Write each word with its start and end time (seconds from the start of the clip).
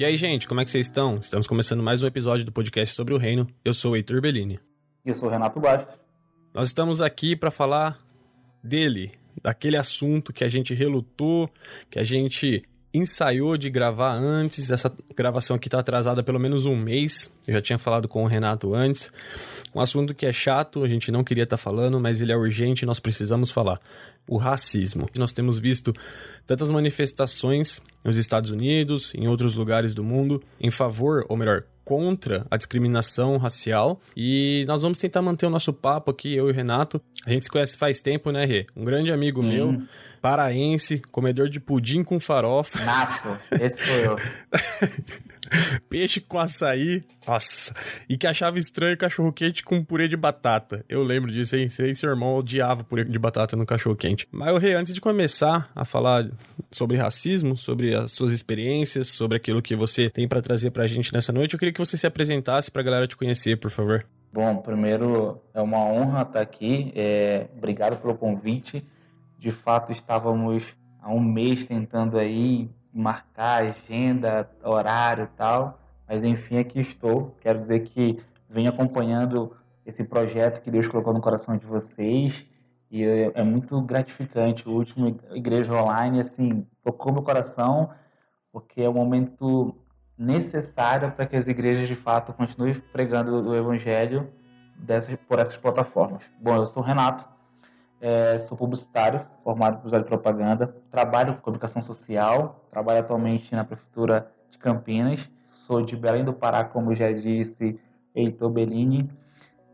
E 0.00 0.04
aí, 0.06 0.16
gente, 0.16 0.48
como 0.48 0.62
é 0.62 0.64
que 0.64 0.70
vocês 0.70 0.86
estão? 0.86 1.18
Estamos 1.18 1.46
começando 1.46 1.82
mais 1.82 2.02
um 2.02 2.06
episódio 2.06 2.42
do 2.42 2.50
podcast 2.50 2.94
sobre 2.94 3.12
o 3.12 3.18
reino. 3.18 3.46
Eu 3.62 3.74
sou 3.74 3.92
o 3.92 3.96
Heitor 3.96 4.18
Bellini. 4.22 4.58
E 5.04 5.10
eu 5.10 5.14
sou 5.14 5.28
o 5.28 5.30
Renato 5.30 5.60
Bastos. 5.60 5.94
Nós 6.54 6.68
estamos 6.68 7.02
aqui 7.02 7.36
para 7.36 7.50
falar 7.50 8.00
dele, 8.64 9.12
daquele 9.42 9.76
assunto 9.76 10.32
que 10.32 10.42
a 10.42 10.48
gente 10.48 10.72
relutou, 10.72 11.50
que 11.90 11.98
a 11.98 12.02
gente 12.02 12.62
ensaiou 12.92 13.56
de 13.56 13.70
gravar 13.70 14.14
antes. 14.14 14.70
Essa 14.70 14.92
gravação 15.16 15.56
aqui 15.56 15.68
está 15.68 15.78
atrasada 15.78 16.22
pelo 16.22 16.38
menos 16.38 16.66
um 16.66 16.76
mês. 16.76 17.30
Eu 17.46 17.54
já 17.54 17.60
tinha 17.60 17.78
falado 17.78 18.08
com 18.08 18.24
o 18.24 18.26
Renato 18.26 18.74
antes. 18.74 19.12
Um 19.74 19.80
assunto 19.80 20.14
que 20.14 20.26
é 20.26 20.32
chato, 20.32 20.82
a 20.82 20.88
gente 20.88 21.12
não 21.12 21.22
queria 21.22 21.44
estar 21.44 21.56
tá 21.56 21.62
falando, 21.62 22.00
mas 22.00 22.20
ele 22.20 22.32
é 22.32 22.36
urgente 22.36 22.82
e 22.82 22.86
nós 22.86 22.98
precisamos 22.98 23.50
falar. 23.50 23.80
O 24.28 24.36
racismo. 24.36 25.08
Nós 25.16 25.32
temos 25.32 25.58
visto 25.58 25.92
tantas 26.46 26.70
manifestações 26.70 27.80
nos 28.04 28.16
Estados 28.16 28.50
Unidos, 28.50 29.12
em 29.14 29.26
outros 29.26 29.54
lugares 29.54 29.94
do 29.94 30.04
mundo, 30.04 30.42
em 30.60 30.70
favor, 30.70 31.24
ou 31.28 31.36
melhor, 31.36 31.64
contra 31.84 32.46
a 32.48 32.56
discriminação 32.56 33.36
racial. 33.36 34.00
E 34.16 34.64
nós 34.68 34.82
vamos 34.82 34.98
tentar 34.98 35.22
manter 35.22 35.46
o 35.46 35.50
nosso 35.50 35.72
papo 35.72 36.10
aqui, 36.10 36.34
eu 36.34 36.48
e 36.48 36.52
o 36.52 36.54
Renato. 36.54 37.00
A 37.26 37.30
gente 37.30 37.44
se 37.44 37.50
conhece 37.50 37.76
faz 37.76 38.00
tempo, 38.00 38.30
né, 38.30 38.44
Rê? 38.44 38.66
Um 38.76 38.84
grande 38.84 39.12
amigo 39.12 39.40
hum. 39.40 39.48
meu 39.48 39.82
paraense, 40.20 40.98
comedor 41.10 41.48
de 41.48 41.58
pudim 41.58 42.02
com 42.02 42.20
farofa. 42.20 42.84
Nato, 42.84 43.38
esse 43.60 43.84
sou 43.84 43.96
eu. 43.96 44.16
Peixe 45.88 46.20
com 46.20 46.38
açaí. 46.38 47.02
Nossa. 47.26 47.74
E 48.08 48.16
que 48.16 48.26
achava 48.26 48.58
estranho 48.58 48.96
cachorro 48.96 49.32
quente 49.32 49.64
com 49.64 49.82
purê 49.82 50.06
de 50.06 50.16
batata. 50.16 50.84
Eu 50.88 51.02
lembro 51.02 51.30
disso, 51.30 51.56
hein? 51.56 51.68
Sei, 51.68 51.94
seu 51.94 52.10
irmão 52.10 52.36
odiava 52.36 52.84
purê 52.84 53.04
de 53.04 53.18
batata 53.18 53.56
no 53.56 53.66
cachorro 53.66 53.96
quente. 53.96 54.28
Mas, 54.30 54.56
Rê, 54.58 54.74
antes 54.74 54.94
de 54.94 55.00
começar 55.00 55.70
a 55.74 55.84
falar 55.84 56.28
sobre 56.70 56.96
racismo, 56.96 57.56
sobre 57.56 57.94
as 57.94 58.12
suas 58.12 58.32
experiências, 58.32 59.08
sobre 59.08 59.36
aquilo 59.36 59.62
que 59.62 59.74
você 59.74 60.08
tem 60.08 60.28
para 60.28 60.42
trazer 60.42 60.70
pra 60.70 60.86
gente 60.86 61.12
nessa 61.12 61.32
noite, 61.32 61.54
eu 61.54 61.58
queria 61.58 61.72
que 61.72 61.80
você 61.80 61.96
se 61.96 62.06
apresentasse 62.06 62.70
pra 62.70 62.82
galera 62.82 63.06
te 63.06 63.16
conhecer, 63.16 63.56
por 63.56 63.70
favor. 63.70 64.06
Bom, 64.32 64.58
primeiro 64.58 65.40
é 65.52 65.60
uma 65.60 65.78
honra 65.78 66.22
estar 66.22 66.40
aqui. 66.40 66.92
É... 66.94 67.46
Obrigado 67.56 68.00
pelo 68.00 68.14
convite. 68.14 68.84
De 69.40 69.50
fato, 69.50 69.90
estávamos 69.90 70.76
há 71.00 71.10
um 71.10 71.18
mês 71.18 71.64
tentando 71.64 72.18
aí 72.18 72.70
marcar 72.92 73.62
agenda, 73.62 74.50
horário 74.62 75.24
e 75.24 75.36
tal, 75.38 75.80
mas 76.06 76.22
enfim, 76.22 76.58
aqui 76.58 76.78
estou. 76.78 77.34
Quero 77.40 77.56
dizer 77.56 77.80
que 77.80 78.22
venho 78.50 78.68
acompanhando 78.68 79.56
esse 79.86 80.04
projeto 80.04 80.60
que 80.60 80.70
Deus 80.70 80.86
colocou 80.86 81.14
no 81.14 81.22
coração 81.22 81.56
de 81.56 81.64
vocês 81.64 82.44
e 82.90 83.02
é, 83.02 83.32
é 83.34 83.42
muito 83.42 83.80
gratificante. 83.80 84.68
O 84.68 84.72
último 84.72 85.18
Igreja 85.30 85.72
Online, 85.72 86.20
assim, 86.20 86.66
tocou 86.84 87.10
meu 87.10 87.22
coração 87.22 87.88
porque 88.52 88.82
é 88.82 88.90
um 88.90 88.92
momento 88.92 89.74
necessário 90.18 91.12
para 91.12 91.24
que 91.24 91.34
as 91.34 91.48
igrejas 91.48 91.88
de 91.88 91.96
fato 91.96 92.34
continuem 92.34 92.74
pregando 92.92 93.48
o 93.48 93.56
evangelho 93.56 94.30
dessas, 94.76 95.16
por 95.26 95.38
essas 95.38 95.56
plataformas. 95.56 96.24
Bom, 96.38 96.56
eu 96.56 96.66
sou 96.66 96.82
o 96.82 96.86
Renato, 96.86 97.26
é, 98.00 98.38
sou 98.38 98.56
publicitário, 98.56 99.26
formado 99.44 99.80
por 99.80 99.90
de 99.90 100.04
propaganda, 100.04 100.74
trabalho 100.90 101.34
com 101.34 101.42
comunicação 101.42 101.82
social, 101.82 102.64
trabalho 102.70 103.00
atualmente 103.00 103.54
na 103.54 103.64
prefeitura 103.64 104.30
de 104.50 104.58
Campinas, 104.58 105.28
sou 105.42 105.82
de 105.82 105.96
Belém 105.96 106.24
do 106.24 106.32
Pará, 106.32 106.64
como 106.64 106.94
já 106.94 107.12
disse 107.12 107.78
Heitor 108.14 108.50
Bellini. 108.50 109.10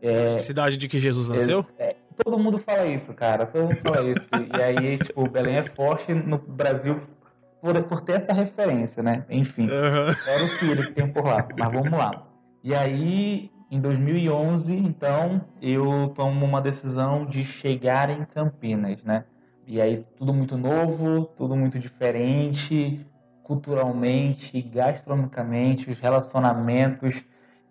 É, 0.01 0.41
Cidade 0.41 0.77
de 0.77 0.87
que 0.87 0.99
Jesus 0.99 1.29
nasceu? 1.29 1.65
É, 1.79 1.95
todo 2.23 2.37
mundo 2.37 2.57
fala 2.57 2.85
isso, 2.85 3.13
cara, 3.13 3.45
todo 3.45 3.63
mundo 3.63 3.77
fala 3.77 4.09
isso. 4.09 4.27
e 4.33 4.61
aí, 4.61 4.97
tipo, 4.97 5.29
Belém 5.29 5.55
é 5.55 5.63
forte 5.63 6.13
no 6.13 6.37
Brasil 6.37 7.01
por, 7.61 7.81
por 7.83 8.01
ter 8.01 8.13
essa 8.13 8.33
referência, 8.33 9.01
né? 9.01 9.25
Enfim, 9.29 9.63
uhum. 9.63 10.15
era 10.27 10.43
o 10.43 10.47
filho 10.47 10.85
que 10.85 10.91
tem 10.91 11.07
por 11.11 11.25
lá, 11.25 11.47
mas 11.57 11.73
vamos 11.73 11.91
lá. 11.91 12.27
E 12.63 12.75
aí, 12.75 13.49
em 13.69 13.81
2011, 13.81 14.77
então, 14.77 15.41
eu 15.61 16.09
tomo 16.15 16.45
uma 16.45 16.61
decisão 16.61 17.25
de 17.25 17.43
chegar 17.43 18.09
em 18.09 18.23
Campinas, 18.23 19.03
né? 19.03 19.25
E 19.65 19.81
aí 19.81 20.05
tudo 20.15 20.33
muito 20.33 20.57
novo, 20.57 21.25
tudo 21.37 21.53
muito 21.53 21.77
diferente, 21.77 23.05
culturalmente, 23.43 24.61
gastronomicamente, 24.61 25.91
os 25.91 25.99
relacionamentos. 25.99 27.25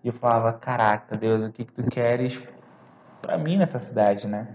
E 0.05 0.09
eu 0.09 0.13
falava, 0.13 0.53
caraca, 0.53 1.17
Deus, 1.17 1.47
o 1.47 1.51
que, 1.51 1.65
que 1.65 1.73
tu 1.73 1.85
queres 1.85 2.43
para 3.23 3.39
mim 3.39 3.57
nessa 3.57 3.79
cidade, 3.79 4.29
né? 4.29 4.49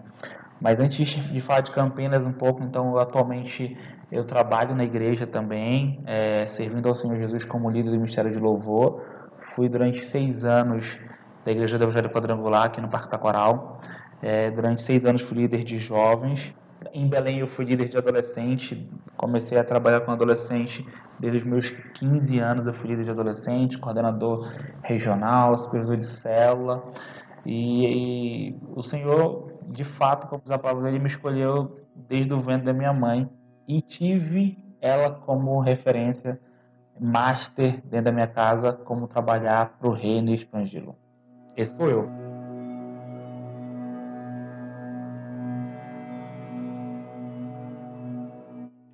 Mas 0.62 0.80
antes 0.80 1.08
de 1.08 1.42
falar 1.42 1.62
de 1.62 1.72
Campinas 1.72 2.24
um 2.24 2.32
pouco, 2.32 2.62
então, 2.62 2.96
atualmente 3.00 3.76
eu 4.12 4.24
trabalho 4.26 4.76
na 4.76 4.84
igreja 4.84 5.26
também, 5.26 6.04
é, 6.06 6.48
servindo 6.48 6.88
ao 6.88 6.94
Senhor 6.94 7.18
Jesus 7.18 7.46
como 7.46 7.72
líder 7.72 7.90
do 7.90 7.98
Ministério 7.98 8.30
de 8.30 8.38
Louvor. 8.38 9.04
Fui 9.42 9.68
durante 9.68 10.06
seis 10.06 10.44
anos 10.44 11.00
da 11.44 11.52
Igreja 11.52 11.78
do 11.78 11.84
Evangelho 11.86 12.10
Quadrangular, 12.10 12.66
aqui 12.66 12.80
no 12.80 12.88
Parque 12.88 13.10
Taquaral. 13.10 13.80
É, 14.22 14.52
durante 14.52 14.82
seis 14.82 15.06
anos 15.06 15.22
fui 15.22 15.38
líder 15.38 15.64
de 15.64 15.78
jovens. 15.80 16.54
Em 16.94 17.08
Belém 17.08 17.40
eu 17.40 17.48
fui 17.48 17.66
líder 17.66 17.90
de 17.90 17.98
adolescente. 17.98 18.88
Comecei 19.18 19.58
a 19.58 19.64
trabalhar 19.64 20.02
com 20.02 20.12
adolescente 20.12 20.86
desde 21.20 21.40
os 21.40 21.44
meus 21.44 21.72
15 21.96 22.40
anos. 22.40 22.66
Eu 22.66 22.74
fui 22.74 22.90
líder 22.90 23.06
de 23.06 23.12
adolescente, 23.12 23.78
coordenador 23.78 24.52
regional, 24.84 25.58
supervisor 25.58 25.98
de 25.98 26.06
célula. 26.06 26.84
E, 27.46 28.50
e 28.52 28.56
o 28.76 28.84
Senhor, 28.84 29.52
de 29.68 29.84
fato, 29.84 30.28
como 30.28 30.42
diz 30.44 30.52
a 30.52 30.60
palavra, 30.60 30.90
Ele 30.90 31.00
me 31.00 31.08
escolheu 31.08 31.80
desde 32.08 32.34
o 32.34 32.38
ventre 32.38 32.66
da 32.66 32.74
minha 32.74 32.94
mãe. 32.94 33.28
E 33.68 33.82
tive 33.82 34.58
ela 34.80 35.12
como 35.12 35.60
referência 35.60 36.40
master 37.00 37.82
dentro 37.86 38.06
da 38.06 38.12
minha 38.12 38.28
casa, 38.28 38.74
como 38.74 39.08
trabalhar 39.08 39.78
para 39.80 39.90
o 39.90 39.94
reino 39.94 40.30
e 40.30 40.36
expandi-lo. 40.36 40.96
Esse 41.56 41.76
sou 41.76 41.90
eu. 41.90 42.10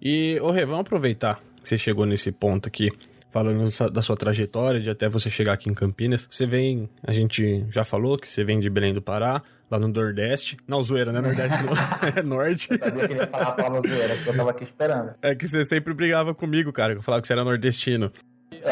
E, 0.01 0.39
ô 0.41 0.51
Rê, 0.51 0.65
vamos 0.65 0.81
aproveitar 0.81 1.39
que 1.61 1.67
você 1.67 1.77
chegou 1.77 2.05
nesse 2.05 2.31
ponto 2.31 2.67
aqui, 2.67 2.89
falando 3.29 3.69
da 3.91 4.01
sua 4.01 4.15
trajetória, 4.15 4.79
de 4.79 4.89
até 4.89 5.09
você 5.09 5.29
chegar 5.29 5.53
aqui 5.53 5.69
em 5.69 5.73
Campinas. 5.73 6.27
Você 6.31 6.45
vem, 6.45 6.89
a 7.03 7.11
gente 7.11 7.65
já 7.71 7.83
falou 7.83 8.17
que 8.17 8.27
você 8.27 8.43
vem 8.43 8.59
de 8.59 8.69
Belém 8.69 8.93
do 8.93 9.01
Pará, 9.01 9.41
lá 9.69 9.79
no 9.79 9.87
Nordeste. 9.87 10.57
Não, 10.67 10.81
zoeira, 10.81 11.11
né? 11.11 11.19
Nordeste 11.21 11.57
é 12.15 12.23
Norte. 12.23 12.67
Eu 12.71 12.77
sabia 12.77 13.07
que 13.07 13.13
ele 13.13 13.19
ia 13.19 13.27
falar 13.27 13.47
a 13.47 13.51
palavra 13.51 13.81
zoeira, 13.81 14.15
que 14.15 14.27
eu 14.27 14.35
tava 14.35 14.51
aqui 14.51 14.63
esperando. 14.63 15.13
É 15.21 15.35
que 15.35 15.47
você 15.47 15.65
sempre 15.65 15.93
brigava 15.93 16.33
comigo, 16.33 16.71
cara, 16.71 16.93
que 16.93 16.99
eu 16.99 17.03
falava 17.03 17.21
que 17.21 17.27
você 17.27 17.33
era 17.33 17.43
nordestino. 17.43 18.11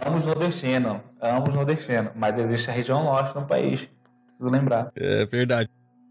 Ambos 0.05 0.25
nordestino, 0.25 1.01
ambos 1.21 1.53
nordestino, 1.53 2.11
mas 2.15 2.37
existe 2.37 2.69
a 2.69 2.73
região 2.73 3.03
norte 3.03 3.35
no 3.35 3.45
país, 3.45 3.87
preciso 4.25 4.49
lembrar. 4.49 4.91
É 4.95 5.25
verdade. 5.25 5.69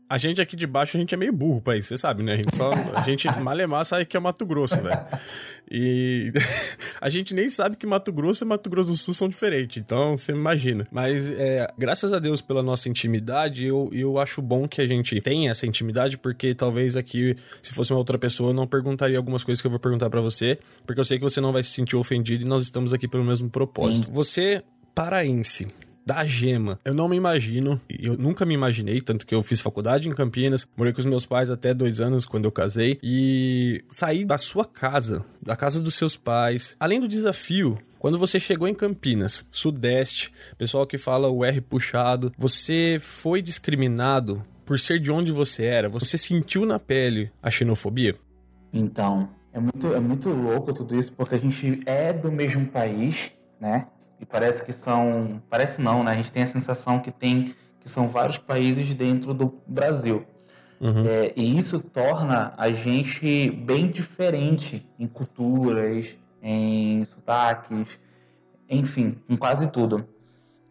A 0.08 0.18
gente 0.18 0.40
aqui 0.40 0.54
de 0.54 0.66
baixo, 0.66 0.96
a 0.96 1.00
gente 1.00 1.14
é 1.14 1.16
meio 1.16 1.32
burro 1.32 1.60
pra 1.62 1.76
isso, 1.76 1.88
você 1.88 1.96
sabe, 1.96 2.22
né? 2.22 2.34
A 2.34 2.36
gente 2.36 2.54
só. 2.54 2.70
A 2.94 3.02
gente 3.02 3.26
malemar 3.40 3.84
sabe 3.86 4.04
que 4.04 4.16
é 4.16 4.20
Mato 4.20 4.44
Grosso, 4.44 4.80
velho. 4.80 5.00
E 5.70 6.30
a 7.00 7.08
gente 7.08 7.34
nem 7.34 7.48
sabe 7.48 7.76
que 7.76 7.86
Mato 7.86 8.12
Grosso 8.12 8.44
e 8.44 8.46
Mato 8.46 8.68
Grosso 8.68 8.90
do 8.90 8.96
Sul 8.96 9.14
são 9.14 9.28
diferentes, 9.28 9.78
então 9.78 10.16
você 10.16 10.32
imagina. 10.32 10.86
Mas 10.90 11.30
é, 11.30 11.66
graças 11.78 12.12
a 12.12 12.18
Deus 12.18 12.42
pela 12.42 12.62
nossa 12.62 12.88
intimidade, 12.88 13.64
eu, 13.64 13.88
eu 13.92 14.18
acho 14.18 14.42
bom 14.42 14.68
que 14.68 14.80
a 14.80 14.86
gente 14.86 15.18
tenha 15.22 15.50
essa 15.50 15.66
intimidade, 15.66 16.18
porque 16.18 16.54
talvez 16.54 16.96
aqui, 16.96 17.36
se 17.62 17.72
fosse 17.72 17.92
uma 17.92 17.98
outra 17.98 18.18
pessoa, 18.18 18.50
eu 18.50 18.54
não 18.54 18.66
perguntaria 18.66 19.16
algumas 19.16 19.42
coisas 19.42 19.62
que 19.62 19.66
eu 19.66 19.70
vou 19.70 19.80
perguntar 19.80 20.10
para 20.10 20.20
você, 20.20 20.58
porque 20.86 21.00
eu 21.00 21.04
sei 21.04 21.18
que 21.18 21.24
você 21.24 21.40
não 21.40 21.52
vai 21.52 21.62
se 21.62 21.70
sentir 21.70 21.96
ofendido 21.96 22.44
e 22.44 22.48
nós 22.48 22.62
estamos 22.62 22.92
aqui 22.92 23.08
pelo 23.08 23.24
mesmo 23.24 23.48
propósito. 23.48 24.06
Sim. 24.08 24.12
Você, 24.12 24.62
paraense, 24.94 25.66
da 26.04 26.24
gema. 26.24 26.78
Eu 26.84 26.94
não 26.94 27.08
me 27.08 27.16
imagino, 27.16 27.80
eu 27.88 28.16
nunca 28.16 28.44
me 28.44 28.54
imaginei, 28.54 29.00
tanto 29.00 29.26
que 29.26 29.34
eu 29.34 29.42
fiz 29.42 29.60
faculdade 29.60 30.08
em 30.08 30.14
Campinas, 30.14 30.66
morei 30.76 30.92
com 30.92 31.00
os 31.00 31.06
meus 31.06 31.26
pais 31.26 31.50
até 31.50 31.72
dois 31.72 32.00
anos 32.00 32.26
quando 32.26 32.44
eu 32.44 32.52
casei, 32.52 32.98
e 33.02 33.82
saí 33.88 34.24
da 34.24 34.38
sua 34.38 34.64
casa, 34.64 35.24
da 35.42 35.56
casa 35.56 35.80
dos 35.80 35.94
seus 35.94 36.16
pais, 36.16 36.76
além 36.78 37.00
do 37.00 37.08
desafio 37.08 37.78
quando 38.04 38.18
você 38.18 38.38
chegou 38.38 38.68
em 38.68 38.74
Campinas, 38.74 39.46
Sudeste, 39.50 40.30
pessoal 40.58 40.86
que 40.86 40.98
fala 40.98 41.30
o 41.30 41.42
R 41.42 41.58
puxado, 41.62 42.30
você 42.36 42.98
foi 43.00 43.40
discriminado 43.40 44.44
por 44.66 44.78
ser 44.78 45.00
de 45.00 45.10
onde 45.10 45.32
você 45.32 45.64
era? 45.64 45.88
Você 45.88 46.18
sentiu 46.18 46.66
na 46.66 46.78
pele 46.78 47.32
a 47.42 47.50
xenofobia? 47.50 48.14
Então, 48.70 49.30
é 49.54 49.58
muito, 49.58 49.94
é 49.94 50.00
muito 50.00 50.28
louco 50.28 50.74
tudo 50.74 50.98
isso, 50.98 51.12
porque 51.12 51.34
a 51.34 51.38
gente 51.38 51.80
é 51.86 52.12
do 52.12 52.30
mesmo 52.30 52.66
país, 52.66 53.32
né? 53.58 53.86
E 54.24 54.26
parece 54.26 54.64
que 54.64 54.72
são. 54.72 55.42
Parece 55.50 55.82
não, 55.82 56.02
né? 56.02 56.12
A 56.12 56.14
gente 56.14 56.32
tem 56.32 56.42
a 56.42 56.46
sensação 56.46 56.98
que 56.98 57.10
tem 57.10 57.54
que 57.78 57.90
são 57.90 58.08
vários 58.08 58.38
países 58.38 58.94
dentro 58.94 59.34
do 59.34 59.60
Brasil. 59.66 60.24
Uhum. 60.80 61.06
É, 61.06 61.34
e 61.36 61.58
isso 61.58 61.78
torna 61.78 62.54
a 62.56 62.70
gente 62.70 63.50
bem 63.50 63.90
diferente 63.90 64.90
em 64.98 65.06
culturas, 65.06 66.16
em 66.42 67.04
sotaques, 67.04 68.00
enfim, 68.68 69.18
em 69.28 69.36
quase 69.36 69.66
tudo. 69.66 70.08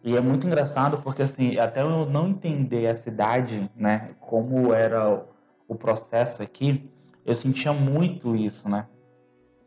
E 0.02 0.16
é 0.16 0.20
muito 0.20 0.44
engraçado 0.44 1.00
porque, 1.02 1.22
assim, 1.22 1.56
até 1.56 1.82
eu 1.82 2.04
não 2.06 2.28
entender 2.28 2.88
a 2.88 2.94
cidade, 2.94 3.70
né, 3.76 4.10
como 4.18 4.74
era 4.74 5.24
o 5.68 5.76
processo 5.76 6.42
aqui, 6.42 6.90
eu 7.24 7.34
sentia 7.34 7.72
muito 7.72 8.34
isso, 8.34 8.68
né? 8.68 8.86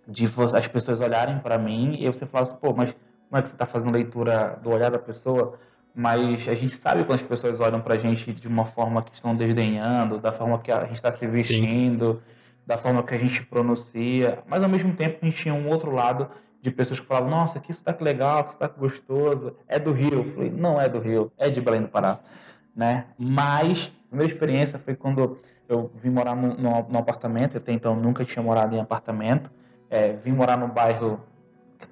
De 0.06 0.30
as 0.54 0.68
pessoas 0.68 1.00
olharem 1.00 1.40
para 1.40 1.58
mim 1.58 1.94
e 1.98 2.08
você 2.08 2.26
falar 2.26 2.44
assim, 2.44 2.58
pô, 2.58 2.74
mas 2.74 2.94
não 3.32 3.40
é 3.40 3.42
que 3.42 3.50
você 3.50 3.56
está 3.56 3.66
fazendo 3.66 3.92
leitura 3.92 4.60
do 4.62 4.70
olhar 4.70 4.90
da 4.90 5.00
pessoa, 5.00 5.54
mas 5.94 6.48
a 6.48 6.54
gente 6.54 6.74
sabe 6.74 7.04
quando 7.04 7.16
as 7.16 7.24
pessoas 7.24 7.60
olham 7.60 7.82
para 7.82 7.96
a 7.96 7.98
gente 7.98 8.32
de 8.32 8.48
uma 8.48 8.66
forma 8.66 9.02
que 9.02 9.14
estão 9.14 9.36
desdenhando, 9.36 10.20
da 10.20 10.32
forma 10.32 10.60
que 10.60 10.72
a 10.72 10.86
gente 10.86 10.96
está 10.96 11.12
se 11.12 11.26
vestindo, 11.26 12.14
Sim. 12.14 12.20
da 12.66 12.78
forma 12.78 13.02
que 13.04 13.16
a 13.16 13.18
gente 13.18 13.44
pronuncia, 13.44 14.40
mas 14.48 14.62
ao 14.62 14.70
mesmo 14.70 14.94
tempo 14.94 15.18
a 15.22 15.26
gente 15.26 15.38
tinha 15.38 15.54
um 15.54 15.68
outro 15.68 15.92
lado 15.92 16.30
de 16.62 16.72
pessoas 16.72 17.00
que 17.00 17.06
falavam, 17.06 17.30
nossa, 17.30 17.60
que 17.60 17.72
sotaque 17.74 18.04
legal, 18.04 18.44
que 18.44 18.52
sotaque 18.52 18.80
gostoso, 18.80 19.56
é 19.68 19.80
do 19.80 19.92
Rio. 19.92 20.14
Eu 20.14 20.24
falei, 20.26 20.50
não 20.50 20.80
é 20.80 20.90
do 20.90 21.00
Rio, 21.00 21.32
é 21.38 21.50
de 21.50 21.62
Belém 21.62 21.82
do 21.82 21.88
Pará. 21.88 22.20
Né? 22.76 23.06
Mas 23.18 23.92
a 24.12 24.16
minha 24.16 24.26
experiência 24.26 24.78
foi 24.78 24.96
quando 24.96 25.40
eu 25.68 25.92
vim 25.94 26.10
morar 26.10 26.36
num, 26.36 26.56
num 26.56 27.00
apartamento, 27.00 27.58
até 27.58 27.72
então 27.72 27.96
nunca 27.96 28.24
tinha 28.24 28.44
morado 28.44 28.76
em 28.76 28.80
apartamento, 28.80 29.52
é, 29.90 30.14
vim 30.14 30.32
morar 30.32 30.58
num 30.58 30.70
bairro 30.70 31.20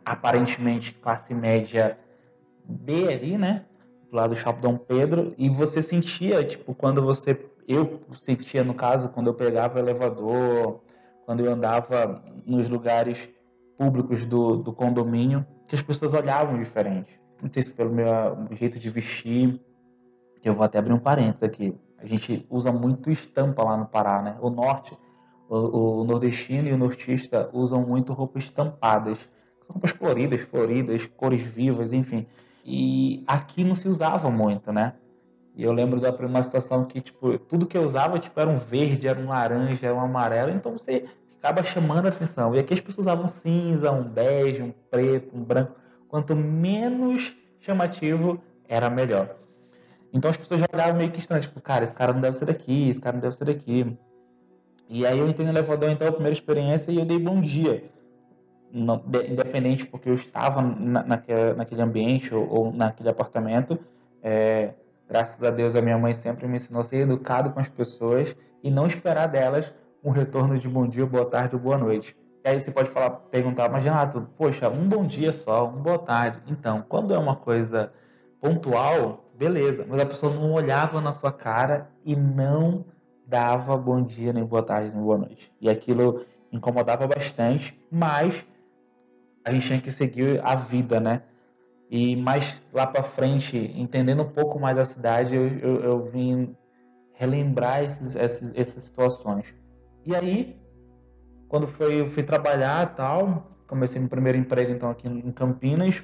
aparentemente 0.05 0.93
classe 0.93 1.33
média 1.33 1.97
B 2.63 3.07
ali, 3.07 3.37
né? 3.37 3.65
Do 4.09 4.15
lado 4.15 4.29
do 4.31 4.35
Shopping 4.35 4.61
Dom 4.61 4.77
Pedro, 4.77 5.33
e 5.37 5.49
você 5.49 5.81
sentia, 5.81 6.43
tipo, 6.43 6.73
quando 6.73 7.01
você. 7.01 7.49
Eu 7.67 8.01
sentia, 8.13 8.63
no 8.63 8.75
caso, 8.75 9.09
quando 9.09 9.27
eu 9.27 9.33
pegava 9.33 9.77
o 9.77 9.79
elevador, 9.79 10.81
quando 11.25 11.43
eu 11.43 11.51
andava 11.51 12.23
nos 12.45 12.69
lugares 12.69 13.27
públicos 13.77 14.25
do, 14.25 14.57
do 14.57 14.71
condomínio 14.71 15.45
que 15.67 15.75
as 15.75 15.81
pessoas 15.81 16.13
olhavam 16.13 16.57
diferente. 16.59 17.19
Não 17.41 17.51
sei 17.51 17.63
se 17.63 17.71
pelo 17.71 17.91
meu 17.91 18.07
jeito 18.51 18.79
de 18.79 18.89
vestir, 18.89 19.59
eu 20.43 20.53
vou 20.53 20.63
até 20.63 20.77
abrir 20.77 20.93
um 20.93 20.99
parênteses 20.99 21.43
aqui. 21.43 21.75
A 21.97 22.05
gente 22.05 22.45
usa 22.49 22.71
muito 22.71 23.09
estampa 23.09 23.63
lá 23.63 23.75
no 23.75 23.87
Pará, 23.87 24.21
né? 24.21 24.37
O 24.39 24.49
norte, 24.49 24.97
o, 25.49 26.01
o 26.01 26.03
nordestino 26.03 26.69
e 26.69 26.73
o 26.73 26.77
nortista 26.77 27.49
usam 27.51 27.81
muito 27.81 28.13
roupas 28.13 28.43
estampadas. 28.43 29.27
São 29.65 29.73
roupas 29.73 29.91
coloridas, 29.91 30.41
floridas, 30.41 31.07
cores 31.07 31.41
vivas, 31.41 31.91
enfim. 31.91 32.27
E 32.63 33.23
aqui 33.25 33.63
não 33.63 33.73
se 33.73 33.87
usava 33.87 34.29
muito, 34.29 34.71
né? 34.71 34.93
E 35.55 35.63
eu 35.63 35.71
lembro 35.71 35.99
da 35.99 36.13
primeira 36.13 36.43
situação 36.43 36.85
que, 36.85 37.01
tipo, 37.01 37.39
tudo 37.39 37.65
que 37.65 37.75
eu 37.75 37.83
usava, 37.83 38.19
tipo, 38.19 38.39
era 38.39 38.49
um 38.49 38.59
verde, 38.59 39.07
era 39.07 39.19
um 39.19 39.29
laranja, 39.29 39.87
era 39.87 39.95
um 39.95 40.01
amarelo. 40.01 40.51
Então 40.51 40.71
você 40.71 41.05
acaba 41.39 41.63
chamando 41.63 42.05
a 42.05 42.09
atenção. 42.09 42.53
E 42.53 42.59
aqui 42.59 42.75
as 42.75 42.79
pessoas 42.79 43.07
usavam 43.07 43.27
cinza, 43.27 43.91
um 43.91 44.03
bege, 44.03 44.61
um 44.61 44.73
preto, 44.91 45.35
um 45.35 45.43
branco. 45.43 45.75
Quanto 46.07 46.35
menos 46.35 47.35
chamativo, 47.59 48.39
era 48.67 48.89
melhor. 48.89 49.35
Então 50.13 50.29
as 50.29 50.37
pessoas 50.37 50.61
olhavam 50.71 50.95
meio 50.95 51.11
que 51.11 51.19
estranho, 51.19 51.41
tipo, 51.41 51.59
cara, 51.59 51.83
esse 51.83 51.95
cara 51.95 52.13
não 52.13 52.21
deve 52.21 52.37
ser 52.37 52.45
daqui, 52.45 52.89
esse 52.89 53.01
cara 53.01 53.15
não 53.15 53.21
deve 53.21 53.35
ser 53.35 53.45
daqui. 53.45 53.97
E 54.87 55.05
aí 55.05 55.17
eu 55.17 55.27
entrei 55.27 55.47
no 55.47 55.51
elevador, 55.51 55.89
então, 55.89 56.07
a 56.07 56.11
primeira 56.11 56.33
experiência, 56.33 56.91
e 56.91 56.97
eu 56.97 57.05
dei 57.05 57.17
bom 57.17 57.41
dia. 57.41 57.94
Não, 58.77 59.01
de, 59.05 59.31
independente 59.31 59.85
porque 59.85 60.09
eu 60.09 60.15
estava 60.15 60.61
na, 60.61 61.01
naquele, 61.01 61.53
naquele 61.53 61.81
ambiente 61.81 62.35
ou, 62.35 62.45
ou 62.49 62.73
naquele 62.73 63.07
apartamento, 63.07 63.79
é, 64.21 64.73
graças 65.07 65.41
a 65.41 65.49
Deus 65.49 65.77
a 65.77 65.81
minha 65.81 65.97
mãe 65.97 66.13
sempre 66.13 66.45
me 66.45 66.57
ensinou 66.57 66.81
a 66.81 66.83
ser 66.83 66.97
educado 66.97 67.51
com 67.51 67.59
as 67.61 67.69
pessoas 67.69 68.35
e 68.61 68.69
não 68.69 68.85
esperar 68.85 69.27
delas 69.27 69.73
um 70.03 70.11
retorno 70.11 70.59
de 70.59 70.67
bom 70.67 70.85
dia, 70.85 71.05
boa 71.05 71.25
tarde 71.25 71.55
ou 71.55 71.61
boa 71.61 71.77
noite. 71.77 72.17
E 72.43 72.49
aí 72.49 72.59
você 72.59 72.69
pode 72.69 72.89
falar, 72.89 73.11
perguntar, 73.11 73.71
mas 73.71 73.81
Renato, 73.81 74.27
poxa, 74.37 74.67
um 74.67 74.89
bom 74.89 75.07
dia 75.07 75.31
só, 75.31 75.69
um 75.69 75.81
boa 75.81 75.97
tarde. 75.97 76.41
Então, 76.47 76.83
quando 76.87 77.13
é 77.13 77.17
uma 77.17 77.37
coisa 77.37 77.93
pontual, 78.41 79.31
beleza, 79.33 79.85
mas 79.87 80.01
a 80.01 80.05
pessoa 80.05 80.33
não 80.33 80.51
olhava 80.51 80.99
na 80.99 81.13
sua 81.13 81.31
cara 81.31 81.89
e 82.03 82.13
não 82.13 82.83
dava 83.25 83.77
bom 83.77 84.01
dia, 84.01 84.33
nem 84.33 84.43
boa 84.43 84.61
tarde, 84.61 84.93
nem 84.93 85.01
boa 85.01 85.17
noite. 85.17 85.51
E 85.61 85.69
aquilo 85.69 86.25
incomodava 86.51 87.07
bastante, 87.07 87.79
mas 87.89 88.45
a 89.45 89.51
gente 89.51 89.67
tinha 89.67 89.79
que 89.79 89.91
seguir 89.91 90.41
a 90.43 90.55
vida, 90.55 90.99
né? 90.99 91.21
E 91.89 92.15
mais 92.15 92.61
lá 92.73 92.87
para 92.87 93.03
frente, 93.03 93.71
entendendo 93.75 94.23
um 94.23 94.29
pouco 94.29 94.59
mais 94.59 94.75
da 94.75 94.83
cidade, 94.83 95.35
eu, 95.35 95.47
eu, 95.59 95.83
eu 95.83 96.03
vim 96.05 96.55
relembrar 97.13 97.83
esses, 97.83 98.15
esses, 98.15 98.51
essas 98.55 98.83
situações. 98.83 99.53
E 100.03 100.15
aí, 100.15 100.59
quando 101.47 101.67
foi, 101.67 102.01
eu 102.01 102.09
fui 102.09 102.23
trabalhar 102.23 102.95
tal, 102.95 103.51
comecei 103.67 103.99
meu 103.99 104.09
primeiro 104.09 104.37
emprego 104.37 104.71
então 104.71 104.89
aqui 104.89 105.07
em 105.07 105.31
Campinas, 105.31 106.03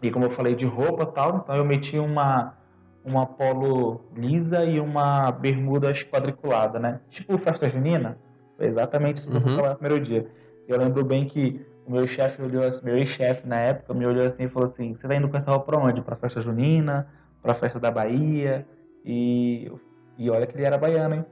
e 0.00 0.10
como 0.10 0.26
eu 0.26 0.30
falei 0.30 0.54
de 0.54 0.64
roupa 0.64 1.04
tal, 1.04 1.38
então 1.38 1.56
eu 1.56 1.64
meti 1.64 1.98
uma 1.98 2.56
uma 3.04 3.26
polo 3.26 4.00
lisa 4.16 4.64
e 4.64 4.80
uma 4.80 5.30
bermuda 5.30 5.92
quadriculada, 6.10 6.78
né? 6.78 7.00
Tipo 7.10 7.36
festa 7.36 7.68
junina. 7.68 8.16
Foi 8.56 8.64
exatamente 8.64 9.18
isso 9.18 9.30
que 9.30 9.36
uhum. 9.36 9.42
eu 9.42 9.52
trabalhar 9.54 9.72
no 9.74 9.78
primeiro 9.78 10.02
dia. 10.02 10.26
Eu 10.66 10.78
lembro 10.78 11.04
bem 11.04 11.26
que 11.26 11.60
o 11.86 11.90
meu 11.90 12.06
chefe 12.06 12.42
olhou 12.42 12.64
assim, 12.64 12.84
meu 12.84 12.96
ex-chefe 12.96 13.46
na 13.46 13.60
época 13.60 13.92
me 13.94 14.06
olhou 14.06 14.24
assim 14.24 14.44
e 14.44 14.48
falou 14.48 14.64
assim: 14.64 14.94
"Você 14.94 15.06
tá 15.06 15.14
indo 15.14 15.28
com 15.28 15.36
essa 15.36 15.50
roupa 15.50 15.66
para 15.66 15.80
onde? 15.80 16.02
Para 16.02 16.16
festa 16.16 16.40
junina? 16.40 17.06
Para 17.42 17.54
festa 17.54 17.78
da 17.78 17.90
Bahia?" 17.90 18.66
E 19.04 19.70
e 20.16 20.30
olha 20.30 20.46
que 20.46 20.56
ele 20.56 20.64
era 20.64 20.78
baiano, 20.78 21.16
hein? 21.16 21.26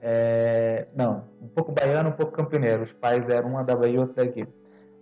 É, 0.00 0.86
não, 0.94 1.24
um 1.40 1.48
pouco 1.48 1.72
baiano, 1.72 2.10
um 2.10 2.12
pouco 2.12 2.32
campineiro. 2.32 2.82
Os 2.82 2.92
pais 2.92 3.28
eram 3.28 3.50
uma 3.50 3.64
da 3.64 3.76
Bahia 3.76 3.94
e 3.94 3.98
outra 3.98 4.24
daqui. 4.24 4.46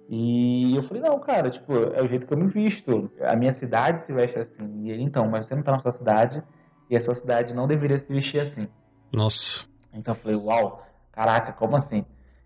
E 0.09 0.75
eu 0.77 0.83
falei, 0.83 1.03
não, 1.03 1.19
cara, 1.19 1.51
tipo, 1.51 1.73
é 1.95 2.03
o 2.03 2.07
jeito 2.07 2.27
que 2.27 2.35
eu 2.35 2.39
me 2.39 2.47
visto. 2.47 3.11
A 3.23 3.37
minha 3.37 3.53
cidade 3.53 4.01
se 4.01 4.13
veste 4.13 4.39
assim. 4.39 4.83
E 4.83 4.91
ele, 4.91 5.03
então, 5.03 5.29
mas 5.29 5.47
você 5.47 5.55
não 5.55 5.63
tá 5.63 5.73
na 5.73 5.79
sua 5.79 5.91
cidade 5.91 6.43
e 6.91 6.97
a 6.97 7.01
sua 7.01 7.15
cidade 7.15 7.55
não 7.55 7.67
deveria 7.67 7.97
se 7.97 8.13
vestir 8.13 8.41
assim. 8.41 8.69
Nossa. 9.13 9.65
Então 9.93 10.13
eu 10.13 10.19
falei, 10.19 10.37
uau, 10.37 10.87
caraca, 11.13 11.53
como 11.53 11.77
assim? 11.77 12.05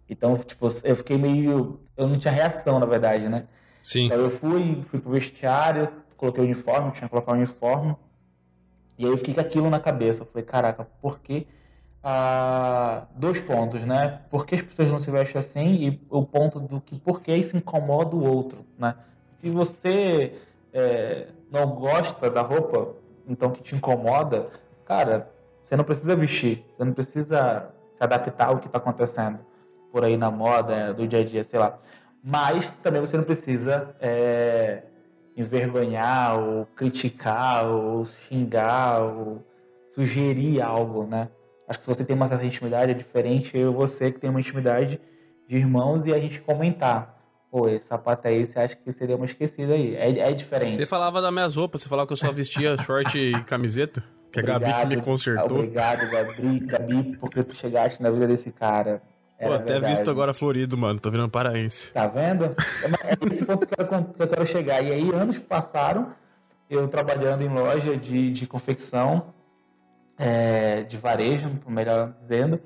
Então, 0.09 0.37
tipo, 0.39 0.69
eu 0.85 0.97
fiquei 0.97 1.19
meio. 1.19 1.81
Eu 1.99 2.07
não 2.07 2.17
tinha 2.17 2.33
reação, 2.33 2.79
na 2.79 2.87
verdade, 2.87 3.29
né? 3.29 3.45
Sim. 3.83 4.07
Então 4.07 4.19
eu 4.19 4.31
fui, 4.31 4.81
fui 4.83 5.01
pro 5.01 5.11
vestiário, 5.11 5.89
coloquei 6.17 6.45
o 6.45 6.47
uniforme, 6.47 6.93
tinha 6.93 7.09
que 7.09 7.11
colocar 7.11 7.33
o 7.33 7.35
uniforme. 7.35 7.97
E 8.97 9.05
aí 9.05 9.11
eu 9.11 9.19
fiquei 9.19 9.35
com 9.35 9.41
aquilo 9.41 9.69
na 9.69 9.81
cabeça. 9.81 10.23
Eu 10.23 10.27
falei, 10.27 10.45
caraca, 10.45 10.85
por 11.03 11.19
que 11.19 11.49
ah, 12.03 13.07
dois 13.17 13.41
pontos, 13.41 13.85
né? 13.85 14.21
Por 14.31 14.47
que 14.47 14.55
as 14.55 14.63
pessoas 14.63 14.89
não 14.89 15.01
se 15.01 15.11
vestem 15.11 15.41
assim 15.41 15.75
e 15.75 16.07
o 16.09 16.25
ponto 16.25 16.61
do 16.61 16.81
que 16.81 17.01
por 17.01 17.21
que 17.21 17.35
isso 17.35 17.57
incomoda 17.57 18.15
o 18.15 18.25
outro, 18.25 18.65
né? 18.79 18.95
Se 19.37 19.51
você 19.51 20.35
é, 20.73 21.27
não 21.51 21.71
gosta 21.71 22.31
da 22.31 22.43
roupa, 22.43 22.95
então 23.27 23.51
que 23.51 23.61
te 23.61 23.75
incomoda, 23.75 24.49
cara, 24.85 25.31
você 25.65 25.77
não 25.77 25.85
precisa 25.85 26.15
vestir, 26.15 26.65
você 26.73 26.85
não 26.85 26.93
precisa 26.93 27.71
se 27.91 28.03
adaptar 28.03 28.49
ao 28.49 28.59
que 28.59 28.69
está 28.69 28.79
acontecendo 28.79 29.48
por 29.93 30.05
aí 30.05 30.17
na 30.17 30.31
moda, 30.31 30.93
do 30.93 31.07
dia 31.07 31.21
a 31.21 31.25
dia, 31.25 31.45
sei 31.45 31.59
lá. 31.59 31.79
Mas 32.23 32.71
também 32.83 33.01
você 33.01 33.17
não 33.17 33.25
precisa 33.25 33.95
é, 34.01 34.83
envergonhar 35.37 36.39
ou 36.39 36.67
criticar 36.67 37.67
ou 37.67 38.05
xingar 38.05 39.03
ou 39.03 39.45
sugerir 39.89 40.61
algo, 40.61 41.07
né? 41.07 41.29
Acho 41.69 41.79
que 41.79 41.85
se 41.85 41.89
você 41.89 42.05
tem 42.05 42.17
uma 42.17 42.27
certa 42.27 42.45
intimidade, 42.45 42.93
é 42.93 42.95
diferente 42.95 43.57
eu 43.57 43.73
e 43.73 43.75
você 43.75 44.11
que 44.11 44.19
tem 44.19 44.31
uma 44.31 44.41
intimidade 44.41 45.01
de 45.49 45.57
irmãos 45.57 46.07
e 46.07 46.13
a 46.13 46.19
gente 46.19 46.41
comentar. 46.41 47.17
Pô, 47.51 47.69
esse 47.69 47.87
sapato 47.87 48.29
aí, 48.29 48.47
você 48.47 48.59
acha 48.59 48.77
que 48.77 48.93
seria 48.93 49.17
uma 49.17 49.25
esquecida 49.25 49.73
aí? 49.73 49.95
É, 49.97 50.19
é 50.19 50.33
diferente. 50.33 50.77
Você 50.77 50.87
falava 50.87 51.23
das 51.23 51.33
minhas 51.33 51.57
roupas, 51.57 51.83
você 51.83 51.89
falava 51.89 52.07
que 52.07 52.13
eu 52.13 52.17
só 52.17 52.31
vestia 52.31 52.77
short 52.83 53.19
e 53.19 53.33
camiseta? 53.45 54.03
Que 54.31 54.41
obrigado, 54.41 54.65
a 54.65 54.69
Gabi 54.69 54.91
que 54.91 54.97
me 54.97 55.03
consertou. 55.03 55.59
Obrigado, 55.59 56.11
Gabi, 56.11 56.59
Gabi, 56.61 57.17
porque 57.17 57.43
tu 57.43 57.55
chegaste 57.55 58.03
na 58.03 58.11
vida 58.11 58.27
desse 58.27 58.53
cara. 58.53 59.03
Pô, 59.41 59.53
até 59.53 59.75
verdade. 59.75 59.95
visto 59.95 60.11
agora 60.11 60.35
florido, 60.35 60.77
mano. 60.77 60.99
Tô 60.99 61.11
virando 61.11 61.31
paraense. 61.31 61.93
Tá 61.93 62.07
vendo? 62.09 62.45
É 63.05 63.31
esse 63.31 63.45
ponto 63.45 63.67
que 63.67 63.81
eu, 63.81 63.87
quero, 63.87 64.05
que 64.07 64.23
eu 64.23 64.29
quero 64.29 64.47
chegar. 64.47 64.83
E 64.83 64.93
aí, 64.93 65.11
anos 65.13 65.39
que 65.39 65.45
passaram, 65.45 66.13
eu 66.69 66.89
trabalhando 66.89 67.43
em 67.43 67.49
loja 67.49 67.97
de, 67.97 68.31
de 68.31 68.47
confecção, 68.47 69.33
é, 70.19 70.83
de 70.83 70.97
varejo, 70.97 71.51
melhor 71.67 72.13
dizendo. 72.13 72.61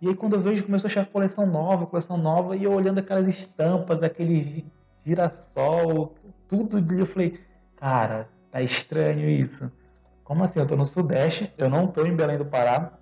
E 0.00 0.08
aí 0.08 0.14
quando 0.14 0.34
eu 0.34 0.40
vejo 0.40 0.64
começou 0.64 0.88
a 0.88 0.90
chegar 0.90 1.06
coleção 1.06 1.46
nova, 1.46 1.86
coleção 1.86 2.16
nova, 2.16 2.56
e 2.56 2.64
eu 2.64 2.72
olhando 2.72 2.98
aquelas 2.98 3.26
estampas, 3.26 4.02
aquele 4.02 4.64
girassol, 5.04 6.14
tudo, 6.48 6.78
eu 6.96 7.06
falei, 7.06 7.40
cara, 7.76 8.28
tá 8.50 8.62
estranho 8.62 9.28
isso. 9.28 9.70
Como 10.22 10.44
assim? 10.44 10.60
Eu 10.60 10.66
tô 10.66 10.76
no 10.76 10.84
Sudeste, 10.84 11.52
eu 11.58 11.68
não 11.68 11.86
tô 11.86 12.04
em 12.06 12.14
Belém 12.14 12.36
do 12.36 12.44
Pará. 12.44 12.92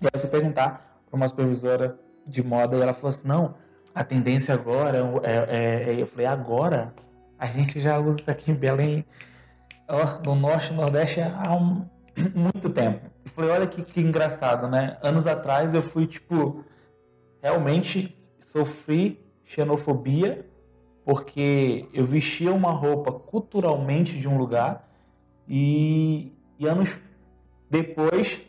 E 0.00 0.06
aí 0.06 0.10
eu 0.14 0.20
fui 0.20 0.30
perguntar 0.30 1.02
para 1.08 1.16
uma 1.16 1.28
supervisora 1.28 1.98
de 2.30 2.42
moda 2.42 2.76
e 2.76 2.80
ela 2.80 2.94
falou 2.94 3.08
assim, 3.08 3.28
não, 3.28 3.54
a 3.94 4.04
tendência 4.04 4.54
agora 4.54 4.98
é, 5.22 5.32
é, 5.32 5.90
é, 5.90 6.02
eu 6.02 6.06
falei, 6.06 6.26
agora 6.26 6.94
a 7.38 7.46
gente 7.46 7.80
já 7.80 7.98
usa 7.98 8.20
isso 8.20 8.30
aqui 8.30 8.50
em 8.50 8.54
Belém, 8.54 9.04
ó, 9.88 10.20
no 10.24 10.34
Norte 10.34 10.72
e 10.72 10.76
Nordeste 10.76 11.20
há 11.20 11.54
um, 11.54 11.86
muito 12.34 12.70
tempo. 12.70 13.10
E 13.24 13.28
falei, 13.28 13.50
olha 13.50 13.66
que, 13.66 13.82
que 13.82 14.00
engraçado, 14.00 14.68
né? 14.68 14.98
Anos 15.02 15.26
atrás 15.26 15.74
eu 15.74 15.82
fui, 15.82 16.06
tipo, 16.06 16.64
realmente 17.42 18.10
sofri 18.38 19.24
xenofobia 19.44 20.46
porque 21.04 21.88
eu 21.92 22.04
vestia 22.04 22.52
uma 22.52 22.70
roupa 22.70 23.10
culturalmente 23.10 24.18
de 24.18 24.28
um 24.28 24.36
lugar 24.36 24.88
e, 25.48 26.32
e 26.58 26.66
anos 26.68 26.96
depois 27.68 28.42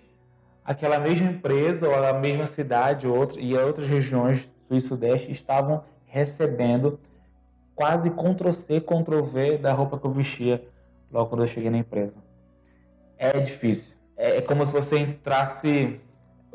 aquela 0.63 0.99
mesma 0.99 1.29
empresa 1.29 1.87
ou 1.87 1.95
a 1.95 2.13
mesma 2.13 2.47
cidade 2.47 3.07
outra, 3.07 3.39
e 3.39 3.55
outras 3.55 3.87
regiões 3.87 4.51
sul 4.67 4.77
e 4.77 4.81
sudeste 4.81 5.31
estavam 5.31 5.83
recebendo 6.05 6.99
quase 7.75 8.09
Ctrl-C, 8.09 8.81
Ctrl-V 8.81 9.57
da 9.57 9.73
roupa 9.73 9.97
que 9.97 10.05
eu 10.05 10.11
vestia 10.11 10.63
logo 11.11 11.29
quando 11.29 11.43
eu 11.43 11.47
cheguei 11.47 11.69
na 11.69 11.77
empresa. 11.77 12.17
É 13.17 13.39
difícil. 13.39 13.95
É, 14.17 14.37
é 14.37 14.41
como 14.41 14.65
se 14.65 14.71
você 14.71 14.99
entrasse, 14.99 15.99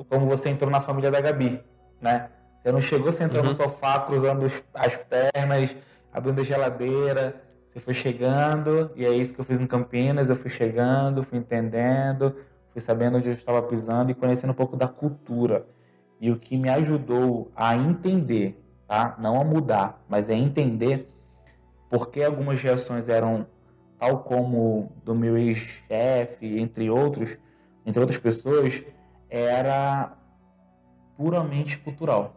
como 0.09 0.27
você 0.27 0.51
entrou 0.51 0.71
na 0.71 0.81
família 0.81 1.11
da 1.11 1.21
Gabi, 1.21 1.61
né? 2.01 2.29
Você 2.63 2.73
não 2.73 2.81
chegou 2.81 3.13
sentando 3.13 3.41
uhum. 3.41 3.45
no 3.47 3.55
sofá, 3.55 4.01
cruzando 4.01 4.51
as 4.75 4.97
pernas, 4.97 5.77
abrindo 6.13 6.41
a 6.41 6.45
geladeira. 6.45 7.41
Você 7.69 7.79
foi 7.79 7.95
chegando, 7.95 8.91
e 8.97 9.05
é 9.05 9.11
isso 9.11 9.35
que 9.35 9.41
eu 9.41 9.45
fiz 9.45 9.61
em 9.61 9.67
Campinas. 9.67 10.29
Eu 10.29 10.37
fui 10.37 10.51
chegando, 10.51 11.23
fui 11.23 11.39
entendendo, 11.39 12.35
fui 12.77 12.81
sabendo 12.83 13.17
onde 13.17 13.29
eu 13.29 13.33
estava 13.33 13.63
pisando 13.63 14.11
e 14.11 14.15
conhecendo 14.15 14.51
um 14.51 14.55
pouco 14.55 14.77
da 14.77 14.87
cultura. 14.87 15.67
E 16.21 16.31
o 16.31 16.39
que 16.39 16.59
me 16.59 16.69
ajudou 16.69 17.51
a 17.57 17.75
entender, 17.75 18.63
tá? 18.87 19.17
Não 19.19 19.41
a 19.41 19.45
mudar, 19.45 20.05
mas 20.07 20.29
a 20.29 20.35
entender 20.35 21.11
por 21.89 22.11
que 22.11 22.23
algumas 22.23 22.61
reações 22.61 23.09
eram 23.09 23.47
tal 23.99 24.19
como 24.25 24.93
do 25.03 25.15
meu 25.15 25.39
ex-chefe, 25.39 26.59
entre 26.59 26.91
outros, 26.91 27.39
entre 27.87 27.99
outras 27.99 28.21
pessoas, 28.21 28.85
era 29.31 30.15
puramente 31.17 31.79
cultural. 31.79 32.37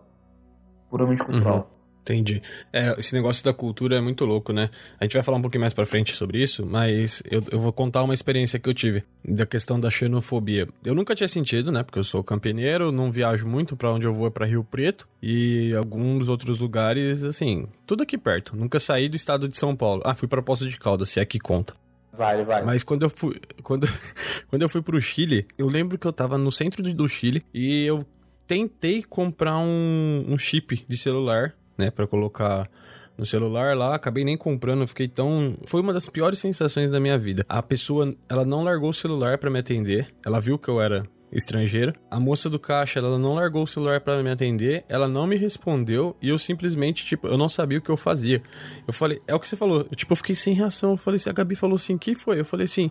Puramente 0.89 1.21
cultural. 1.21 1.69
Entendi. 2.01 2.41
É, 2.73 2.95
esse 2.97 3.13
negócio 3.13 3.43
da 3.43 3.53
cultura 3.53 3.97
é 3.97 4.01
muito 4.01 4.25
louco, 4.25 4.51
né? 4.51 4.69
A 4.99 5.03
gente 5.03 5.13
vai 5.13 5.23
falar 5.23 5.37
um 5.37 5.41
pouquinho 5.41 5.61
mais 5.61 5.73
pra 5.73 5.85
frente 5.85 6.15
sobre 6.15 6.41
isso, 6.41 6.65
mas 6.65 7.21
eu, 7.29 7.43
eu 7.51 7.59
vou 7.59 7.71
contar 7.71 8.03
uma 8.03 8.13
experiência 8.13 8.57
que 8.57 8.67
eu 8.67 8.73
tive 8.73 9.03
da 9.23 9.45
questão 9.45 9.79
da 9.79 9.91
xenofobia. 9.91 10.67
Eu 10.83 10.95
nunca 10.95 11.13
tinha 11.13 11.27
sentido, 11.27 11.71
né? 11.71 11.83
Porque 11.83 11.99
eu 11.99 12.03
sou 12.03 12.23
campineiro, 12.23 12.91
não 12.91 13.11
viajo 13.11 13.47
muito 13.47 13.75
para 13.75 13.91
onde 13.91 14.07
eu 14.07 14.13
vou 14.13 14.27
é 14.27 14.29
pra 14.29 14.45
Rio 14.45 14.63
Preto 14.63 15.07
e 15.21 15.73
alguns 15.75 16.29
outros 16.29 16.59
lugares, 16.59 17.23
assim, 17.23 17.67
tudo 17.85 18.03
aqui 18.03 18.17
perto. 18.17 18.55
Nunca 18.55 18.79
saí 18.79 19.07
do 19.07 19.15
estado 19.15 19.47
de 19.47 19.57
São 19.57 19.75
Paulo. 19.75 20.01
Ah, 20.03 20.15
fui 20.15 20.27
pra 20.27 20.41
Poço 20.41 20.67
de 20.67 20.79
Caldas, 20.79 21.09
se 21.09 21.19
é 21.19 21.25
que 21.25 21.39
conta. 21.39 21.73
Vale, 22.11 22.43
vale. 22.43 22.65
Mas 22.65 22.83
quando 22.83 23.03
eu 23.03 23.09
fui, 23.09 23.39
quando, 23.63 23.87
quando 24.49 24.61
eu 24.61 24.69
fui 24.69 24.81
pro 24.81 24.99
Chile, 24.99 25.45
eu 25.57 25.67
lembro 25.67 25.97
que 25.97 26.07
eu 26.07 26.11
tava 26.11 26.37
no 26.37 26.51
centro 26.51 26.81
do 26.81 27.07
Chile 27.07 27.45
e 27.53 27.85
eu 27.85 28.05
tentei 28.45 29.03
comprar 29.03 29.59
um, 29.59 30.25
um 30.27 30.37
chip 30.37 30.83
de 30.87 30.97
celular 30.97 31.53
né, 31.79 31.89
para 31.89 32.05
colocar 32.05 32.69
no 33.17 33.25
celular 33.25 33.75
lá, 33.75 33.95
acabei 33.95 34.23
nem 34.23 34.37
comprando, 34.37 34.87
fiquei 34.87 35.07
tão, 35.07 35.57
foi 35.65 35.81
uma 35.81 35.91
das 35.91 36.07
piores 36.07 36.39
sensações 36.39 36.89
da 36.89 36.99
minha 36.99 37.17
vida. 37.17 37.45
A 37.49 37.61
pessoa, 37.61 38.13
ela 38.29 38.45
não 38.45 38.63
largou 38.63 38.89
o 38.89 38.93
celular 38.93 39.37
para 39.37 39.49
me 39.49 39.59
atender, 39.59 40.07
ela 40.25 40.39
viu 40.39 40.57
que 40.57 40.69
eu 40.69 40.79
era 40.79 41.03
estrangeira. 41.31 41.93
A 42.09 42.19
moça 42.19 42.49
do 42.49 42.57
caixa, 42.57 42.99
ela 42.99 43.17
não 43.19 43.35
largou 43.35 43.63
o 43.63 43.67
celular 43.67 44.01
para 44.01 44.21
me 44.23 44.29
atender, 44.29 44.83
ela 44.87 45.07
não 45.07 45.27
me 45.27 45.35
respondeu 45.35 46.15
e 46.21 46.29
eu 46.29 46.37
simplesmente, 46.37 47.05
tipo, 47.05 47.27
eu 47.27 47.37
não 47.37 47.49
sabia 47.49 47.77
o 47.77 47.81
que 47.81 47.89
eu 47.89 47.97
fazia. 47.97 48.41
Eu 48.87 48.93
falei, 48.93 49.21
é 49.27 49.35
o 49.35 49.39
que 49.39 49.47
você 49.47 49.55
falou. 49.55 49.85
Eu, 49.91 49.95
tipo, 49.95 50.11
eu 50.13 50.17
fiquei 50.17 50.35
sem 50.35 50.53
reação. 50.53 50.91
Eu 50.91 50.97
falei 50.97 51.17
assim, 51.17 51.29
a 51.29 51.33
Gabi 51.33 51.55
falou 51.55 51.75
assim, 51.75 51.97
que 51.97 52.15
foi? 52.15 52.39
Eu 52.39 52.45
falei 52.45 52.65
assim, 52.65 52.89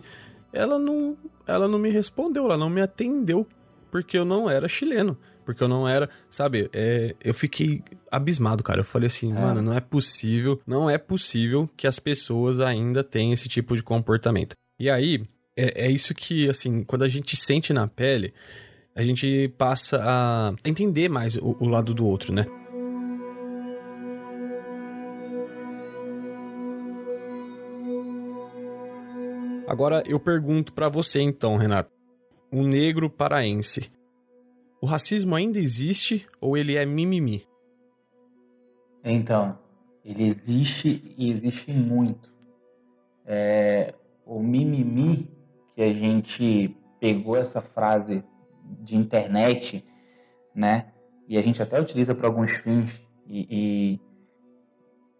ela 0.53 0.79
não, 0.79 1.17
ela 1.45 1.67
não 1.67 1.77
me 1.77 1.89
respondeu, 1.89 2.45
ela 2.45 2.57
não 2.57 2.69
me 2.69 2.81
atendeu 2.81 3.45
porque 3.91 4.17
eu 4.17 4.23
não 4.23 4.49
era 4.49 4.67
chileno 4.67 5.17
porque 5.49 5.63
eu 5.63 5.67
não 5.67 5.87
era, 5.87 6.07
sabe? 6.29 6.69
É, 6.71 7.15
eu 7.19 7.33
fiquei 7.33 7.81
abismado, 8.11 8.61
cara. 8.61 8.81
Eu 8.81 8.85
falei 8.85 9.07
assim, 9.07 9.31
é. 9.31 9.33
mano, 9.33 9.63
não 9.63 9.73
é 9.73 9.79
possível, 9.79 10.61
não 10.65 10.87
é 10.87 10.95
possível 10.95 11.67
que 11.75 11.87
as 11.87 11.97
pessoas 11.97 12.59
ainda 12.59 13.03
tenham 13.03 13.33
esse 13.33 13.49
tipo 13.49 13.75
de 13.75 13.81
comportamento. 13.81 14.55
E 14.79 14.91
aí, 14.91 15.25
é, 15.57 15.87
é 15.87 15.91
isso 15.91 16.13
que, 16.13 16.47
assim, 16.47 16.83
quando 16.83 17.01
a 17.01 17.07
gente 17.07 17.35
sente 17.35 17.73
na 17.73 17.87
pele, 17.87 18.31
a 18.95 19.01
gente 19.01 19.51
passa 19.57 19.99
a 20.03 20.53
entender 20.63 21.09
mais 21.09 21.35
o, 21.35 21.57
o 21.59 21.67
lado 21.67 21.95
do 21.95 22.05
outro, 22.05 22.31
né? 22.31 22.45
Agora 29.67 30.03
eu 30.05 30.19
pergunto 30.19 30.73
para 30.73 30.89
você 30.89 31.21
então, 31.21 31.57
Renato. 31.57 31.89
Um 32.51 32.67
negro 32.67 33.09
paraense 33.09 33.89
o 34.81 34.85
racismo 34.85 35.35
ainda 35.35 35.59
existe 35.59 36.25
ou 36.39 36.57
ele 36.57 36.77
é 36.77 36.85
mimimi? 36.85 37.45
Então, 39.03 39.57
ele 40.03 40.23
existe 40.23 41.13
e 41.17 41.31
existe 41.31 41.71
muito. 41.71 42.31
É, 43.25 43.93
o 44.25 44.39
mimimi, 44.39 45.29
que 45.75 45.81
a 45.81 45.93
gente 45.93 46.75
pegou 46.99 47.35
essa 47.35 47.61
frase 47.61 48.23
de 48.81 48.95
internet, 48.95 49.85
né? 50.53 50.91
E 51.27 51.37
a 51.37 51.41
gente 51.41 51.61
até 51.61 51.79
utiliza 51.79 52.15
para 52.15 52.27
alguns 52.27 52.51
fins, 52.51 53.01
e, 53.27 53.47
e 53.49 54.01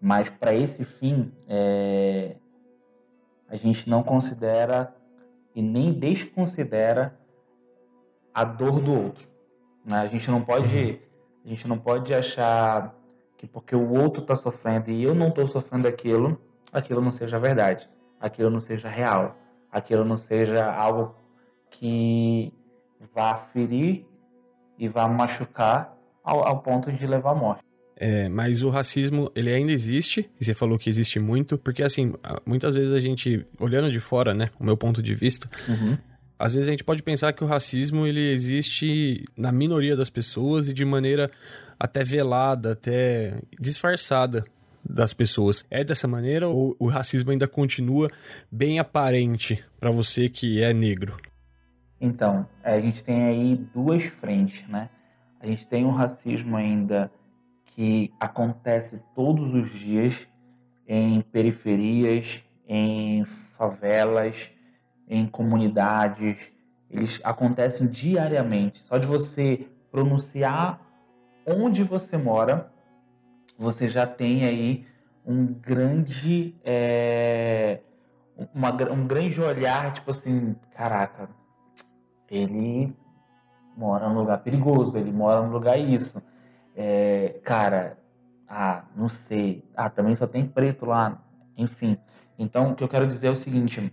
mas 0.01 0.29
para 0.29 0.53
esse 0.53 0.85
fim, 0.85 1.31
é, 1.47 2.35
a 3.47 3.55
gente 3.55 3.89
não 3.89 4.01
considera 4.01 4.95
e 5.53 5.61
nem 5.61 5.91
desconsidera 5.91 7.19
a 8.33 8.43
dor 8.43 8.79
do 8.79 8.93
outro. 8.93 9.27
Né? 9.85 9.99
A 9.99 10.07
gente 10.07 10.29
não 10.29 10.41
pode 10.41 10.75
uhum. 10.75 10.99
a 11.45 11.49
gente 11.49 11.67
não 11.67 11.77
pode 11.77 12.13
achar 12.13 12.95
que 13.37 13.47
porque 13.47 13.75
o 13.75 13.89
outro 13.91 14.21
está 14.21 14.35
sofrendo 14.35 14.91
e 14.91 15.03
eu 15.03 15.15
não 15.15 15.29
estou 15.29 15.47
sofrendo 15.47 15.87
aquilo, 15.87 16.39
aquilo 16.71 17.01
não 17.01 17.11
seja 17.11 17.39
verdade, 17.39 17.89
aquilo 18.19 18.49
não 18.49 18.59
seja 18.59 18.89
real, 18.89 19.37
aquilo 19.71 20.03
não 20.03 20.17
seja 20.17 20.65
algo 20.69 21.15
que 21.69 22.51
vá 23.15 23.35
ferir 23.37 24.05
e 24.77 24.89
vá 24.89 25.07
machucar 25.07 25.97
ao, 26.23 26.45
ao 26.45 26.59
ponto 26.59 26.91
de 26.91 27.07
levar 27.07 27.31
à 27.31 27.35
morte. 27.35 27.63
É, 27.95 28.29
mas 28.29 28.63
o 28.63 28.69
racismo, 28.69 29.29
ele 29.35 29.53
ainda 29.53 29.73
existe, 29.73 30.29
e 30.39 30.45
você 30.45 30.53
falou 30.53 30.77
que 30.77 30.89
existe 30.89 31.19
muito, 31.19 31.57
porque 31.57 31.83
assim, 31.83 32.13
muitas 32.45 32.73
vezes 32.73 32.93
a 32.93 32.99
gente, 32.99 33.45
olhando 33.59 33.91
de 33.91 33.99
fora, 33.99 34.33
né, 34.33 34.49
o 34.59 34.63
meu 34.63 34.77
ponto 34.77 35.01
de 35.01 35.13
vista, 35.13 35.49
uhum 35.67 35.97
às 36.39 36.53
vezes 36.53 36.69
a 36.69 36.71
gente 36.71 36.85
pode 36.85 37.03
pensar 37.03 37.33
que 37.33 37.43
o 37.43 37.47
racismo 37.47 38.07
ele 38.07 38.31
existe 38.31 39.25
na 39.35 39.51
minoria 39.51 39.93
das 39.93 40.09
pessoas 40.09 40.69
e 40.69 40.73
de 40.73 40.85
maneira 40.85 41.29
até 41.77 42.01
velada, 42.01 42.71
até 42.71 43.41
disfarçada 43.59 44.45
das 44.83 45.13
pessoas. 45.13 45.65
É 45.69 45.83
dessa 45.83 46.07
maneira 46.07 46.47
ou 46.47 46.77
o 46.79 46.87
racismo 46.87 47.31
ainda 47.31 47.45
continua 47.45 48.09
bem 48.49 48.79
aparente 48.79 49.61
para 49.77 49.91
você 49.91 50.29
que 50.29 50.63
é 50.63 50.73
negro? 50.73 51.17
Então, 51.99 52.47
a 52.63 52.79
gente 52.79 53.03
tem 53.03 53.23
aí 53.23 53.55
duas 53.75 54.05
frentes, 54.05 54.65
né? 54.69 54.89
A 55.41 55.47
gente 55.47 55.67
tem 55.67 55.85
um 55.85 55.91
racismo 55.91 56.55
ainda 56.55 57.11
que 57.65 58.13
acontece 58.17 59.03
todos 59.13 59.53
os 59.53 59.77
dias 59.77 60.25
em 60.87 61.19
periferias, 61.21 62.43
em 62.65 63.25
favelas, 63.57 64.49
em 65.09 65.25
comunidades, 65.27 66.51
eles 66.89 67.19
acontecem 67.23 67.87
diariamente. 67.87 68.79
Só 68.83 68.97
de 68.97 69.07
você 69.07 69.67
pronunciar 69.91 70.79
onde 71.45 71.83
você 71.83 72.17
mora, 72.17 72.71
você 73.57 73.87
já 73.87 74.05
tem 74.05 74.45
aí 74.45 74.85
um 75.25 75.45
grande 75.45 76.55
é, 76.63 77.79
uma, 78.53 78.71
um 78.91 79.05
grande 79.05 79.41
olhar, 79.41 79.93
tipo 79.93 80.11
assim, 80.11 80.55
caraca, 80.73 81.29
ele 82.29 82.95
mora 83.75 84.07
num 84.07 84.19
lugar 84.19 84.39
perigoso, 84.39 84.97
ele 84.97 85.11
mora 85.11 85.41
num 85.41 85.51
lugar 85.51 85.77
isso. 85.77 86.21
É, 86.75 87.39
cara, 87.43 87.97
ah, 88.47 88.83
não 88.95 89.09
sei. 89.09 89.63
Ah, 89.75 89.89
também 89.89 90.13
só 90.15 90.27
tem 90.27 90.45
preto 90.45 90.85
lá. 90.85 91.21
Enfim. 91.57 91.97
Então, 92.37 92.71
o 92.71 92.75
que 92.75 92.83
eu 92.83 92.87
quero 92.87 93.07
dizer 93.07 93.27
é 93.27 93.31
o 93.31 93.35
seguinte: 93.35 93.91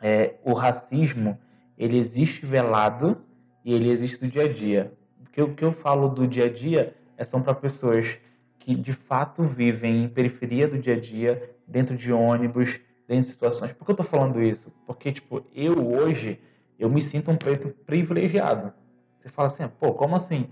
é, 0.00 0.34
o 0.44 0.52
racismo 0.52 1.38
ele 1.76 1.98
existe 1.98 2.44
velado 2.46 3.18
e 3.64 3.74
ele 3.74 3.90
existe 3.90 4.20
do 4.20 4.28
dia 4.28 4.44
a 4.44 4.52
dia. 4.52 4.92
O 5.38 5.54
que 5.54 5.64
eu 5.64 5.72
falo 5.72 6.08
do 6.08 6.26
dia 6.26 6.46
a 6.46 6.52
dia 6.52 6.94
é 7.16 7.24
são 7.24 7.42
para 7.42 7.54
pessoas 7.54 8.18
que 8.58 8.74
de 8.74 8.92
fato 8.92 9.42
vivem 9.42 10.04
em 10.04 10.08
periferia 10.08 10.66
do 10.66 10.78
dia 10.78 10.94
a 10.94 11.00
dia, 11.00 11.54
dentro 11.66 11.96
de 11.96 12.12
ônibus, 12.12 12.80
dentro 13.06 13.24
de 13.24 13.28
situações. 13.28 13.72
Por 13.72 13.84
que 13.84 13.90
eu 13.90 13.94
estou 13.94 14.06
falando 14.06 14.42
isso? 14.42 14.72
Porque 14.86 15.12
tipo, 15.12 15.44
eu 15.54 15.86
hoje 15.92 16.40
eu 16.78 16.90
me 16.90 17.02
sinto 17.02 17.30
um 17.30 17.36
preto 17.36 17.68
privilegiado. 17.86 18.72
Você 19.16 19.28
fala 19.28 19.46
assim, 19.46 19.66
pô, 19.68 19.92
como 19.92 20.16
assim? 20.16 20.48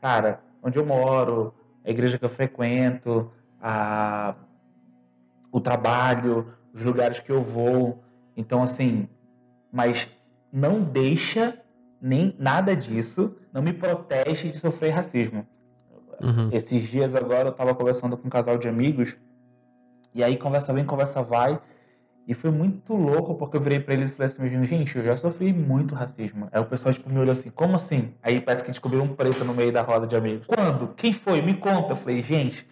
Cara, 0.00 0.40
onde 0.62 0.78
eu 0.78 0.84
moro, 0.84 1.54
a 1.84 1.90
igreja 1.90 2.18
que 2.18 2.24
eu 2.24 2.28
frequento, 2.28 3.30
a... 3.60 4.34
o 5.50 5.60
trabalho, 5.60 6.52
os 6.72 6.82
lugares 6.82 7.20
que 7.20 7.30
eu 7.30 7.42
vou, 7.42 8.02
então, 8.38 8.62
assim, 8.62 9.08
mas 9.72 10.08
não 10.52 10.80
deixa 10.80 11.60
nem 12.00 12.36
nada 12.38 12.76
disso, 12.76 13.36
não 13.52 13.60
me 13.60 13.72
protege 13.72 14.50
de 14.50 14.58
sofrer 14.58 14.90
racismo. 14.90 15.44
Uhum. 16.20 16.48
Esses 16.52 16.88
dias 16.88 17.16
agora 17.16 17.48
eu 17.48 17.50
estava 17.50 17.74
conversando 17.74 18.16
com 18.16 18.28
um 18.28 18.30
casal 18.30 18.56
de 18.56 18.68
amigos, 18.68 19.16
e 20.14 20.22
aí 20.22 20.36
conversa 20.36 20.72
vem, 20.72 20.84
conversa 20.84 21.20
vai, 21.20 21.60
e 22.28 22.32
foi 22.32 22.52
muito 22.52 22.94
louco 22.94 23.34
porque 23.34 23.56
eu 23.56 23.60
virei 23.60 23.80
para 23.80 23.94
eles 23.94 24.12
e 24.12 24.14
falei 24.14 24.26
assim, 24.26 24.66
gente, 24.66 24.96
eu 24.96 25.04
já 25.04 25.16
sofri 25.16 25.52
muito 25.52 25.96
racismo. 25.96 26.48
Aí 26.52 26.60
o 26.60 26.66
pessoal 26.66 26.94
tipo, 26.94 27.10
me 27.10 27.18
olhou 27.18 27.32
assim, 27.32 27.50
como 27.50 27.74
assim? 27.74 28.14
Aí 28.22 28.40
parece 28.40 28.62
que 28.62 28.70
descobriu 28.70 29.02
um 29.02 29.08
preto 29.08 29.44
no 29.44 29.52
meio 29.54 29.72
da 29.72 29.82
roda 29.82 30.06
de 30.06 30.14
amigos. 30.14 30.46
Quando? 30.46 30.88
Quem 30.94 31.12
foi? 31.12 31.42
Me 31.42 31.54
conta. 31.54 31.92
Eu 31.92 31.96
falei, 31.96 32.22
gente, 32.22 32.64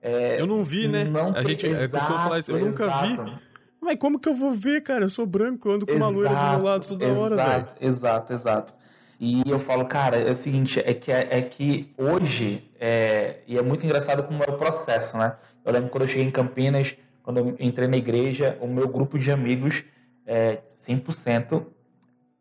É, 0.00 0.40
eu 0.40 0.46
não 0.46 0.64
vi, 0.64 0.88
né? 0.88 1.04
Não 1.04 1.36
a 1.36 1.42
gente, 1.42 1.66
exato, 1.66 2.12
é, 2.12 2.16
falar 2.16 2.38
isso, 2.38 2.52
eu 2.52 2.64
nunca 2.64 2.84
exato. 2.84 3.24
vi. 3.24 3.49
Mas 3.80 3.98
como 3.98 4.18
que 4.18 4.28
eu 4.28 4.34
vou 4.34 4.52
ver, 4.52 4.82
cara? 4.82 5.04
Eu 5.04 5.08
sou 5.08 5.24
branco, 5.24 5.68
eu 5.68 5.74
ando 5.74 5.86
com 5.86 5.92
exato, 5.92 6.04
uma 6.04 6.14
loira 6.14 6.30
do 6.30 6.56
meu 6.56 6.62
lado 6.62 6.86
toda 6.86 7.04
exato, 7.04 7.20
hora, 7.20 7.36
velho. 7.36 7.68
Exato, 7.80 8.32
exato. 8.32 8.74
E 9.18 9.42
eu 9.46 9.58
falo, 9.58 9.84
cara, 9.84 10.18
é 10.18 10.30
o 10.30 10.34
seguinte, 10.34 10.80
é 10.80 10.94
que, 10.94 11.12
é, 11.12 11.42
que 11.42 11.92
hoje, 11.96 12.70
é, 12.80 13.40
e 13.46 13.58
é 13.58 13.62
muito 13.62 13.84
engraçado 13.84 14.22
como 14.22 14.42
é 14.42 14.50
o 14.50 14.56
processo, 14.56 15.18
né? 15.18 15.36
Eu 15.64 15.72
lembro 15.72 15.90
quando 15.90 16.02
eu 16.02 16.08
cheguei 16.08 16.24
em 16.24 16.30
Campinas, 16.30 16.96
quando 17.22 17.36
eu 17.36 17.56
entrei 17.60 17.86
na 17.86 17.98
igreja, 17.98 18.56
o 18.60 18.66
meu 18.66 18.88
grupo 18.88 19.18
de 19.18 19.30
amigos, 19.30 19.84
é, 20.26 20.60
100% 20.74 21.66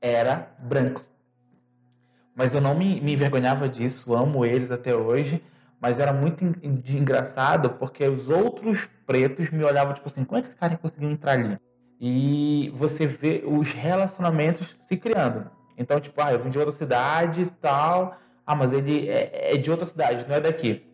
era 0.01 0.55
branco. 0.59 1.03
Mas 2.33 2.53
eu 2.53 2.61
não 2.61 2.73
me, 2.73 3.01
me 3.01 3.13
envergonhava 3.13 3.67
disso, 3.67 4.13
amo 4.13 4.45
eles 4.45 4.71
até 4.71 4.95
hoje, 4.95 5.43
mas 5.81 5.99
era 5.99 6.11
muito 6.11 6.43
engraçado 6.43 7.71
porque 7.71 8.05
os 8.07 8.29
outros 8.29 8.89
pretos 9.05 9.49
me 9.49 9.63
olhavam 9.63 9.93
tipo 9.93 10.07
assim, 10.07 10.23
como 10.25 10.37
é 10.37 10.41
que 10.41 10.47
esse 10.47 10.57
cara 10.57 10.77
conseguiu 10.77 11.09
entrar 11.09 11.33
ali? 11.33 11.57
E 11.99 12.73
você 12.75 13.05
vê 13.05 13.43
os 13.45 13.71
relacionamentos 13.71 14.77
se 14.79 14.97
criando. 14.97 15.49
Então, 15.77 15.99
tipo, 15.99 16.21
ah, 16.21 16.33
eu 16.33 16.43
vim 16.43 16.49
de 16.49 16.57
outra 16.57 16.73
cidade 16.73 17.41
e 17.43 17.45
tal. 17.45 18.17
Ah, 18.45 18.55
mas 18.55 18.73
ele 18.73 19.07
é, 19.09 19.53
é, 19.53 19.57
de 19.57 19.69
outra 19.69 19.85
cidade, 19.85 20.25
não 20.27 20.35
é 20.35 20.39
daqui. 20.39 20.85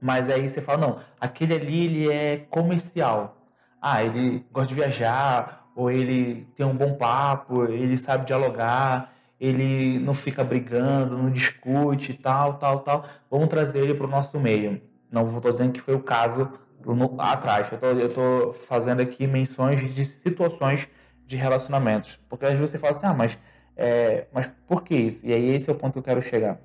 Mas 0.00 0.28
aí 0.28 0.48
você 0.48 0.60
fala, 0.60 0.78
não, 0.78 1.00
aquele 1.20 1.54
ali 1.54 1.84
ele 1.84 2.12
é 2.12 2.36
comercial. 2.50 3.48
Ah, 3.80 4.02
ele 4.04 4.44
gosta 4.52 4.68
de 4.68 4.74
viajar, 4.74 5.66
ou 5.74 5.90
ele 5.90 6.46
tem 6.54 6.64
um 6.64 6.76
bom 6.76 6.94
papo, 6.94 7.64
ele 7.64 7.96
sabe 7.96 8.26
dialogar, 8.26 9.13
ele 9.46 9.98
não 9.98 10.14
fica 10.14 10.42
brigando, 10.42 11.16
não 11.16 11.30
discute, 11.30 12.14
tal, 12.14 12.54
tal, 12.54 12.80
tal. 12.80 13.04
Vamos 13.30 13.48
trazer 13.48 13.80
ele 13.80 13.94
para 13.94 14.06
o 14.06 14.10
nosso 14.10 14.38
meio. 14.40 14.80
Não 15.10 15.24
estou 15.36 15.52
dizendo 15.52 15.72
que 15.72 15.80
foi 15.80 15.94
o 15.94 16.00
caso 16.00 16.50
no, 16.84 17.20
atrás. 17.20 17.68
Eu 17.82 18.06
estou 18.06 18.52
fazendo 18.52 19.00
aqui 19.00 19.26
menções 19.26 19.94
de 19.94 20.04
situações 20.04 20.88
de 21.26 21.36
relacionamentos. 21.36 22.18
Porque 22.28 22.44
às 22.44 22.52
vezes 22.52 22.70
você 22.70 22.78
fala 22.78 22.92
assim, 22.92 23.06
ah, 23.06 23.14
mas 23.14 23.38
é, 23.76 24.26
mas 24.32 24.48
por 24.66 24.82
que 24.82 24.94
isso? 24.94 25.26
E 25.26 25.32
aí 25.32 25.54
esse 25.54 25.68
é 25.68 25.72
o 25.72 25.76
ponto 25.76 25.94
que 25.94 25.98
eu 25.98 26.02
quero 26.02 26.22
chegar. 26.22 26.58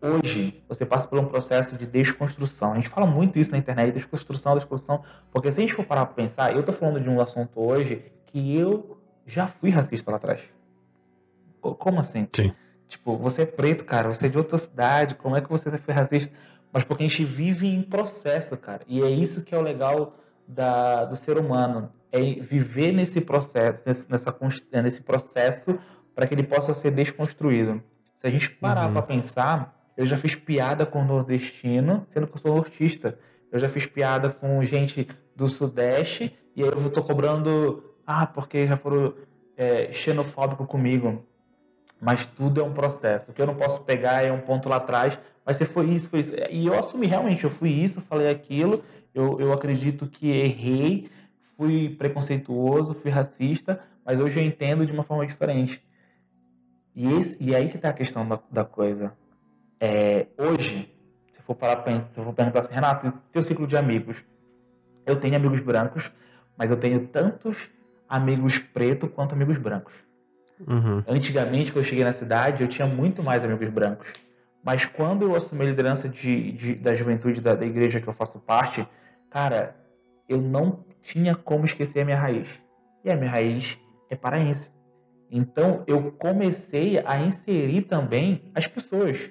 Hoje, 0.00 0.62
você 0.68 0.86
passa 0.86 1.08
por 1.08 1.18
um 1.18 1.24
processo 1.24 1.76
de 1.76 1.86
desconstrução. 1.86 2.72
A 2.72 2.74
gente 2.76 2.88
fala 2.88 3.06
muito 3.06 3.38
isso 3.38 3.50
na 3.50 3.58
internet, 3.58 3.92
desconstrução, 3.92 4.54
desconstrução, 4.54 5.02
porque 5.32 5.50
se 5.50 5.58
a 5.58 5.62
gente 5.62 5.74
for 5.74 5.84
parar 5.84 6.06
para 6.06 6.14
pensar, 6.14 6.52
eu 6.52 6.60
estou 6.60 6.74
falando 6.74 7.00
de 7.00 7.08
um 7.08 7.20
assunto 7.20 7.60
hoje 7.60 8.04
que 8.26 8.56
eu 8.56 9.00
já 9.24 9.48
fui 9.48 9.70
racista 9.70 10.10
lá 10.10 10.18
atrás. 10.18 10.55
Como 11.74 12.00
assim? 12.00 12.28
Sim. 12.32 12.52
Tipo, 12.88 13.16
você 13.16 13.42
é 13.42 13.46
preto, 13.46 13.84
cara, 13.84 14.12
você 14.12 14.26
é 14.26 14.28
de 14.28 14.38
outra 14.38 14.56
cidade, 14.58 15.16
como 15.16 15.36
é 15.36 15.40
que 15.40 15.48
você 15.48 15.76
foi 15.76 15.94
racista? 15.94 16.32
Mas 16.72 16.84
porque 16.84 17.04
a 17.04 17.08
gente 17.08 17.24
vive 17.24 17.66
em 17.66 17.82
processo, 17.82 18.56
cara. 18.56 18.82
E 18.86 19.02
é 19.02 19.10
isso 19.10 19.44
que 19.44 19.54
é 19.54 19.58
o 19.58 19.62
legal 19.62 20.16
da, 20.46 21.04
do 21.04 21.16
ser 21.16 21.38
humano. 21.38 21.90
É 22.12 22.20
viver 22.20 22.92
nesse 22.92 23.20
processo, 23.20 23.82
nesse, 23.84 24.10
nessa, 24.10 24.34
nesse 24.82 25.02
processo 25.02 25.78
para 26.14 26.26
que 26.26 26.34
ele 26.34 26.44
possa 26.44 26.72
ser 26.72 26.92
desconstruído. 26.92 27.82
Se 28.14 28.26
a 28.26 28.30
gente 28.30 28.50
parar 28.50 28.86
uhum. 28.86 28.92
para 28.92 29.02
pensar, 29.02 29.90
eu 29.96 30.06
já 30.06 30.16
fiz 30.16 30.34
piada 30.34 30.86
com 30.86 31.04
nordestino, 31.04 32.02
sendo 32.06 32.26
que 32.26 32.34
eu 32.34 32.38
sou 32.38 32.54
nortista. 32.54 33.18
Eu 33.50 33.58
já 33.58 33.68
fiz 33.68 33.86
piada 33.86 34.30
com 34.30 34.62
gente 34.64 35.08
do 35.34 35.48
Sudeste 35.48 36.36
e 36.54 36.62
aí 36.62 36.68
eu 36.68 36.90
tô 36.90 37.02
cobrando, 37.02 37.94
ah, 38.06 38.26
porque 38.26 38.66
já 38.66 38.76
foram 38.76 39.14
é, 39.56 39.92
xenofóbico 39.92 40.66
comigo. 40.66 41.24
Mas 42.00 42.26
tudo 42.26 42.60
é 42.60 42.64
um 42.64 42.72
processo. 42.72 43.30
O 43.30 43.34
que 43.34 43.40
eu 43.40 43.46
não 43.46 43.54
posso 43.54 43.82
pegar 43.82 44.24
é 44.24 44.30
um 44.30 44.40
ponto 44.40 44.68
lá 44.68 44.76
atrás, 44.76 45.18
mas 45.44 45.56
você 45.56 45.64
foi 45.64 45.86
isso, 45.90 46.10
foi 46.10 46.20
isso. 46.20 46.34
E 46.50 46.66
eu 46.66 46.78
assumi 46.78 47.06
realmente, 47.06 47.44
eu 47.44 47.50
fui 47.50 47.70
isso, 47.70 48.00
falei 48.00 48.28
aquilo, 48.28 48.82
eu, 49.14 49.40
eu 49.40 49.52
acredito 49.52 50.06
que 50.06 50.30
errei, 50.30 51.10
fui 51.56 51.88
preconceituoso, 51.96 52.94
fui 52.94 53.10
racista, 53.10 53.80
mas 54.04 54.20
hoje 54.20 54.38
eu 54.38 54.44
entendo 54.44 54.84
de 54.84 54.92
uma 54.92 55.02
forma 55.02 55.26
diferente. 55.26 55.82
E, 56.94 57.12
esse, 57.14 57.36
e 57.40 57.54
aí 57.54 57.68
que 57.68 57.76
está 57.76 57.90
a 57.90 57.94
questão 57.94 58.26
da, 58.26 58.38
da 58.50 58.64
coisa. 58.64 59.12
É, 59.80 60.26
hoje, 60.38 60.90
se 61.30 61.42
for 61.42 61.54
parar 61.54 61.76
pensar, 61.76 62.22
for 62.22 62.32
perguntar 62.32 62.60
assim, 62.60 62.74
Renato, 62.74 63.12
teu 63.32 63.42
ciclo 63.42 63.66
de 63.66 63.76
amigos, 63.76 64.24
eu 65.04 65.16
tenho 65.16 65.36
amigos 65.36 65.60
brancos, 65.60 66.10
mas 66.56 66.70
eu 66.70 66.76
tenho 66.76 67.06
tantos 67.08 67.70
amigos 68.08 68.58
pretos 68.58 69.10
quanto 69.14 69.34
amigos 69.34 69.58
brancos. 69.58 69.94
Uhum. 70.60 71.02
Antigamente, 71.06 71.70
quando 71.70 71.84
eu 71.84 71.88
cheguei 71.88 72.04
na 72.04 72.12
cidade, 72.12 72.62
eu 72.62 72.68
tinha 72.68 72.86
muito 72.86 73.22
mais 73.22 73.44
amigos 73.44 73.68
brancos. 73.68 74.12
Mas 74.64 74.84
quando 74.84 75.22
eu 75.22 75.36
assumi 75.36 75.62
a 75.62 75.66
liderança 75.66 76.08
de, 76.08 76.52
de 76.52 76.74
da 76.74 76.94
juventude 76.94 77.40
da, 77.40 77.54
da 77.54 77.64
igreja 77.64 78.00
que 78.00 78.08
eu 78.08 78.14
faço 78.14 78.40
parte, 78.40 78.86
cara, 79.30 79.76
eu 80.28 80.40
não 80.40 80.84
tinha 81.02 81.34
como 81.34 81.64
esquecer 81.64 82.00
a 82.00 82.04
minha 82.04 82.18
raiz. 82.18 82.60
E 83.04 83.10
a 83.10 83.16
minha 83.16 83.30
raiz 83.30 83.78
é 84.10 84.16
paraense. 84.16 84.72
Então 85.30 85.84
eu 85.86 86.10
comecei 86.12 87.00
a 87.04 87.18
inserir 87.18 87.82
também 87.82 88.50
as 88.54 88.66
pessoas, 88.66 89.30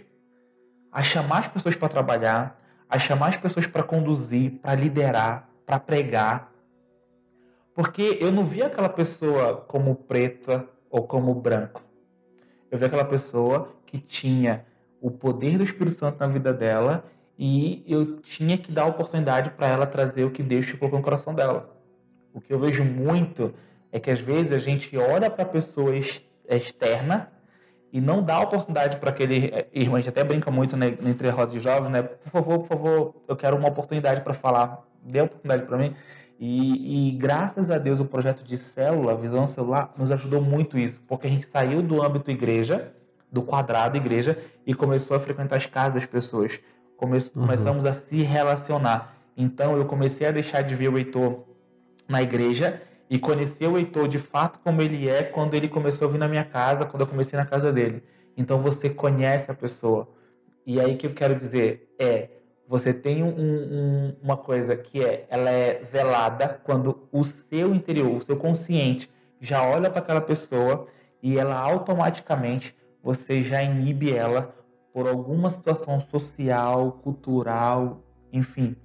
a 0.91 1.01
chamar 1.01 1.39
as 1.39 1.47
pessoas 1.47 1.75
para 1.75 1.89
trabalhar, 1.89 2.61
a 2.89 2.99
chamar 2.99 3.29
as 3.29 3.37
pessoas 3.37 3.67
para 3.67 3.83
conduzir, 3.83 4.59
para 4.61 4.75
liderar, 4.75 5.49
para 5.65 5.79
pregar. 5.79 6.51
Porque 7.73 8.17
eu 8.21 8.31
não 8.31 8.45
via 8.45 8.67
aquela 8.67 8.87
pessoa 8.87 9.57
como 9.67 9.95
preta 9.95 10.65
ou 10.95 11.03
como 11.03 11.35
branco. 11.35 11.83
Eu 12.71 12.77
via 12.77 12.87
aquela 12.87 13.03
pessoa 13.03 13.75
que 13.85 13.99
tinha 13.99 14.65
o 15.01 15.11
poder 15.11 15.57
do 15.57 15.63
Espírito 15.65 15.97
Santo 15.97 16.17
na 16.21 16.27
vida 16.27 16.53
dela 16.53 17.03
e 17.37 17.83
eu 17.85 18.21
tinha 18.21 18.57
que 18.57 18.71
dar 18.71 18.83
a 18.83 18.87
oportunidade 18.87 19.49
para 19.49 19.67
ela 19.67 19.85
trazer 19.85 20.23
o 20.23 20.31
que 20.31 20.41
Deus 20.41 20.71
colocou 20.71 20.97
no 20.97 21.03
coração 21.03 21.35
dela. 21.35 21.69
O 22.33 22.39
que 22.39 22.53
eu 22.53 22.57
vejo 22.57 22.81
muito 22.85 23.53
é 23.91 23.99
que 23.99 24.09
às 24.09 24.21
vezes 24.21 24.53
a 24.53 24.59
gente 24.59 24.97
olha 24.97 25.29
para 25.29 25.43
a 25.43 25.47
pessoa 25.47 25.91
externa 26.49 27.29
e 27.91 27.99
não 27.99 28.23
dá 28.23 28.39
oportunidade 28.39 28.95
para 28.95 29.09
aquele 29.09 29.47
eh, 29.53 29.67
irmão. 29.73 29.95
A 29.95 29.99
gente 29.99 30.09
até 30.09 30.23
brinca 30.23 30.49
muito 30.49 30.77
né, 30.77 30.97
entre 31.03 31.27
a 31.27 31.31
roda 31.33 31.51
de 31.51 31.59
jovens, 31.59 31.89
né? 31.89 32.03
Por 32.03 32.29
favor, 32.29 32.59
por 32.59 32.67
favor, 32.67 33.15
eu 33.27 33.35
quero 33.35 33.57
uma 33.57 33.67
oportunidade 33.67 34.21
para 34.21 34.33
falar. 34.33 34.81
Dê 35.03 35.19
a 35.19 35.23
oportunidade 35.25 35.65
para 35.65 35.77
mim. 35.77 35.93
E, 36.39 37.09
e, 37.09 37.11
graças 37.11 37.71
a 37.71 37.77
Deus 37.77 37.99
o 37.99 38.05
projeto 38.05 38.43
de 38.43 38.57
célula, 38.57 39.15
Visão 39.15 39.47
Celular, 39.47 39.93
nos 39.97 40.11
ajudou 40.11 40.41
muito 40.41 40.77
isso, 40.77 41.01
porque 41.07 41.27
a 41.27 41.29
gente 41.29 41.45
saiu 41.45 41.81
do 41.81 42.03
âmbito 42.03 42.29
igreja, 42.29 42.93
do 43.31 43.41
quadrado 43.41 43.95
igreja, 43.95 44.37
e 44.65 44.73
começou 44.73 45.15
a 45.15 45.19
frequentar 45.19 45.55
as 45.55 45.65
casas 45.65 45.93
das 45.93 46.05
pessoas. 46.05 46.59
Come 46.97 47.17
uhum. 47.17 47.41
Começamos 47.41 47.85
a 47.85 47.93
se 47.93 48.21
relacionar. 48.21 49.15
Então 49.37 49.77
eu 49.77 49.85
comecei 49.85 50.27
a 50.27 50.31
deixar 50.31 50.61
de 50.61 50.75
ver 50.75 50.89
o 50.89 50.97
Heitor 50.97 51.43
na 52.07 52.21
igreja 52.21 52.81
e 53.09 53.17
conhecer 53.17 53.67
o 53.67 53.77
Heitor 53.77 54.07
de 54.07 54.19
fato 54.19 54.59
como 54.59 54.81
ele 54.81 55.07
é 55.09 55.23
quando 55.23 55.53
ele 55.53 55.67
começou 55.67 56.07
a 56.07 56.11
vir 56.11 56.17
na 56.17 56.27
minha 56.27 56.45
casa, 56.45 56.85
quando 56.85 57.01
eu 57.01 57.07
comecei 57.07 57.37
na 57.37 57.45
casa 57.45 57.71
dele. 57.71 58.03
Então 58.35 58.61
você 58.61 58.89
conhece 58.89 59.51
a 59.51 59.53
pessoa. 59.53 60.07
E 60.65 60.79
aí 60.79 60.97
que 60.97 61.07
eu 61.07 61.13
quero 61.13 61.35
dizer 61.35 61.93
é, 61.99 62.29
você 62.67 62.93
tem 62.93 63.23
um, 63.23 63.29
um, 63.29 64.15
uma 64.21 64.37
coisa 64.37 64.75
que 64.75 65.03
é, 65.03 65.25
ela 65.29 65.49
é 65.49 65.83
velada 65.83 66.59
quando 66.63 67.07
o 67.11 67.23
seu 67.23 67.73
interior, 67.73 68.17
o 68.17 68.21
seu 68.21 68.37
consciente 68.37 69.09
já 69.39 69.61
olha 69.63 69.89
para 69.89 69.99
aquela 69.99 70.21
pessoa 70.21 70.85
e 71.21 71.37
ela 71.37 71.55
automaticamente 71.55 72.75
você 73.03 73.43
já 73.43 73.61
inibe 73.61 74.11
ela 74.11 74.55
por 74.91 75.07
alguma 75.07 75.49
situação 75.49 75.99
social, 75.99 76.93
cultural, 77.03 78.01
enfim. 78.31 78.75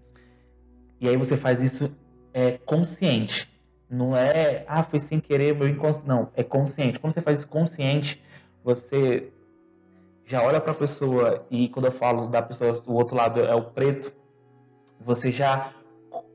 E 1.00 1.08
aí 1.08 1.16
você 1.16 1.36
faz 1.36 1.62
isso 1.62 1.96
é, 2.34 2.58
consciente. 2.58 3.48
Não 3.88 4.14
é, 4.16 4.64
ah, 4.68 4.82
foi 4.82 4.98
sem 4.98 5.18
querer, 5.20 5.54
meu 5.54 5.68
inconsciente. 5.68 6.08
Não, 6.08 6.28
é 6.34 6.42
consciente. 6.42 6.98
Quando 6.98 7.14
você 7.14 7.20
faz 7.22 7.38
isso 7.38 7.48
consciente, 7.48 8.22
você 8.62 9.32
já 10.30 10.40
olha 10.44 10.60
para 10.60 10.70
a 10.70 10.74
pessoa 10.76 11.44
e 11.50 11.68
quando 11.70 11.86
eu 11.86 11.92
falo 11.92 12.28
da 12.28 12.40
pessoa, 12.40 12.72
o 12.86 12.92
outro 12.94 13.16
lado 13.16 13.40
é 13.40 13.52
o 13.52 13.64
preto, 13.64 14.12
você 15.00 15.28
já 15.28 15.72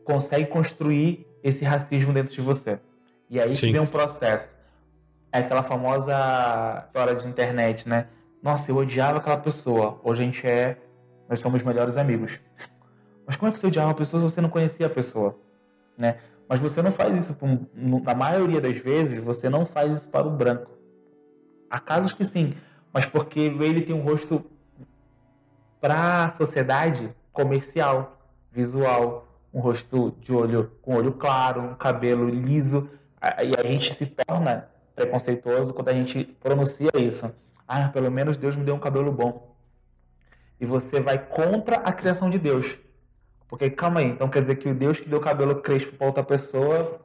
consegue 0.04 0.48
construir 0.48 1.26
esse 1.42 1.64
racismo 1.64 2.12
dentro 2.12 2.34
de 2.34 2.42
você. 2.42 2.82
E 3.30 3.40
aí 3.40 3.56
Sim. 3.56 3.72
vem 3.72 3.80
um 3.80 3.88
processo. 3.88 4.58
É 5.32 5.38
aquela 5.38 5.64
famosa 5.64 6.14
história 6.88 7.16
de 7.16 7.26
internet, 7.26 7.88
né? 7.88 8.08
Nossa, 8.44 8.70
eu 8.70 8.76
odiava 8.76 9.20
aquela 9.20 9.38
pessoa. 9.38 9.98
Hoje 10.04 10.24
a 10.24 10.26
gente 10.26 10.46
é. 10.46 10.78
Nós 11.30 11.40
somos 11.40 11.64
melhores 11.64 11.96
amigos. 11.96 12.38
Mas 13.26 13.38
como 13.38 13.48
é 13.50 13.54
que 13.54 13.60
você 13.60 13.68
odiava 13.68 13.88
uma 13.88 13.96
pessoa 13.96 14.20
se 14.20 14.30
você 14.30 14.42
não 14.42 14.50
conhecia 14.50 14.88
a 14.88 14.90
pessoa? 14.90 15.40
Né? 15.98 16.18
Mas 16.50 16.60
você 16.60 16.82
não 16.82 16.92
faz 16.92 17.16
isso, 17.16 17.38
na 17.74 18.14
maioria 18.14 18.60
das 18.60 18.76
vezes, 18.76 19.24
você 19.24 19.50
não 19.50 19.66
faz 19.66 20.00
isso 20.00 20.10
para 20.10 20.28
o 20.28 20.32
branco. 20.32 20.70
Há 21.70 21.80
casos 21.80 22.12
que 22.12 22.26
sim, 22.26 22.54
mas 22.96 23.06
porque 23.06 23.42
ele 23.42 23.82
tem 23.82 23.94
um 23.94 24.00
rosto 24.00 24.42
para 25.82 26.28
a 26.28 26.30
sociedade 26.30 27.14
comercial, 27.34 28.18
visual, 28.50 29.28
um 29.54 29.60
rosto 29.60 30.16
de 30.22 30.32
olho 30.32 30.72
com 30.82 30.96
olho 30.96 31.12
claro, 31.12 31.62
um 31.62 31.76
cabelo 31.76 32.30
liso, 32.30 32.90
e 33.44 33.54
a 33.60 33.70
gente 33.70 33.94
se 33.94 34.06
torna 34.06 34.70
preconceituoso 34.96 35.74
quando 35.74 35.90
a 35.90 35.94
gente 35.94 36.24
pronuncia 36.40 36.90
isso. 36.96 37.36
Ah, 37.68 37.90
pelo 37.90 38.10
menos 38.10 38.38
Deus 38.38 38.56
me 38.56 38.64
deu 38.64 38.76
um 38.76 38.80
cabelo 38.80 39.12
bom. 39.12 39.54
E 40.58 40.66
você 40.66 41.02
vai 41.02 41.18
contra 41.18 41.76
a 41.76 41.92
criação 41.92 42.30
de 42.30 42.40
Deus. 42.40 42.78
Porque 43.50 43.70
calma 43.70 44.00
aí, 44.00 44.06
então 44.06 44.30
quer 44.30 44.40
dizer 44.40 44.56
que 44.56 44.70
o 44.70 44.74
Deus 44.74 45.02
que 45.02 45.10
deu 45.10 45.20
cabelo 45.20 45.56
crespo 45.62 45.98
para 45.98 46.08
outra 46.08 46.24
pessoa, 46.24 47.02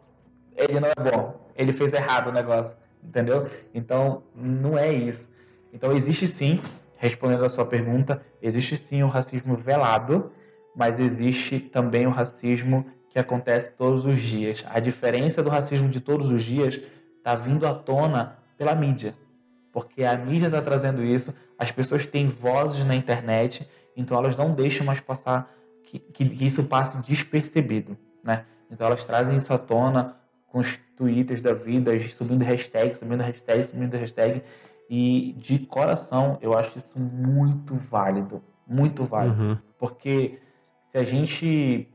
ele 0.55 0.79
não 0.79 0.89
é 0.89 1.11
bom. 1.11 1.51
Ele 1.57 1.73
fez 1.73 1.93
errado 1.93 2.29
o 2.29 2.33
negócio, 2.33 2.77
entendeu? 3.03 3.51
Então, 3.75 4.23
não 4.37 4.79
é 4.79 4.93
isso. 4.93 5.30
Então, 5.73 5.93
existe 5.93 6.27
sim, 6.27 6.61
respondendo 6.97 7.45
a 7.45 7.49
sua 7.49 7.65
pergunta, 7.65 8.21
existe 8.43 8.77
sim 8.77 9.03
o 9.03 9.09
racismo 9.09 9.57
velado, 9.57 10.33
mas 10.75 10.99
existe 10.99 11.59
também 11.61 12.07
o 12.07 12.11
racismo 12.11 12.87
que 13.09 13.19
acontece 13.19 13.73
todos 13.73 14.05
os 14.05 14.21
dias. 14.21 14.65
A 14.69 14.81
diferença 14.81 15.43
do 15.43 15.51
racismo 15.51 15.89
de 15.89 16.01
todos 16.01 16.31
os 16.31 16.43
dias 16.43 16.81
está 17.19 17.35
vindo 17.35 17.67
à 17.67 17.75
tona 17.75 18.39
pela 18.57 18.75
mídia, 18.75 19.15
porque 19.73 20.05
a 20.05 20.17
mídia 20.17 20.47
está 20.47 20.61
trazendo 20.61 21.05
isso, 21.05 21.35
as 21.59 21.71
pessoas 21.71 22.07
têm 22.07 22.27
vozes 22.27 22.85
na 22.85 22.95
internet, 22.95 23.69
então 23.97 24.17
elas 24.17 24.37
não 24.37 24.55
deixam 24.55 24.87
mais 24.87 25.01
passar 25.01 25.53
que, 25.85 25.99
que 25.99 26.45
isso 26.45 26.65
passe 26.65 27.03
despercebido, 27.03 27.97
né? 28.25 28.45
Então 28.71 28.87
elas 28.87 29.05
trazem 29.05 29.37
isso 29.37 29.53
à 29.53 29.59
tona 29.59 30.17
com 30.47 30.61
os 30.61 30.79
twitters 30.97 31.41
da 31.41 31.53
vida, 31.53 31.99
subindo 32.09 32.43
hashtag, 32.43 32.97
subindo 32.97 33.23
hashtag, 33.23 33.65
subindo 33.65 33.97
hashtag, 33.97 34.43
e 34.91 35.37
de 35.39 35.61
coração 35.61 36.37
eu 36.43 36.53
acho 36.59 36.77
isso 36.77 36.99
muito 36.99 37.77
válido, 37.77 38.43
muito 38.67 39.05
válido, 39.05 39.41
uhum. 39.41 39.59
porque 39.79 40.41
se 40.91 40.99
a 40.99 41.05
gente 41.05 41.89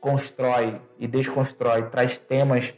constrói 0.00 0.80
e 0.96 1.08
desconstrói, 1.08 1.90
traz 1.90 2.16
temas 2.16 2.72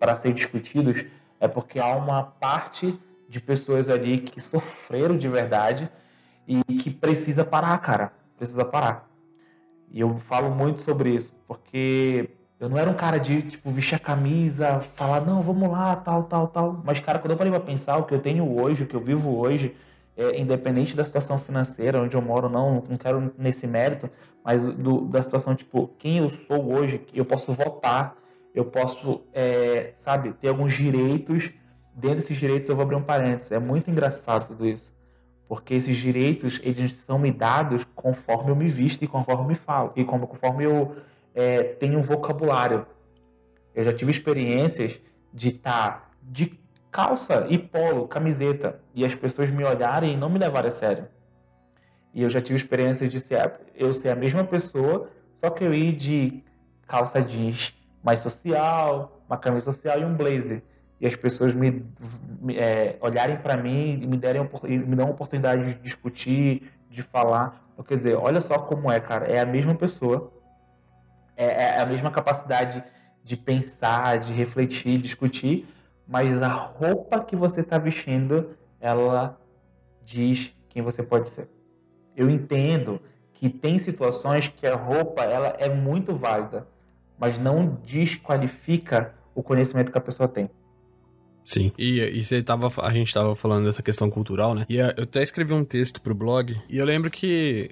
para 0.00 0.16
ser 0.16 0.34
discutidos, 0.34 1.04
é 1.38 1.46
porque 1.46 1.78
há 1.78 1.94
uma 1.94 2.24
parte 2.24 2.98
de 3.28 3.40
pessoas 3.40 3.88
ali 3.88 4.18
que 4.18 4.40
sofreram 4.42 5.16
de 5.16 5.28
verdade 5.28 5.88
e 6.44 6.60
que 6.74 6.90
precisa 6.90 7.44
parar, 7.44 7.78
cara. 7.78 8.12
Precisa 8.36 8.64
parar. 8.64 9.08
E 9.92 10.00
eu 10.00 10.18
falo 10.18 10.50
muito 10.50 10.80
sobre 10.80 11.14
isso, 11.14 11.32
porque 11.46 12.30
eu 12.62 12.68
não 12.68 12.78
era 12.78 12.88
um 12.88 12.94
cara 12.94 13.18
de, 13.18 13.42
tipo, 13.42 13.72
vestir 13.72 13.96
a 13.96 13.98
camisa, 13.98 14.78
falar, 14.94 15.20
não, 15.22 15.42
vamos 15.42 15.68
lá, 15.68 15.96
tal, 15.96 16.22
tal, 16.22 16.46
tal. 16.46 16.80
Mas, 16.84 17.00
cara, 17.00 17.18
quando 17.18 17.32
eu 17.32 17.36
parei 17.36 17.52
pra 17.52 17.58
pensar 17.58 17.96
o 17.96 18.04
que 18.04 18.14
eu 18.14 18.20
tenho 18.20 18.56
hoje, 18.56 18.84
o 18.84 18.86
que 18.86 18.94
eu 18.94 19.00
vivo 19.00 19.36
hoje, 19.36 19.74
é, 20.16 20.40
independente 20.40 20.94
da 20.94 21.04
situação 21.04 21.38
financeira, 21.38 22.00
onde 22.00 22.16
eu 22.16 22.22
moro, 22.22 22.48
não, 22.48 22.84
não 22.88 22.96
quero 22.96 23.34
nesse 23.36 23.66
mérito, 23.66 24.08
mas 24.44 24.64
do, 24.68 25.00
da 25.06 25.20
situação, 25.20 25.56
tipo, 25.56 25.90
quem 25.98 26.18
eu 26.18 26.30
sou 26.30 26.72
hoje, 26.72 27.04
eu 27.12 27.24
posso 27.24 27.52
votar, 27.52 28.16
eu 28.54 28.64
posso, 28.64 29.22
é, 29.34 29.94
sabe, 29.96 30.32
ter 30.34 30.46
alguns 30.46 30.72
direitos, 30.72 31.50
dentro 31.92 32.18
desses 32.18 32.36
direitos 32.36 32.70
eu 32.70 32.76
vou 32.76 32.84
abrir 32.84 32.94
um 32.94 33.02
parênteses, 33.02 33.50
é 33.50 33.58
muito 33.58 33.90
engraçado 33.90 34.46
tudo 34.46 34.64
isso, 34.64 34.94
porque 35.48 35.74
esses 35.74 35.96
direitos, 35.96 36.60
eles 36.62 36.94
são 36.94 37.18
me 37.18 37.32
dados 37.32 37.84
conforme 37.92 38.52
eu 38.52 38.56
me 38.56 38.68
visto 38.68 39.02
e 39.02 39.08
conforme 39.08 39.42
eu 39.42 39.48
me 39.48 39.56
falo, 39.56 39.92
e 39.96 40.04
conforme 40.04 40.62
eu 40.62 40.94
é, 41.34 41.62
tenho 41.62 41.98
um 41.98 42.02
vocabulário. 42.02 42.86
Eu 43.74 43.84
já 43.84 43.92
tive 43.92 44.10
experiências 44.10 45.00
de 45.32 45.48
estar 45.48 45.90
tá 45.90 46.10
de 46.22 46.58
calça 46.90 47.46
e 47.48 47.58
polo, 47.58 48.06
camiseta, 48.06 48.80
e 48.94 49.04
as 49.04 49.14
pessoas 49.14 49.50
me 49.50 49.64
olharem 49.64 50.12
e 50.12 50.16
não 50.16 50.28
me 50.28 50.38
levarem 50.38 50.68
a 50.68 50.70
sério. 50.70 51.08
E 52.12 52.22
eu 52.22 52.28
já 52.28 52.40
tive 52.40 52.56
experiências 52.56 53.08
de 53.08 53.18
ser 53.18 53.60
eu 53.74 53.94
ser 53.94 54.10
a 54.10 54.14
mesma 54.14 54.44
pessoa, 54.44 55.08
só 55.42 55.50
que 55.50 55.64
eu 55.64 55.72
ir 55.72 55.92
de 55.96 56.44
calça 56.86 57.22
jeans 57.22 57.74
mais 58.02 58.20
social, 58.20 59.22
uma 59.26 59.38
camisa 59.38 59.72
social 59.72 59.98
e 60.00 60.04
um 60.04 60.14
blazer. 60.14 60.62
E 61.00 61.06
as 61.06 61.16
pessoas 61.16 61.54
me, 61.54 61.84
me 62.40 62.56
é, 62.56 62.96
olharem 63.00 63.36
para 63.36 63.56
mim 63.56 63.98
e 64.02 64.06
me 64.06 64.16
derem 64.16 64.42
me 64.64 64.94
dão 64.94 65.08
a 65.08 65.10
oportunidade 65.10 65.74
de 65.74 65.80
discutir, 65.80 66.70
de 66.90 67.02
falar. 67.02 67.64
Então, 67.72 67.84
quer 67.84 67.94
dizer, 67.94 68.16
olha 68.16 68.40
só 68.40 68.58
como 68.58 68.90
é, 68.90 69.00
cara. 69.00 69.26
É 69.26 69.40
a 69.40 69.46
mesma 69.46 69.74
pessoa, 69.74 70.30
é, 71.36 71.76
é 71.76 71.80
a 71.80 71.86
mesma 71.86 72.10
capacidade 72.10 72.82
de 73.24 73.36
pensar, 73.36 74.18
de 74.18 74.32
refletir, 74.32 74.98
discutir, 74.98 75.66
mas 76.06 76.42
a 76.42 76.48
roupa 76.48 77.20
que 77.20 77.36
você 77.36 77.60
está 77.60 77.78
vestindo, 77.78 78.56
ela 78.80 79.40
diz 80.04 80.54
quem 80.68 80.82
você 80.82 81.02
pode 81.02 81.28
ser. 81.28 81.48
Eu 82.16 82.28
entendo 82.28 83.00
que 83.32 83.48
tem 83.48 83.78
situações 83.78 84.48
que 84.48 84.66
a 84.66 84.76
roupa 84.76 85.22
ela 85.22 85.56
é 85.58 85.68
muito 85.68 86.14
válida, 86.14 86.66
mas 87.18 87.38
não 87.38 87.78
desqualifica 87.84 89.14
o 89.34 89.42
conhecimento 89.42 89.90
que 89.90 89.98
a 89.98 90.00
pessoa 90.00 90.28
tem. 90.28 90.50
Sim. 91.44 91.72
E, 91.78 92.00
e 92.00 92.24
você 92.24 92.42
tava, 92.42 92.70
a 92.82 92.90
gente 92.90 93.12
tava 93.12 93.34
falando 93.34 93.64
dessa 93.64 93.82
questão 93.82 94.10
cultural, 94.10 94.54
né? 94.54 94.64
E 94.68 94.76
eu 94.76 94.86
até 94.86 95.22
escrevi 95.22 95.52
um 95.52 95.64
texto 95.64 96.00
pro 96.00 96.14
blog, 96.14 96.56
e 96.68 96.78
eu 96.78 96.84
lembro 96.84 97.10
que 97.10 97.70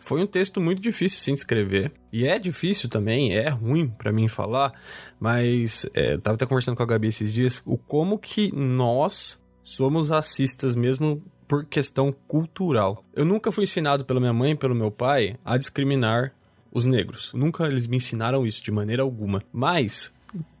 foi 0.00 0.22
um 0.22 0.26
texto 0.26 0.60
muito 0.60 0.80
difícil 0.80 1.18
sim 1.18 1.34
de 1.34 1.40
escrever. 1.40 1.92
E 2.12 2.26
é 2.26 2.38
difícil 2.38 2.88
também, 2.88 3.36
é 3.36 3.48
ruim 3.48 3.88
para 3.88 4.12
mim 4.12 4.28
falar, 4.28 4.72
mas 5.18 5.86
é, 5.94 6.16
tava 6.18 6.36
até 6.36 6.46
conversando 6.46 6.76
com 6.76 6.82
a 6.82 6.86
Gabi 6.86 7.08
esses 7.08 7.32
dias, 7.32 7.62
o 7.64 7.76
como 7.76 8.18
que 8.18 8.54
nós 8.54 9.40
somos 9.62 10.10
racistas 10.10 10.74
mesmo 10.74 11.22
por 11.46 11.64
questão 11.64 12.12
cultural. 12.26 13.04
Eu 13.14 13.24
nunca 13.24 13.50
fui 13.50 13.64
ensinado 13.64 14.04
pela 14.04 14.20
minha 14.20 14.32
mãe 14.32 14.54
pelo 14.54 14.74
meu 14.74 14.90
pai 14.90 15.36
a 15.44 15.56
discriminar 15.56 16.34
os 16.70 16.84
negros. 16.84 17.32
Nunca 17.34 17.66
eles 17.66 17.86
me 17.86 17.96
ensinaram 17.96 18.46
isso 18.46 18.62
de 18.62 18.70
maneira 18.70 19.02
alguma. 19.02 19.42
Mas 19.52 20.14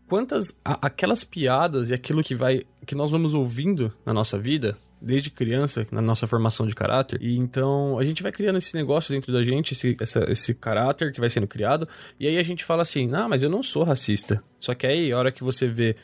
quantas 0.08 0.58
a, 0.64 0.86
aquelas 0.86 1.22
piadas 1.22 1.90
e 1.90 1.94
aquilo 1.94 2.22
que 2.22 2.34
vai 2.34 2.62
que 2.86 2.94
nós 2.94 3.10
vamos 3.10 3.34
ouvindo 3.34 3.92
na 4.04 4.12
nossa 4.12 4.38
vida 4.38 4.76
desde 5.00 5.30
criança, 5.30 5.86
na 5.92 6.00
nossa 6.00 6.26
formação 6.26 6.66
de 6.66 6.74
caráter. 6.74 7.22
E 7.22 7.36
então 7.36 7.98
a 7.98 8.04
gente 8.04 8.22
vai 8.22 8.32
criando 8.32 8.58
esse 8.58 8.74
negócio 8.74 9.14
dentro 9.14 9.32
da 9.32 9.42
gente, 9.42 9.72
esse, 9.72 9.96
essa, 10.00 10.30
esse 10.30 10.54
caráter 10.54 11.12
que 11.12 11.20
vai 11.20 11.30
sendo 11.30 11.46
criado. 11.46 11.88
E 12.18 12.26
aí 12.26 12.38
a 12.38 12.42
gente 12.42 12.64
fala 12.64 12.82
assim: 12.82 13.06
não, 13.06 13.28
mas 13.28 13.42
eu 13.42 13.50
não 13.50 13.62
sou 13.62 13.84
racista. 13.84 14.42
Só 14.58 14.74
que 14.74 14.86
aí, 14.86 15.12
a 15.12 15.18
hora 15.18 15.30
que 15.30 15.44
você 15.44 15.68
vê 15.68 15.94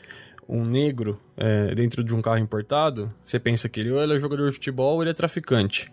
um 0.47 0.63
negro 0.63 1.19
é, 1.35 1.73
dentro 1.73 2.03
de 2.03 2.13
um 2.13 2.21
carro 2.21 2.37
importado, 2.37 3.11
você 3.23 3.39
pensa 3.39 3.67
que 3.67 3.79
ele 3.79 3.91
ou 3.91 4.01
ele 4.01 4.15
é 4.15 4.19
jogador 4.19 4.49
de 4.49 4.53
futebol 4.53 4.95
ou 4.95 5.03
ele 5.03 5.11
é 5.11 5.13
traficante. 5.13 5.91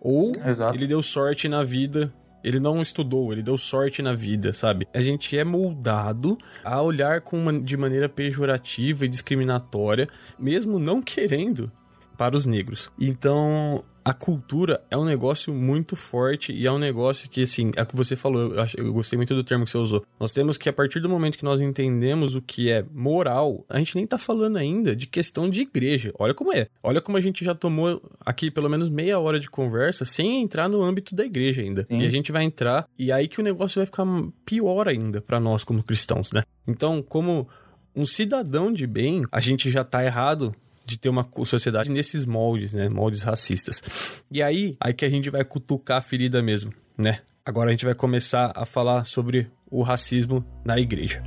Ou 0.00 0.32
Exato. 0.46 0.74
ele 0.74 0.86
deu 0.86 1.02
sorte 1.02 1.48
na 1.48 1.62
vida 1.62 2.12
ele 2.42 2.60
não 2.60 2.80
estudou, 2.80 3.32
ele 3.32 3.42
deu 3.42 3.56
sorte 3.58 4.02
na 4.02 4.12
vida, 4.12 4.52
sabe? 4.52 4.86
A 4.92 5.00
gente 5.00 5.36
é 5.36 5.44
moldado 5.44 6.38
a 6.64 6.80
olhar 6.80 7.20
com 7.20 7.38
uma, 7.38 7.58
de 7.58 7.76
maneira 7.76 8.08
pejorativa 8.08 9.04
e 9.04 9.08
discriminatória, 9.08 10.08
mesmo 10.38 10.78
não 10.78 11.02
querendo 11.02 11.70
para 12.16 12.36
os 12.36 12.44
negros. 12.44 12.90
Então, 13.00 13.82
a 14.04 14.12
cultura 14.12 14.82
é 14.90 14.96
um 14.96 15.04
negócio 15.04 15.52
muito 15.52 15.94
forte 15.94 16.52
e 16.52 16.66
é 16.66 16.72
um 16.72 16.78
negócio 16.78 17.28
que, 17.28 17.42
assim, 17.42 17.70
é 17.76 17.82
o 17.82 17.86
que 17.86 17.96
você 17.96 18.16
falou, 18.16 18.54
eu, 18.54 18.64
eu, 18.76 18.92
gostei 18.92 19.16
muito 19.16 19.34
do 19.34 19.44
termo 19.44 19.64
que 19.64 19.70
você 19.70 19.78
usou. 19.78 20.04
Nós 20.18 20.32
temos 20.32 20.56
que, 20.56 20.68
a 20.68 20.72
partir 20.72 21.00
do 21.00 21.08
momento 21.08 21.36
que 21.36 21.44
nós 21.44 21.60
entendemos 21.60 22.34
o 22.34 22.42
que 22.42 22.70
é 22.70 22.84
moral, 22.92 23.64
a 23.68 23.78
gente 23.78 23.94
nem 23.96 24.06
tá 24.06 24.18
falando 24.18 24.56
ainda 24.56 24.96
de 24.96 25.06
questão 25.06 25.48
de 25.48 25.62
igreja. 25.62 26.12
Olha 26.18 26.34
como 26.34 26.52
é. 26.52 26.68
Olha 26.82 27.00
como 27.00 27.16
a 27.16 27.20
gente 27.20 27.44
já 27.44 27.54
tomou 27.54 28.02
aqui 28.24 28.50
pelo 28.50 28.68
menos 28.68 28.88
meia 28.88 29.18
hora 29.18 29.38
de 29.38 29.50
conversa 29.50 30.04
sem 30.04 30.42
entrar 30.42 30.68
no 30.68 30.82
âmbito 30.82 31.14
da 31.14 31.24
igreja 31.24 31.62
ainda. 31.62 31.84
Sim. 31.86 32.00
E 32.00 32.06
a 32.06 32.08
gente 32.08 32.32
vai 32.32 32.44
entrar, 32.44 32.88
e 32.98 33.12
aí 33.12 33.28
que 33.28 33.40
o 33.40 33.44
negócio 33.44 33.78
vai 33.78 33.86
ficar 33.86 34.06
pior 34.44 34.88
ainda 34.88 35.20
para 35.20 35.38
nós 35.38 35.62
como 35.64 35.82
cristãos, 35.82 36.32
né? 36.32 36.42
Então, 36.66 37.02
como 37.02 37.48
um 37.94 38.06
cidadão 38.06 38.72
de 38.72 38.86
bem, 38.86 39.24
a 39.30 39.40
gente 39.40 39.70
já 39.70 39.84
tá 39.84 40.04
errado 40.04 40.54
de 40.90 40.98
ter 40.98 41.08
uma 41.08 41.28
sociedade 41.44 41.88
nesses 41.88 42.24
moldes, 42.24 42.74
né? 42.74 42.88
Moldes 42.88 43.22
racistas. 43.22 43.80
E 44.28 44.42
aí, 44.42 44.76
aí 44.80 44.92
que 44.92 45.04
a 45.04 45.10
gente 45.10 45.30
vai 45.30 45.44
cutucar 45.44 45.98
a 45.98 46.02
ferida 46.02 46.42
mesmo, 46.42 46.72
né? 46.98 47.20
Agora 47.44 47.68
a 47.68 47.70
gente 47.70 47.84
vai 47.84 47.94
começar 47.94 48.52
a 48.56 48.66
falar 48.66 49.04
sobre 49.04 49.46
o 49.70 49.82
racismo 49.82 50.44
na 50.64 50.78
igreja. 50.80 51.22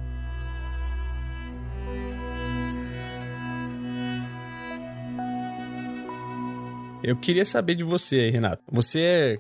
Eu 7.02 7.16
queria 7.16 7.46
saber 7.46 7.76
de 7.76 7.84
você, 7.84 8.30
Renato. 8.30 8.62
Você 8.70 9.02
é 9.02 9.40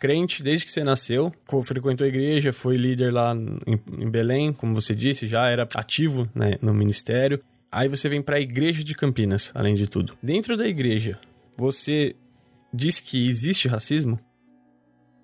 crente 0.00 0.42
desde 0.42 0.64
que 0.64 0.72
você 0.72 0.82
nasceu, 0.82 1.32
frequentou 1.62 2.04
a 2.04 2.08
igreja, 2.08 2.52
foi 2.52 2.76
líder 2.76 3.12
lá 3.12 3.34
em, 3.66 4.10
Belém, 4.10 4.52
como 4.52 4.74
você 4.74 4.94
disse, 4.94 5.26
já 5.26 5.48
era 5.48 5.68
ativo 5.74 6.28
né, 6.34 6.56
no 6.60 6.72
ministério. 6.72 7.40
Aí 7.72 7.88
você 7.88 8.08
vem 8.08 8.20
para 8.20 8.36
a 8.36 8.40
igreja 8.40 8.82
de 8.82 8.94
Campinas, 8.94 9.52
além 9.54 9.76
de 9.76 9.88
tudo. 9.88 10.16
Dentro 10.20 10.56
da 10.56 10.66
igreja, 10.66 11.20
você 11.56 12.16
diz 12.74 12.98
que 12.98 13.28
existe 13.28 13.68
racismo? 13.68 14.18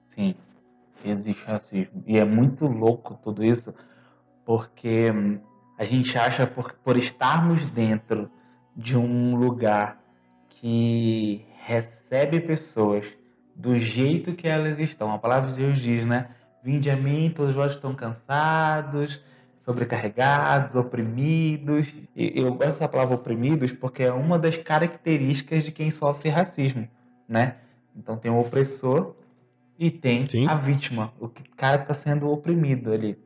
Sim, 0.08 0.34
existe 1.04 1.44
racismo. 1.44 2.04
E 2.06 2.16
é 2.16 2.24
muito 2.24 2.66
louco 2.68 3.18
tudo 3.22 3.44
isso, 3.44 3.74
porque 4.44 5.10
hum, 5.10 5.40
a 5.76 5.84
gente 5.84 6.16
acha 6.16 6.46
por, 6.46 6.74
por 6.84 6.96
estarmos 6.96 7.64
dentro 7.66 8.30
de 8.76 8.96
um 8.96 9.34
lugar 9.34 10.00
que 10.48 11.44
recebe 11.64 12.38
pessoas 12.38 13.16
do 13.56 13.76
jeito 13.76 14.34
que 14.34 14.46
elas 14.46 14.78
estão. 14.78 15.12
A 15.12 15.18
palavra 15.18 15.50
de 15.50 15.56
Deus 15.56 15.78
diz, 15.78 16.06
né? 16.06 16.28
Vinde 16.62 16.90
a 16.90 16.96
mim, 16.96 17.32
todos 17.34 17.54
vós 17.54 17.72
estão 17.72 17.94
cansados, 17.94 19.20
sobrecarregados, 19.66 20.76
oprimidos. 20.76 21.92
E 22.14 22.40
eu 22.40 22.50
gosto 22.50 22.60
dessa 22.60 22.88
palavra 22.88 23.16
oprimidos 23.16 23.72
porque 23.72 24.04
é 24.04 24.12
uma 24.12 24.38
das 24.38 24.56
características 24.56 25.64
de 25.64 25.72
quem 25.72 25.90
sofre 25.90 26.30
racismo, 26.30 26.88
né? 27.28 27.56
Então 27.94 28.16
tem 28.16 28.30
o 28.30 28.38
opressor 28.38 29.16
e 29.76 29.90
tem 29.90 30.28
Sim. 30.28 30.46
a 30.46 30.54
vítima, 30.54 31.12
o 31.20 31.28
cara 31.56 31.78
que 31.78 31.84
está 31.84 31.94
sendo 31.94 32.30
oprimido 32.30 32.92
ali. 32.92 33.18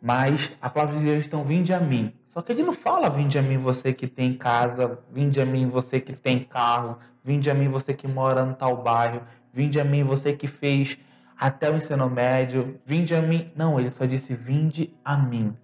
Mas 0.00 0.52
a 0.60 0.70
palavra 0.70 0.98
de 0.98 1.04
Deus 1.04 1.26
então 1.26 1.44
vinde 1.44 1.72
a 1.72 1.80
mim. 1.80 2.12
Só 2.26 2.40
que 2.40 2.52
ele 2.52 2.62
não 2.62 2.72
fala 2.72 3.10
vinde 3.10 3.38
a 3.38 3.42
mim 3.42 3.58
você 3.58 3.92
que 3.92 4.06
tem 4.06 4.34
casa, 4.34 4.98
vinde 5.12 5.40
a 5.40 5.44
mim 5.44 5.68
você 5.68 6.00
que 6.00 6.12
tem 6.12 6.44
carro, 6.44 6.98
vinde 7.24 7.50
a 7.50 7.54
mim 7.54 7.68
você 7.68 7.92
que 7.92 8.06
mora 8.06 8.44
no 8.44 8.54
tal 8.54 8.82
bairro, 8.82 9.22
vinde 9.52 9.80
a 9.80 9.84
mim 9.84 10.04
você 10.04 10.32
que 10.32 10.46
fez 10.46 10.96
até 11.38 11.70
o 11.70 11.76
ensino 11.76 12.08
médio, 12.08 12.80
vinde 12.86 13.14
a 13.14 13.20
mim. 13.20 13.50
Não, 13.56 13.78
ele 13.78 13.90
só 13.90 14.06
disse 14.06 14.34
vinde 14.34 14.94
a 15.04 15.16
mim. 15.16 15.56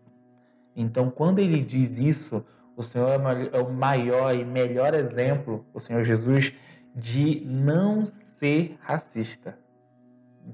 Então, 0.81 1.11
quando 1.11 1.41
ele 1.41 1.61
diz 1.61 1.99
isso, 1.99 2.47
o 2.77 2.85
Senhor 2.85 3.11
é 3.53 3.59
o 3.59 3.69
maior 3.69 4.33
e 4.33 4.45
melhor 4.45 4.95
exemplo, 4.95 5.67
o 5.75 5.81
Senhor 5.81 6.05
Jesus, 6.05 6.53
de 6.95 7.43
não 7.45 8.07
ser 8.07 8.79
racista. 8.81 9.59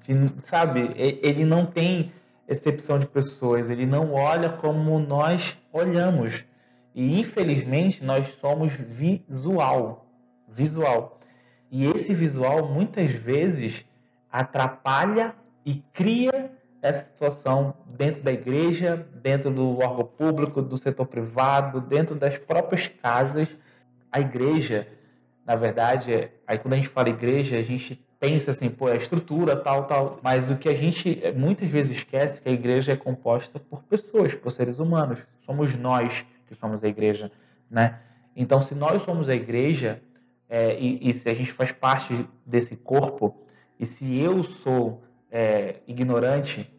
De, 0.00 0.14
sabe, 0.40 0.94
ele 0.96 1.44
não 1.44 1.66
tem 1.66 2.10
excepção 2.48 2.98
de 2.98 3.06
pessoas, 3.06 3.68
ele 3.68 3.84
não 3.84 4.14
olha 4.14 4.48
como 4.48 4.98
nós 4.98 5.58
olhamos. 5.70 6.46
E 6.94 7.20
infelizmente 7.20 8.02
nós 8.02 8.28
somos 8.28 8.72
visual, 8.72 10.06
visual. 10.48 11.20
E 11.70 11.84
esse 11.84 12.14
visual 12.14 12.72
muitas 12.72 13.10
vezes 13.10 13.84
atrapalha 14.32 15.34
e 15.66 15.82
cria 15.92 16.50
essa 16.84 17.08
situação 17.08 17.74
dentro 17.86 18.22
da 18.22 18.30
igreja, 18.30 19.08
dentro 19.22 19.50
do 19.50 19.78
órgão 19.78 20.04
público, 20.04 20.60
do 20.60 20.76
setor 20.76 21.06
privado, 21.06 21.80
dentro 21.80 22.14
das 22.14 22.36
próprias 22.36 22.88
casas. 22.88 23.56
A 24.12 24.20
igreja, 24.20 24.86
na 25.46 25.56
verdade, 25.56 26.30
aí 26.46 26.58
quando 26.58 26.74
a 26.74 26.76
gente 26.76 26.88
fala 26.88 27.08
igreja, 27.08 27.56
a 27.56 27.62
gente 27.62 28.04
pensa 28.20 28.50
assim, 28.50 28.68
pô, 28.68 28.88
a 28.88 28.96
estrutura, 28.96 29.56
tal, 29.56 29.84
tal. 29.84 30.20
Mas 30.22 30.50
o 30.50 30.58
que 30.58 30.68
a 30.68 30.74
gente 30.76 31.22
muitas 31.34 31.70
vezes 31.70 31.96
esquece 31.96 32.40
é 32.40 32.42
que 32.42 32.48
a 32.50 32.52
igreja 32.52 32.92
é 32.92 32.96
composta 32.96 33.58
por 33.58 33.82
pessoas, 33.84 34.34
por 34.34 34.52
seres 34.52 34.78
humanos. 34.78 35.20
Somos 35.40 35.74
nós 35.74 36.26
que 36.46 36.54
somos 36.54 36.84
a 36.84 36.88
igreja, 36.88 37.32
né? 37.70 37.98
Então, 38.36 38.60
se 38.60 38.74
nós 38.74 39.02
somos 39.02 39.30
a 39.30 39.34
igreja 39.34 40.02
é, 40.50 40.78
e, 40.78 41.08
e, 41.08 41.14
se 41.14 41.30
a 41.30 41.34
gente 41.34 41.50
faz 41.50 41.72
parte 41.72 42.28
desse 42.44 42.76
corpo, 42.76 43.34
e 43.80 43.86
se 43.86 44.20
eu 44.20 44.42
sou 44.42 45.02
é, 45.34 45.82
ignorante, 45.86 46.72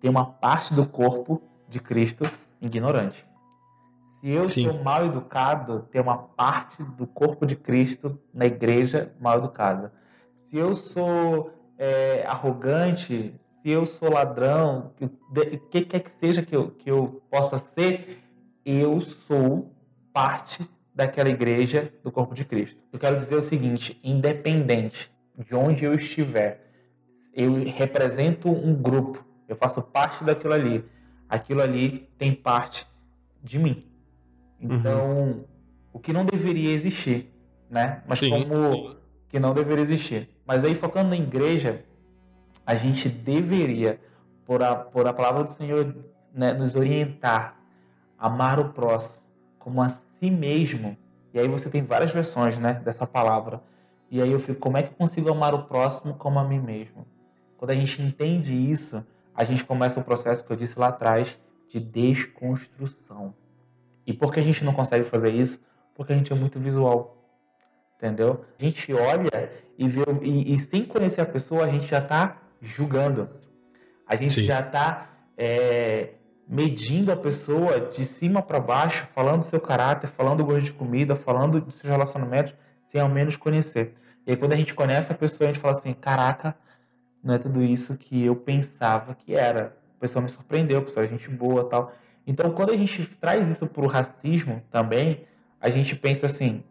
tem 0.00 0.10
uma 0.10 0.24
parte 0.24 0.74
do 0.74 0.84
corpo 0.84 1.40
de 1.68 1.78
Cristo 1.78 2.24
ignorante. 2.60 3.24
Se 4.18 4.30
eu 4.30 4.48
Sim. 4.48 4.68
sou 4.68 4.82
mal 4.82 5.06
educado, 5.06 5.86
tem 5.92 6.00
uma 6.00 6.18
parte 6.18 6.82
do 6.82 7.06
corpo 7.06 7.46
de 7.46 7.54
Cristo 7.54 8.18
na 8.34 8.46
igreja 8.46 9.14
mal 9.20 9.38
educada 9.38 9.92
se 10.50 10.58
eu 10.58 10.74
sou 10.74 11.52
é, 11.78 12.24
arrogante, 12.26 13.32
se 13.38 13.70
eu 13.70 13.86
sou 13.86 14.10
ladrão, 14.10 14.92
o 15.00 15.58
que 15.68 15.82
quer 15.82 16.00
que 16.00 16.10
seja 16.10 16.42
que 16.42 16.54
eu, 16.54 16.72
que 16.72 16.90
eu 16.90 17.22
possa 17.30 17.60
ser, 17.60 18.18
eu 18.64 19.00
sou 19.00 19.72
parte 20.12 20.68
daquela 20.92 21.30
igreja 21.30 21.92
do 22.02 22.10
corpo 22.10 22.34
de 22.34 22.44
Cristo. 22.44 22.82
Eu 22.92 22.98
quero 22.98 23.16
dizer 23.16 23.36
o 23.36 23.42
seguinte: 23.42 23.98
independente 24.02 25.12
de 25.38 25.54
onde 25.54 25.84
eu 25.84 25.94
estiver, 25.94 26.69
eu 27.32 27.64
represento 27.64 28.48
um 28.48 28.74
grupo, 28.74 29.24
eu 29.48 29.56
faço 29.56 29.82
parte 29.82 30.24
daquilo 30.24 30.54
ali. 30.54 30.84
Aquilo 31.28 31.62
ali 31.62 32.08
tem 32.18 32.34
parte 32.34 32.86
de 33.42 33.58
mim. 33.58 33.86
Então, 34.60 35.10
uhum. 35.10 35.44
o 35.92 35.98
que 35.98 36.12
não 36.12 36.24
deveria 36.24 36.72
existir, 36.72 37.32
né? 37.68 38.02
Mas 38.06 38.18
sim, 38.18 38.30
como 38.30 38.72
sim. 38.72 38.96
que 39.28 39.38
não 39.38 39.54
deveria 39.54 39.82
existir. 39.82 40.28
Mas 40.46 40.64
aí, 40.64 40.74
focando 40.74 41.10
na 41.10 41.16
igreja, 41.16 41.84
a 42.66 42.74
gente 42.74 43.08
deveria, 43.08 44.00
por 44.44 44.62
a, 44.62 44.74
por 44.74 45.06
a 45.06 45.12
palavra 45.12 45.44
do 45.44 45.50
Senhor, 45.50 45.94
né, 46.34 46.52
nos 46.52 46.74
orientar, 46.74 47.56
amar 48.18 48.58
o 48.58 48.70
próximo 48.70 49.24
como 49.58 49.80
a 49.80 49.88
si 49.88 50.30
mesmo. 50.30 50.96
E 51.32 51.38
aí 51.38 51.46
você 51.46 51.70
tem 51.70 51.82
várias 51.82 52.10
versões 52.10 52.58
né, 52.58 52.74
dessa 52.84 53.06
palavra. 53.06 53.62
E 54.10 54.20
aí 54.20 54.32
eu 54.32 54.40
fico, 54.40 54.58
como 54.58 54.76
é 54.76 54.82
que 54.82 54.88
eu 54.88 54.96
consigo 54.96 55.30
amar 55.30 55.54
o 55.54 55.64
próximo 55.64 56.14
como 56.14 56.40
a 56.40 56.44
mim 56.44 56.58
mesmo? 56.58 57.06
Quando 57.60 57.72
a 57.72 57.74
gente 57.74 58.00
entende 58.00 58.54
isso, 58.54 59.06
a 59.34 59.44
gente 59.44 59.62
começa 59.64 60.00
o 60.00 60.02
processo 60.02 60.42
que 60.42 60.50
eu 60.50 60.56
disse 60.56 60.78
lá 60.78 60.88
atrás 60.88 61.38
de 61.68 61.78
desconstrução. 61.78 63.34
E 64.06 64.14
por 64.14 64.32
que 64.32 64.40
a 64.40 64.42
gente 64.42 64.64
não 64.64 64.72
consegue 64.72 65.04
fazer 65.04 65.34
isso? 65.34 65.62
Porque 65.94 66.10
a 66.10 66.16
gente 66.16 66.32
é 66.32 66.34
muito 66.34 66.58
visual. 66.58 67.22
Entendeu? 67.98 68.46
A 68.58 68.64
gente 68.64 68.94
olha 68.94 69.52
e, 69.76 69.86
vê, 69.86 70.00
e, 70.22 70.54
e 70.54 70.58
sem 70.58 70.86
conhecer 70.86 71.20
a 71.20 71.26
pessoa, 71.26 71.66
a 71.66 71.70
gente 71.70 71.86
já 71.86 71.98
está 71.98 72.38
julgando. 72.62 73.28
A 74.06 74.16
gente 74.16 74.32
Sim. 74.32 74.44
já 74.46 74.60
está 74.60 75.10
é, 75.36 76.14
medindo 76.48 77.12
a 77.12 77.16
pessoa 77.16 77.78
de 77.78 78.06
cima 78.06 78.40
para 78.40 78.58
baixo, 78.58 79.06
falando 79.14 79.40
do 79.40 79.44
seu 79.44 79.60
caráter, 79.60 80.08
falando 80.08 80.38
do 80.38 80.46
gosto 80.46 80.62
de 80.62 80.72
comida, 80.72 81.14
falando 81.14 81.60
dos 81.60 81.74
seus 81.74 81.90
relacionamentos, 81.90 82.54
sem 82.80 83.02
ao 83.02 83.08
menos 83.10 83.36
conhecer. 83.36 83.96
E 84.26 84.30
aí, 84.30 84.36
quando 84.38 84.54
a 84.54 84.56
gente 84.56 84.72
conhece 84.72 85.12
a 85.12 85.14
pessoa, 85.14 85.50
a 85.50 85.52
gente 85.52 85.60
fala 85.60 85.72
assim: 85.72 85.92
caraca, 85.92 86.56
não 87.22 87.34
é 87.34 87.38
tudo 87.38 87.62
isso 87.62 87.96
que 87.98 88.24
eu 88.24 88.34
pensava 88.34 89.14
que 89.14 89.34
era. 89.34 89.76
A 89.96 90.00
pessoa 90.00 90.22
me 90.22 90.28
surpreendeu, 90.30 90.78
a 90.78 90.82
pessoa 90.82 91.04
é 91.04 91.08
gente 91.08 91.28
boa 91.30 91.64
tal. 91.64 91.92
Então, 92.26 92.50
quando 92.52 92.70
a 92.70 92.76
gente 92.76 93.04
traz 93.16 93.48
isso 93.48 93.66
para 93.66 93.84
o 93.84 93.86
racismo 93.86 94.62
também, 94.70 95.24
a 95.60 95.68
gente 95.68 95.94
pensa 95.94 96.26
assim: 96.26 96.62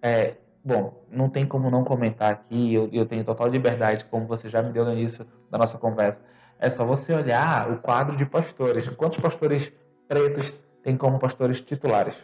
é, 0.00 0.36
Bom, 0.64 1.02
não 1.10 1.30
tem 1.30 1.46
como 1.46 1.70
não 1.70 1.82
comentar 1.82 2.32
aqui, 2.32 2.74
eu, 2.74 2.90
eu 2.92 3.06
tenho 3.06 3.24
total 3.24 3.48
liberdade, 3.48 4.04
como 4.04 4.26
você 4.26 4.48
já 4.48 4.62
me 4.62 4.70
deu 4.70 4.84
no 4.84 4.92
início 4.92 5.26
da 5.50 5.56
nossa 5.56 5.78
conversa. 5.78 6.22
É 6.58 6.68
só 6.68 6.84
você 6.84 7.14
olhar 7.14 7.70
o 7.70 7.78
quadro 7.78 8.16
de 8.16 8.26
pastores. 8.26 8.86
Quantos 8.88 9.18
pastores 9.18 9.72
pretos 10.06 10.52
tem 10.82 10.96
como 10.96 11.18
pastores 11.18 11.60
titulares? 11.60 12.22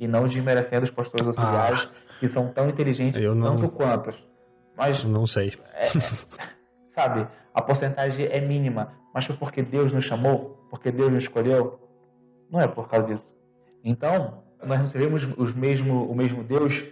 E 0.00 0.08
não 0.08 0.26
desmerecendo 0.26 0.84
os 0.84 0.90
pastores 0.90 1.26
auxiliares, 1.26 1.88
ah, 1.88 2.18
que 2.18 2.26
são 2.26 2.48
tão 2.48 2.68
inteligentes 2.68 3.20
não, 3.20 3.56
tanto 3.56 3.68
quanto. 3.68 4.12
Mas. 4.76 5.04
Não 5.04 5.26
sei. 5.26 5.54
É, 5.74 5.82
sabe, 6.98 7.28
a 7.54 7.62
porcentagem 7.62 8.26
é 8.26 8.40
mínima. 8.40 8.92
Mas 9.14 9.24
foi 9.24 9.36
porque 9.36 9.62
Deus 9.62 9.92
nos 9.92 10.04
chamou? 10.04 10.66
Porque 10.68 10.90
Deus 10.90 11.12
nos 11.12 11.22
escolheu? 11.22 11.78
Não 12.50 12.60
é 12.60 12.66
por 12.66 12.88
causa 12.88 13.06
disso. 13.06 13.32
Então, 13.84 14.42
nós 14.64 14.80
não 14.80 14.88
seremos 14.88 15.28
os 15.36 15.54
mesmo, 15.54 16.10
o 16.10 16.14
mesmo 16.14 16.42
Deus 16.42 16.84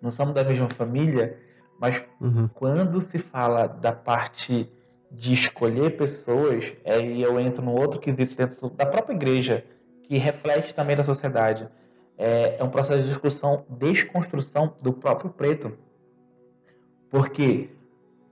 não 0.00 0.10
somos 0.10 0.34
da 0.34 0.44
mesma 0.44 0.68
família, 0.70 1.38
mas 1.80 2.02
uhum. 2.20 2.48
quando 2.54 3.00
se 3.00 3.18
fala 3.18 3.66
da 3.66 3.92
parte 3.92 4.70
de 5.10 5.32
escolher 5.32 5.96
pessoas, 5.96 6.74
aí 6.84 7.20
eu 7.20 7.40
entro 7.40 7.64
num 7.64 7.74
outro 7.74 7.98
quesito 7.98 8.36
dentro 8.36 8.70
da 8.70 8.86
própria 8.86 9.14
igreja, 9.14 9.64
que 10.04 10.18
reflete 10.18 10.74
também 10.74 10.94
da 10.94 11.02
sociedade. 11.02 11.68
É, 12.16 12.56
é 12.58 12.64
um 12.64 12.70
processo 12.70 13.02
de 13.02 13.08
discussão, 13.08 13.64
desconstrução 13.68 14.74
do 14.80 14.92
próprio 14.92 15.30
preto. 15.30 15.72
Porque 17.10 17.70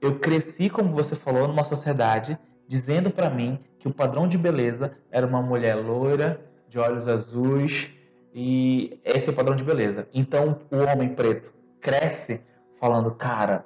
eu 0.06 0.18
cresci, 0.18 0.68
como 0.68 0.90
você 0.90 1.14
falou, 1.14 1.48
numa 1.48 1.64
sociedade 1.64 2.38
dizendo 2.66 3.10
para 3.10 3.30
mim 3.30 3.58
que 3.78 3.88
o 3.88 3.92
padrão 3.92 4.26
de 4.26 4.36
beleza 4.36 4.96
era 5.10 5.26
uma 5.26 5.42
mulher 5.42 5.74
loira, 5.74 6.40
de 6.68 6.78
olhos 6.78 7.06
azuis, 7.08 7.90
e 8.34 8.98
esse 9.04 9.28
é 9.28 9.32
o 9.32 9.34
padrão 9.34 9.54
de 9.54 9.64
beleza. 9.64 10.08
Então 10.12 10.60
o 10.70 10.78
homem 10.78 11.08
preto 11.14 11.54
cresce 11.80 12.42
falando, 12.80 13.10
cara, 13.12 13.64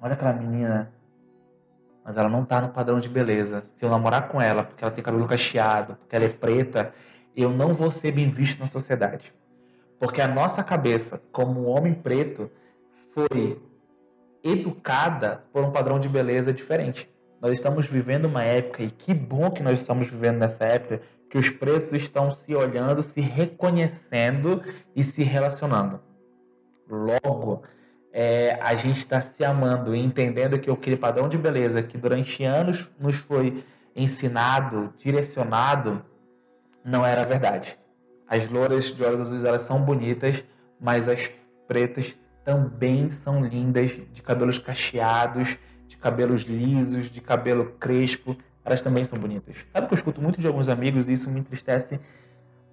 olha 0.00 0.12
aquela 0.12 0.32
menina, 0.32 0.92
mas 2.04 2.16
ela 2.16 2.28
não 2.28 2.44
tá 2.44 2.60
no 2.60 2.68
padrão 2.68 3.00
de 3.00 3.08
beleza. 3.08 3.62
Se 3.62 3.84
eu 3.84 3.90
namorar 3.90 4.28
com 4.28 4.40
ela 4.40 4.62
porque 4.62 4.84
ela 4.84 4.92
tem 4.92 5.02
cabelo 5.02 5.26
cacheado, 5.26 5.96
porque 5.96 6.14
ela 6.14 6.24
é 6.24 6.28
preta, 6.28 6.92
eu 7.36 7.50
não 7.50 7.72
vou 7.72 7.90
ser 7.90 8.12
bem 8.12 8.30
visto 8.30 8.60
na 8.60 8.66
sociedade. 8.66 9.32
Porque 9.98 10.20
a 10.20 10.28
nossa 10.28 10.62
cabeça, 10.62 11.22
como 11.32 11.64
homem 11.64 11.94
preto, 11.94 12.50
foi 13.12 13.60
educada 14.42 15.44
por 15.52 15.64
um 15.64 15.70
padrão 15.70 15.98
de 15.98 16.08
beleza 16.08 16.52
diferente. 16.52 17.08
Nós 17.40 17.52
estamos 17.52 17.86
vivendo 17.86 18.26
uma 18.26 18.42
época, 18.42 18.82
e 18.82 18.90
que 18.90 19.14
bom 19.14 19.50
que 19.50 19.62
nós 19.62 19.80
estamos 19.80 20.10
vivendo 20.10 20.38
nessa 20.38 20.64
época, 20.64 21.00
que 21.30 21.38
os 21.38 21.48
pretos 21.48 21.92
estão 21.92 22.30
se 22.32 22.54
olhando, 22.54 23.02
se 23.02 23.20
reconhecendo 23.20 24.62
e 24.94 25.04
se 25.04 25.22
relacionando. 25.22 26.00
Logo, 26.88 27.62
é, 28.12 28.58
a 28.60 28.74
gente 28.74 28.98
está 28.98 29.22
se 29.22 29.44
amando 29.44 29.94
e 29.94 30.00
entendendo 30.00 30.58
que 30.58 30.70
aquele 30.70 30.96
padrão 30.96 31.28
de 31.28 31.38
beleza 31.38 31.82
que 31.82 31.96
durante 31.96 32.44
anos 32.44 32.90
nos 32.98 33.14
foi 33.14 33.64
ensinado, 33.94 34.92
direcionado, 34.98 36.04
não 36.84 37.06
era 37.06 37.22
verdade. 37.22 37.78
As 38.26 38.48
louras 38.48 38.86
de 38.86 39.04
olhos 39.04 39.20
azuis 39.20 39.44
elas 39.44 39.62
são 39.62 39.82
bonitas, 39.82 40.44
mas 40.80 41.08
as 41.08 41.30
pretas 41.66 42.16
também 42.44 43.10
são 43.10 43.44
lindas, 43.44 43.90
de 44.12 44.22
cabelos 44.22 44.58
cacheados, 44.58 45.56
de 45.86 45.96
cabelos 45.96 46.42
lisos, 46.42 47.10
de 47.10 47.20
cabelo 47.20 47.72
crespo, 47.78 48.36
elas 48.64 48.82
também 48.82 49.04
são 49.04 49.18
bonitas. 49.18 49.56
Sabe 49.72 49.86
que 49.86 49.94
eu 49.94 49.96
escuto 49.96 50.20
muito 50.20 50.40
de 50.40 50.46
alguns 50.46 50.68
amigos 50.68 51.08
e 51.08 51.12
isso 51.12 51.30
me 51.30 51.40
entristece 51.40 52.00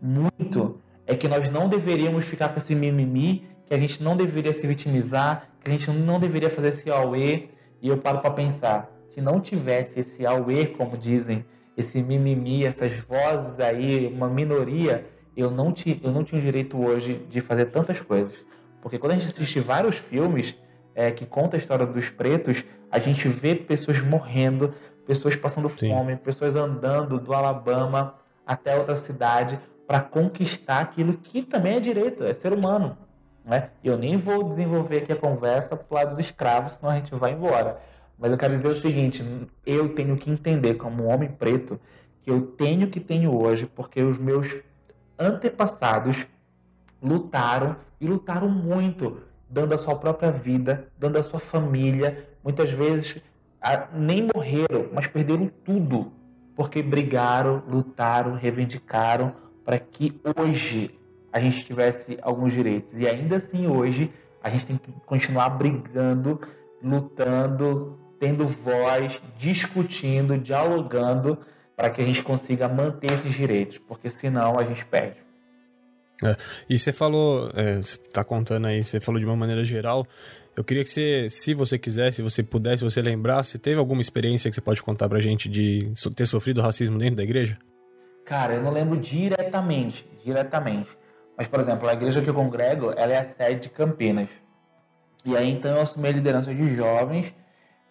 muito? 0.01 0.80
É 1.06 1.15
que 1.15 1.27
nós 1.27 1.49
não 1.49 1.67
deveríamos 1.69 2.25
ficar 2.25 2.49
com 2.49 2.58
esse 2.58 2.75
mimimi 2.75 3.43
que 3.65 3.73
a 3.73 3.77
gente 3.77 4.01
não 4.01 4.15
deveria 4.15 4.53
se 4.53 4.65
vitimizar, 4.67 5.49
que 5.62 5.69
a 5.69 5.71
gente 5.71 5.89
não 5.91 6.19
deveria 6.19 6.49
fazer 6.49 6.69
esse 6.69 6.89
auê. 6.89 7.49
E 7.82 7.89
eu 7.89 7.97
paro 7.97 8.19
para 8.19 8.32
pensar, 8.32 8.89
se 9.10 9.21
não 9.21 9.39
tivesse 9.39 9.99
esse 9.99 10.25
auê, 10.25 10.65
como 10.65 10.97
dizem, 10.97 11.45
esse 11.75 12.01
mimimi, 12.01 12.65
essas 12.65 12.93
vozes 12.93 13.60
aí, 13.60 14.08
uma 14.08 14.30
minoria, 14.30 15.06
eu 15.36 15.51
não, 15.51 15.73
eu 16.03 16.12
não 16.12 16.23
tinha 16.23 16.39
o 16.39 16.41
direito 16.41 16.77
hoje 16.80 17.25
de 17.30 17.39
fazer 17.39 17.65
tantas 17.65 18.01
coisas. 18.01 18.45
Porque 18.88 18.97
quando 18.97 19.12
a 19.12 19.17
gente 19.17 19.28
assiste 19.28 19.60
vários 19.60 19.97
filmes 19.97 20.56
é, 20.95 21.12
que 21.12 21.26
contam 21.26 21.58
a 21.58 21.60
história 21.60 21.86
dos 21.86 22.10
pretos, 22.10 22.63
a 22.89 22.97
gente 23.00 23.28
vê 23.28 23.54
pessoas 23.54 24.02
morrendo, 24.02 24.73
pessoas 25.06 25.36
passando 25.36 25.69
Sim. 25.71 25.89
fome, 25.89 26.15
pessoas 26.15 26.56
andando 26.56 27.19
do 27.19 27.34
Alabama 27.34 28.15
até 28.45 28.78
outra 28.78 28.95
cidade 28.95 29.60
para 29.86 30.00
conquistar 30.00 30.80
aquilo 30.80 31.17
que 31.17 31.41
também 31.41 31.76
é 31.76 31.80
direito, 31.82 32.23
é 32.23 32.34
ser 32.34 32.54
humano. 32.54 32.97
Né? 33.43 33.71
Eu 33.84 33.97
nem 33.97 34.15
vou 34.15 34.41
desenvolver 34.41 35.00
aqui 35.00 35.12
a 35.12 35.17
conversa 35.17 35.76
para 35.76 35.97
lado 35.97 36.08
dos 36.08 36.19
escravos, 36.19 36.76
senão 36.76 36.89
a 36.89 36.95
gente 36.95 37.13
vai 37.13 37.34
embora. 37.34 37.82
Mas 38.17 38.32
eu 38.32 38.38
quero 38.38 38.54
dizer 38.54 38.69
o 38.69 38.76
seguinte: 38.76 39.21
eu 39.65 39.93
tenho 39.95 40.15
que 40.15 40.32
entender, 40.32 40.76
como 40.76 41.04
um 41.04 41.13
homem 41.13 41.28
preto, 41.28 41.78
que 42.21 42.32
eu 42.32 42.41
tenho 42.41 42.88
que 42.88 43.02
tenho 43.02 43.38
hoje, 43.38 43.65
porque 43.65 44.02
os 44.02 44.17
meus 44.17 44.56
antepassados 45.19 46.26
lutaram 47.01 47.75
e 47.99 48.07
lutaram 48.07 48.49
muito, 48.49 49.21
dando 49.49 49.73
a 49.73 49.77
sua 49.77 49.95
própria 49.95 50.31
vida, 50.31 50.88
dando 50.97 51.17
a 51.17 51.23
sua 51.23 51.39
família. 51.39 52.27
Muitas 52.43 52.71
vezes 52.71 53.21
nem 53.93 54.27
morreram, 54.33 54.89
mas 54.93 55.07
perderam 55.07 55.49
tudo, 55.63 56.12
porque 56.55 56.81
brigaram, 56.81 57.63
lutaram, 57.67 58.36
reivindicaram 58.36 59.33
para 59.65 59.77
que 59.79 60.19
hoje 60.38 60.97
a 61.31 61.39
gente 61.39 61.65
tivesse 61.65 62.17
alguns 62.21 62.53
direitos. 62.53 62.99
E 62.99 63.07
ainda 63.07 63.36
assim, 63.36 63.67
hoje, 63.67 64.12
a 64.41 64.49
gente 64.49 64.65
tem 64.65 64.77
que 64.77 64.91
continuar 65.05 65.49
brigando, 65.49 66.39
lutando, 66.81 67.99
tendo 68.19 68.47
voz, 68.47 69.21
discutindo, 69.38 70.38
dialogando, 70.38 71.38
para 71.75 71.89
que 71.89 72.01
a 72.01 72.05
gente 72.05 72.23
consiga 72.23 72.67
manter 72.67 73.12
esses 73.12 73.33
direitos, 73.33 73.77
porque 73.77 74.10
senão 74.10 74.57
a 74.57 74.63
gente 74.63 74.83
perde. 74.86 75.26
É, 76.23 76.36
e 76.69 76.80
você 76.80 76.91
falou, 76.91 77.51
é, 77.53 77.75
você 77.75 77.95
está 77.95 78.23
contando 78.23 78.65
aí, 78.67 78.84
você 78.84 78.99
falou 78.99 79.19
de 79.19 79.25
uma 79.25 79.36
maneira 79.36 79.63
geral. 79.63 80.06
Eu 80.56 80.63
queria 80.63 80.84
que 80.84 80.89
você, 80.89 81.27
se 81.30 81.53
você 81.53 81.77
quiser, 81.77 82.12
se 82.12 82.21
você 82.21 82.41
pudesse, 82.41 82.80
se 82.80 82.84
você 82.84 83.01
lembrasse, 83.01 83.60
teve 83.60 83.77
alguma 83.77 84.01
experiência 84.01 84.49
que 84.49 84.56
você 84.56 84.62
pode 84.62 84.82
contar 84.82 85.08
pra 85.08 85.19
gente 85.19 85.47
de 85.47 85.93
ter 86.15 86.25
sofrido 86.25 86.62
racismo 86.62 86.97
dentro 86.97 87.17
da 87.17 87.23
igreja? 87.23 87.60
Cara, 88.25 88.56
eu 88.56 88.63
não 88.63 88.71
lembro 88.71 88.97
diretamente, 88.99 90.10
diretamente. 90.25 90.89
Mas, 91.38 91.47
por 91.47 91.60
exemplo, 91.60 91.88
a 91.88 91.93
igreja 91.93 92.21
que 92.21 92.30
eu 92.30 92.34
congrego, 92.34 92.91
ela 92.97 93.13
é 93.13 93.19
a 93.19 93.23
sede 93.23 93.62
de 93.62 93.69
Campinas. 93.69 94.30
E 95.23 95.38
aí, 95.38 95.51
então, 95.51 95.75
eu 95.75 95.82
assumi 95.82 96.08
a 96.08 96.12
liderança 96.12 96.53
de 96.53 96.73
jovens 96.73 97.34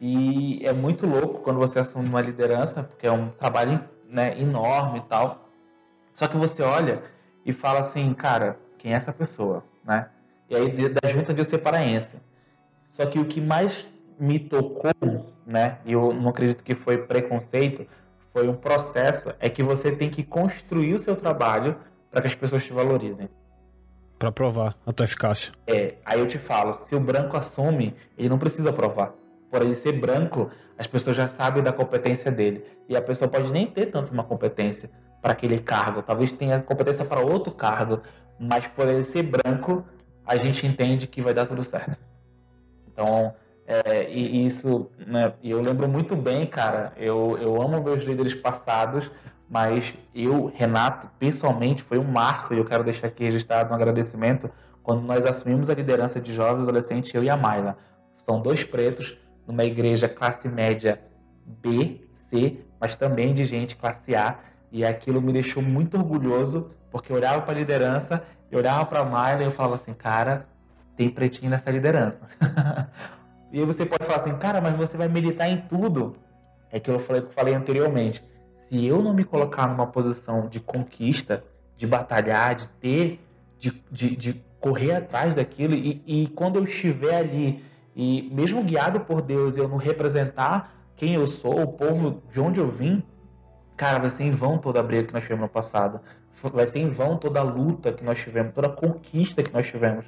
e 0.01 0.61
é 0.65 0.73
muito 0.73 1.07
louco 1.07 1.41
quando 1.43 1.59
você 1.59 1.79
assume 1.79 2.09
uma 2.09 2.21
liderança, 2.21 2.83
porque 2.83 3.07
é 3.07 3.13
um 3.13 3.31
trabalho 3.31 3.83
né, 4.09 4.39
enorme 4.41 4.99
e 4.99 5.03
tal. 5.03 5.49
Só 6.13 6.27
que 6.27 6.37
você 6.37 6.63
olha 6.63 7.03
e 7.47 7.53
fala 7.53 7.79
assim, 7.79 8.13
cara, 8.13 8.59
quem 8.77 8.93
é 8.93 8.97
essa 8.97 9.13
pessoa, 9.13 9.63
né? 9.85 10.09
E 10.51 10.57
aí, 10.57 10.89
da 10.89 11.09
junta 11.09 11.33
de 11.33 11.45
separaense. 11.45 12.19
Só 12.85 13.07
que 13.07 13.19
o 13.19 13.25
que 13.25 13.41
mais 13.41 13.87
me 14.19 14.39
tocou, 14.39 14.93
né? 15.47 15.79
E 15.85 15.93
eu 15.93 16.13
não 16.13 16.31
acredito 16.31 16.65
que 16.65 16.75
foi 16.75 16.99
preconceito, 16.99 17.87
foi 18.33 18.49
um 18.49 18.55
processo, 18.55 19.33
é 19.39 19.49
que 19.49 19.63
você 19.63 19.95
tem 19.95 20.11
que 20.11 20.25
construir 20.25 20.95
o 20.95 20.99
seu 20.99 21.15
trabalho 21.15 21.77
para 22.11 22.21
que 22.21 22.27
as 22.27 22.35
pessoas 22.35 22.65
te 22.65 22.73
valorizem. 22.73 23.29
Para 24.19 24.33
provar 24.33 24.77
a 24.85 24.93
tua 24.93 25.05
eficácia. 25.05 25.53
É, 25.67 25.95
aí 26.05 26.19
eu 26.19 26.27
te 26.27 26.39
falo, 26.39 26.73
se 26.73 26.95
o 26.97 27.01
branco 27.01 27.37
assume, 27.37 27.95
ele 28.19 28.29
não 28.29 28.39
precisa 28.39 28.73
provar. 28.73 29.13
Por 29.51 29.63
ele 29.63 29.75
ser 29.75 29.93
branco, 29.93 30.51
as 30.77 30.87
pessoas 30.87 31.17
já 31.17 31.29
sabem 31.29 31.63
da 31.63 31.73
competência 31.73 32.33
dele. 32.33 32.65
E 32.89 32.97
a 32.97 33.03
pessoa 33.03 33.29
pode 33.29 33.53
nem 33.53 33.67
ter 33.67 33.87
tanto 33.87 34.13
uma 34.13 34.25
competência 34.25 34.91
para 35.27 35.33
aquele 35.33 35.59
cargo, 35.59 36.03
talvez 36.03 36.31
tenha 36.31 36.63
competência 36.63 37.05
para 37.05 37.19
outro 37.19 37.51
cargo, 37.51 38.01
mas 38.39 38.69
por 38.69 38.87
ele 38.87 39.03
ser 39.03 39.25
branco, 39.25 39.85
a 40.25 40.37
gente 40.37 40.65
entende 40.65 41.09
que 41.09 41.21
vai 41.21 41.35
dar 41.35 41.47
tudo 41.47 41.65
certo. 41.65 41.99
Então, 42.87 43.35
é, 43.67 44.09
e 44.09 44.47
isso, 44.47 44.89
né, 45.05 45.33
eu 45.43 45.61
lembro 45.61 45.89
muito 45.89 46.15
bem, 46.15 46.47
cara, 46.47 46.93
eu, 46.97 47.37
eu 47.43 47.61
amo 47.61 47.83
meus 47.83 48.05
líderes 48.05 48.37
passados, 48.37 49.11
mas 49.51 49.99
eu, 50.15 50.47
Renato, 50.55 51.09
pessoalmente, 51.19 51.83
foi 51.83 51.99
um 51.99 52.05
marco 52.05 52.55
e 52.55 52.59
eu 52.59 52.65
quero 52.65 52.85
deixar 52.85 53.09
aqui 53.09 53.25
registrado 53.25 53.73
um 53.73 53.75
agradecimento 53.75 54.49
quando 54.81 55.03
nós 55.03 55.27
assumimos 55.27 55.69
a 55.69 55.75
liderança 55.75 56.21
de 56.21 56.33
jovens 56.33 56.63
adolescentes, 56.63 57.13
eu 57.13 57.25
e 57.25 57.29
a 57.29 57.37
Mayla. 57.37 57.77
São 58.15 58.41
dois 58.41 58.63
pretos 58.63 59.19
numa 59.45 59.65
igreja 59.65 60.09
classe 60.09 60.49
média 60.49 61.01
B, 61.45 62.07
C, 62.11 62.61
mas 62.81 62.95
também 62.95 63.35
de 63.35 63.45
gente 63.45 63.75
classe 63.75 64.15
A, 64.15 64.39
e 64.71 64.85
aquilo 64.85 65.21
me 65.21 65.33
deixou 65.33 65.63
muito 65.63 65.97
orgulhoso, 65.97 66.71
porque 66.91 67.13
eu 67.13 67.17
olhava 67.17 67.43
para 67.43 67.53
a 67.53 67.59
liderança, 67.59 68.25
eu 68.51 68.59
olhava 68.59 68.85
para 68.87 69.01
a 69.01 69.05
Mayla 69.05 69.43
e 69.43 69.47
eu 69.47 69.51
falava 69.51 69.75
assim, 69.75 69.95
cara, 69.95 70.47
tem 70.97 71.09
pretinho 71.09 71.51
nessa 71.51 71.71
liderança. 71.71 72.27
e 73.53 73.61
aí 73.61 73.65
você 73.65 73.85
pode 73.85 74.05
falar 74.05 74.17
assim, 74.17 74.37
cara, 74.37 74.61
mas 74.61 74.75
você 74.77 74.97
vai 74.97 75.09
militar 75.09 75.49
em 75.49 75.61
tudo. 75.63 76.17
É 76.71 76.81
que 76.81 76.91
eu 76.91 76.99
falei, 76.99 77.23
falei 77.31 77.55
anteriormente 77.55 78.23
se 78.69 78.85
eu 78.85 79.01
não 79.03 79.15
me 79.15 79.25
colocar 79.25 79.69
numa 79.69 79.87
posição 79.87 80.49
de 80.49 80.59
conquista, 80.59 81.45
de 81.77 81.87
batalhar, 81.87 82.55
de 82.55 82.67
ter, 82.81 83.21
de, 83.59 83.83
de, 83.91 84.17
de 84.17 84.45
correr 84.59 84.93
atrás 84.93 85.35
daquilo, 85.35 85.75
e, 85.75 86.03
e, 86.07 86.29
quando 86.29 86.57
eu 86.57 86.65
estiver 86.65 87.17
ali, 87.17 87.63
e 87.95 88.29
mesmo 88.33 88.63
guiado 88.63 89.01
por 89.01 89.23
Deus, 89.23 89.57
eu 89.57 89.69
não 89.69 89.77
representar 89.77 90.75
quem 90.97 91.15
eu 91.15 91.27
sou, 91.27 91.63
o 91.63 91.69
povo 91.69 92.23
de 92.31 92.41
onde 92.41 92.59
eu 92.59 92.69
vim, 92.69 93.03
cara, 93.77 93.99
vai 93.99 94.11
ser 94.11 94.25
em 94.25 94.31
vão 94.31 94.59
toda 94.59 94.81
a 94.81 94.83
briga 94.83 95.05
que 95.05 95.13
nós 95.15 95.23
tivemos 95.23 95.43
no 95.43 95.49
passado. 95.49 96.01
Vai 96.53 96.67
ser 96.67 96.81
em 96.81 96.89
vão 96.89 97.17
toda 97.17 97.41
a 97.41 97.43
luta 97.43 97.93
que 97.93 98.05
nós 98.05 98.19
tivemos, 98.19 98.55
toda 98.55 98.69
a 98.69 98.71
conquista 98.71 99.43
que 99.43 99.53
nós 99.53 99.67
tivemos. 99.67 100.07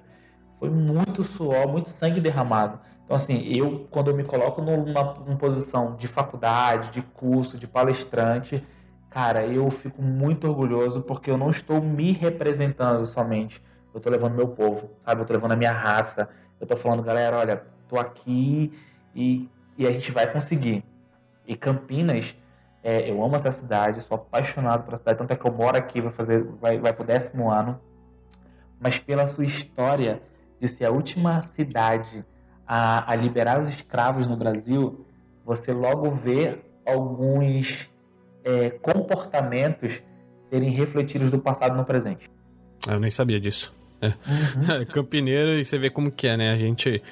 Foi 0.59 0.71
muito 0.71 1.23
suor, 1.23 1.69
muito 1.69 1.89
sangue 1.89 2.21
derramado. 2.21 2.79
Então, 3.05 3.17
assim, 3.17 3.51
eu, 3.57 3.87
quando 3.91 4.11
eu 4.11 4.17
me 4.17 4.25
coloco 4.25 4.61
numa, 4.61 5.15
numa 5.15 5.37
posição 5.37 5.97
de 5.97 6.07
faculdade, 6.07 6.91
de 6.91 7.03
curso, 7.03 7.57
de 7.57 7.67
palestrante, 7.67 8.63
cara, 9.09 9.47
eu 9.47 9.71
fico 9.71 10.03
muito 10.03 10.47
orgulhoso 10.47 11.01
porque 11.01 11.31
eu 11.31 11.39
não 11.39 11.49
estou 11.49 11.81
me 11.81 12.13
representando 12.13 13.07
somente. 13.07 13.63
Eu 13.95 13.99
estou 13.99 14.13
levando 14.13 14.35
meu 14.35 14.49
povo, 14.49 14.91
sabe? 15.05 15.21
Eu 15.21 15.23
estou 15.23 15.35
levando 15.35 15.53
a 15.53 15.57
minha 15.57 15.73
raça. 15.73 16.29
Eu 16.61 16.65
estou 16.65 16.77
falando, 16.77 17.03
galera, 17.03 17.39
olha, 17.39 17.63
tô 17.89 17.99
aqui 17.99 18.73
e, 19.15 19.49
e 19.77 19.87
a 19.87 19.91
gente 19.91 20.13
vai 20.13 20.31
conseguir. 20.31 20.85
E 21.47 21.57
Campinas, 21.57 22.37
é, 22.83 23.11
eu 23.11 23.23
amo 23.23 23.37
essa 23.37 23.51
cidade, 23.51 24.03
sou 24.03 24.17
apaixonado 24.17 24.85
pela 24.85 24.97
cidade, 24.97 25.19
tanto 25.19 25.33
é 25.33 25.37
que 25.37 25.47
eu 25.47 25.53
moro 25.53 25.77
aqui, 25.77 26.01
vai 26.01 26.11
fazer, 26.11 26.45
vai, 26.61 26.79
vai 26.79 26.93
pro 26.93 27.05
décimo 27.05 27.51
ano. 27.51 27.81
Mas 28.81 28.99
pela 28.99 29.27
sua 29.27 29.45
história 29.45 30.23
de 30.61 30.69
ser 30.69 30.85
a 30.85 30.91
última 30.91 31.43
cidade 31.43 32.25
a, 32.67 33.11
a 33.13 33.17
liberar 33.17 33.61
os 33.61 33.69
escravos 33.69 34.29
no 34.29 34.37
Brasil, 34.37 35.05
você 35.45 35.73
logo 35.73 36.11
vê 36.11 36.59
alguns 36.87 37.91
é, 38.45 38.71
comportamentos 38.71 40.03
serem 40.51 40.71
refletidos 40.71 41.31
do 41.31 41.39
passado 41.39 41.77
no 41.77 41.85
presente. 41.85 42.29
Ah, 42.87 42.95
eu 42.95 43.01
nem 43.01 43.11
sabia 43.11 43.41
disso. 43.41 43.75
É. 44.01 44.07
Uhum. 44.09 44.85
Campineiro 44.93 45.59
e 45.59 45.65
você 45.65 45.79
vê 45.79 45.91
como 45.91 46.11
que 46.11 46.27
é, 46.27 46.37
né? 46.37 46.53
A 46.53 46.57
gente 46.57 47.03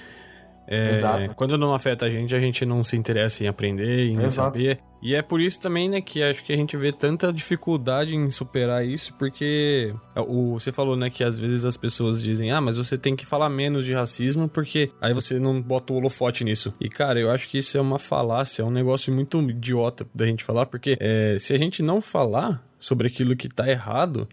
é, 0.67 0.91
Exato. 0.91 1.35
Quando 1.35 1.57
não 1.57 1.75
afeta 1.75 2.07
a 2.07 2.11
gente, 2.11 2.35
a 2.35 2.41
gente 2.41 2.65
não 2.67 2.83
se 2.83 2.97
interessa 2.97 3.45
em 3.45 3.47
aprender, 3.47 4.07
em 4.07 4.23
Exato. 4.23 4.53
saber. 4.53 4.81
E 5.03 5.15
é 5.15 5.23
por 5.23 5.41
isso 5.41 5.61
também, 5.61 5.89
né, 5.89 6.01
que 6.01 6.23
acho 6.23 6.43
que 6.43 6.53
a 6.53 6.57
gente 6.57 6.77
vê 6.77 6.93
tanta 6.93 7.33
dificuldade 7.33 8.15
em 8.15 8.31
superar 8.31 8.85
isso, 8.85 9.15
porque 9.15 9.95
o, 10.17 10.55
você 10.55 10.73
falou, 10.73 10.97
né, 10.97 11.11
que 11.11 11.23
às 11.23 11.39
vezes 11.39 11.65
as 11.65 11.77
pessoas 11.77 12.23
dizem, 12.23 12.51
ah, 12.51 12.61
mas 12.61 12.77
você 12.77 12.99
tem 12.99 13.15
que 13.15 13.25
falar 13.25 13.49
menos 13.49 13.85
de 13.85 13.95
racismo, 13.95 14.49
porque 14.49 14.91
aí 15.01 15.15
você 15.15 15.39
não 15.39 15.61
bota 15.63 15.93
o 15.93 15.97
holofote 15.97 16.43
nisso. 16.43 16.75
E, 16.81 16.89
cara, 16.89 17.21
eu 17.21 17.31
acho 17.31 17.49
que 17.49 17.59
isso 17.59 17.79
é 17.79 17.81
uma 17.81 17.99
falácia, 17.99 18.63
é 18.63 18.65
um 18.65 18.71
negócio 18.71 19.13
muito 19.13 19.41
idiota 19.43 20.07
da 20.15 20.27
gente 20.27 20.43
falar, 20.43 20.67
porque 20.67 20.97
é, 20.99 21.37
se 21.39 21.55
a 21.55 21.59
gente 21.59 21.83
não 21.83 22.01
falar 22.01 22.65
sobre 22.79 23.07
aquilo 23.07 23.37
que 23.37 23.49
tá 23.49 23.69
errado, 23.69 24.29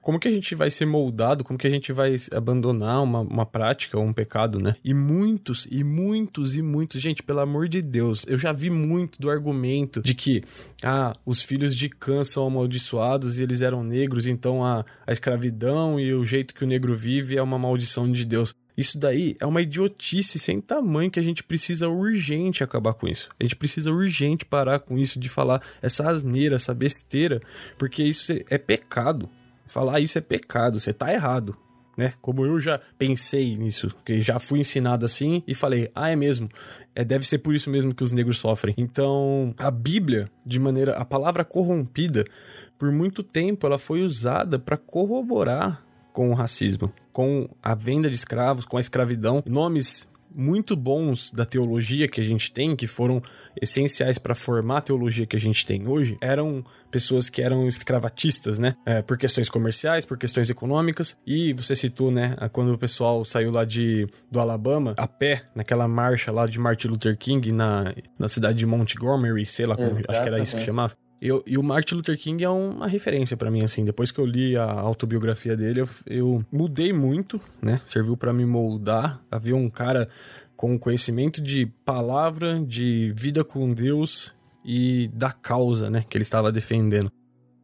como 0.00 0.18
que 0.18 0.28
a 0.28 0.30
gente 0.30 0.54
vai 0.54 0.70
ser 0.70 0.86
moldado, 0.86 1.44
como 1.44 1.58
que 1.58 1.66
a 1.66 1.70
gente 1.70 1.92
vai 1.92 2.16
abandonar 2.32 3.02
uma, 3.02 3.20
uma 3.20 3.46
prática 3.46 3.98
ou 3.98 4.04
um 4.04 4.12
pecado, 4.12 4.58
né? 4.58 4.76
E 4.84 4.94
muitos, 4.94 5.66
e 5.70 5.84
muitos, 5.84 6.56
e 6.56 6.62
muitos, 6.62 7.00
gente, 7.00 7.22
pelo 7.22 7.40
amor 7.40 7.68
de 7.68 7.82
Deus, 7.82 8.24
eu 8.26 8.38
já 8.38 8.52
vi 8.52 8.70
muito 8.70 9.20
do 9.20 9.30
argumento 9.30 10.00
de 10.02 10.14
que, 10.14 10.42
ah, 10.82 11.12
os 11.24 11.42
filhos 11.42 11.76
de 11.76 11.88
Cã 11.88 12.24
são 12.24 12.46
amaldiçoados 12.46 13.38
e 13.38 13.42
eles 13.42 13.62
eram 13.62 13.82
negros, 13.82 14.26
então 14.26 14.64
a, 14.64 14.84
a 15.06 15.12
escravidão 15.12 15.98
e 15.98 16.12
o 16.14 16.24
jeito 16.24 16.54
que 16.54 16.64
o 16.64 16.66
negro 16.66 16.94
vive 16.94 17.36
é 17.36 17.42
uma 17.42 17.58
maldição 17.58 18.10
de 18.10 18.24
Deus. 18.24 18.54
Isso 18.80 18.98
daí 18.98 19.36
é 19.38 19.44
uma 19.44 19.60
idiotice 19.60 20.38
sem 20.38 20.58
tamanho 20.58 21.10
que 21.10 21.20
a 21.20 21.22
gente 21.22 21.42
precisa 21.42 21.88
urgente 21.88 22.64
acabar 22.64 22.94
com 22.94 23.06
isso. 23.06 23.28
A 23.38 23.42
gente 23.42 23.54
precisa 23.54 23.90
urgente 23.90 24.46
parar 24.46 24.78
com 24.80 24.96
isso 24.96 25.20
de 25.20 25.28
falar 25.28 25.60
essa 25.82 26.08
asneira, 26.08 26.56
essa 26.56 26.72
besteira, 26.72 27.42
porque 27.76 28.02
isso 28.02 28.32
é 28.48 28.56
pecado. 28.56 29.28
Falar 29.70 30.00
isso 30.00 30.18
é 30.18 30.20
pecado, 30.20 30.80
você 30.80 30.92
tá 30.92 31.12
errado. 31.12 31.56
né? 31.96 32.12
Como 32.20 32.44
eu 32.44 32.60
já 32.60 32.80
pensei 32.98 33.56
nisso, 33.56 33.88
que 34.04 34.20
já 34.20 34.38
fui 34.40 34.58
ensinado 34.58 35.06
assim 35.06 35.44
e 35.46 35.54
falei, 35.54 35.90
ah, 35.94 36.10
é 36.10 36.16
mesmo. 36.16 36.48
É, 36.92 37.04
deve 37.04 37.24
ser 37.24 37.38
por 37.38 37.54
isso 37.54 37.70
mesmo 37.70 37.94
que 37.94 38.02
os 38.02 38.10
negros 38.10 38.38
sofrem. 38.38 38.74
Então, 38.76 39.54
a 39.56 39.70
Bíblia, 39.70 40.28
de 40.44 40.58
maneira. 40.58 40.96
A 40.96 41.04
palavra 41.04 41.44
corrompida, 41.44 42.24
por 42.76 42.90
muito 42.90 43.22
tempo, 43.22 43.64
ela 43.64 43.78
foi 43.78 44.02
usada 44.02 44.58
para 44.58 44.76
corroborar 44.76 45.84
com 46.12 46.30
o 46.30 46.34
racismo, 46.34 46.92
com 47.12 47.48
a 47.62 47.72
venda 47.72 48.08
de 48.08 48.16
escravos, 48.16 48.64
com 48.64 48.76
a 48.76 48.80
escravidão. 48.80 49.40
Nomes 49.46 50.08
muito 50.34 50.76
bons 50.76 51.30
da 51.30 51.44
teologia 51.44 52.08
que 52.08 52.20
a 52.20 52.24
gente 52.24 52.52
tem, 52.52 52.76
que 52.76 52.86
foram 52.86 53.22
essenciais 53.60 54.18
para 54.18 54.34
formar 54.34 54.78
a 54.78 54.80
teologia 54.82 55.26
que 55.26 55.36
a 55.36 55.40
gente 55.40 55.64
tem 55.66 55.86
hoje, 55.86 56.16
eram 56.20 56.64
pessoas 56.90 57.28
que 57.28 57.42
eram 57.42 57.68
escravatistas, 57.68 58.58
né? 58.58 58.74
É, 58.84 59.02
por 59.02 59.16
questões 59.16 59.48
comerciais, 59.48 60.04
por 60.04 60.18
questões 60.18 60.50
econômicas. 60.50 61.18
E 61.26 61.52
você 61.52 61.76
citou, 61.76 62.10
né, 62.10 62.36
quando 62.52 62.72
o 62.72 62.78
pessoal 62.78 63.24
saiu 63.24 63.50
lá 63.50 63.64
de, 63.64 64.08
do 64.30 64.40
Alabama, 64.40 64.94
a 64.96 65.06
pé, 65.06 65.44
naquela 65.54 65.86
marcha 65.86 66.32
lá 66.32 66.46
de 66.46 66.58
Martin 66.58 66.88
Luther 66.88 67.16
King 67.16 67.52
na, 67.52 67.94
na 68.18 68.28
cidade 68.28 68.58
de 68.58 68.66
Montgomery, 68.66 69.46
sei 69.46 69.66
lá, 69.66 69.76
como, 69.76 69.90
acho 69.90 70.22
que 70.22 70.28
era 70.28 70.40
isso 70.40 70.56
que 70.56 70.64
chamava. 70.64 70.94
Eu, 71.20 71.42
e 71.46 71.58
o 71.58 71.62
Martin 71.62 71.96
Luther 71.96 72.18
King 72.18 72.42
é 72.42 72.48
uma 72.48 72.88
referência 72.88 73.36
para 73.36 73.50
mim, 73.50 73.62
assim. 73.62 73.84
Depois 73.84 74.10
que 74.10 74.18
eu 74.18 74.24
li 74.24 74.56
a 74.56 74.64
autobiografia 74.64 75.54
dele, 75.54 75.82
eu, 75.82 75.88
eu 76.06 76.44
mudei 76.50 76.92
muito, 76.92 77.38
né? 77.60 77.78
Serviu 77.84 78.16
para 78.16 78.32
me 78.32 78.46
moldar. 78.46 79.20
Havia 79.30 79.54
um 79.54 79.68
cara 79.68 80.08
com 80.56 80.78
conhecimento 80.78 81.40
de 81.40 81.66
palavra, 81.84 82.60
de 82.64 83.12
vida 83.14 83.44
com 83.44 83.72
Deus 83.74 84.34
e 84.64 85.10
da 85.12 85.30
causa, 85.30 85.90
né? 85.90 86.04
Que 86.08 86.16
ele 86.16 86.22
estava 86.22 86.50
defendendo. 86.50 87.12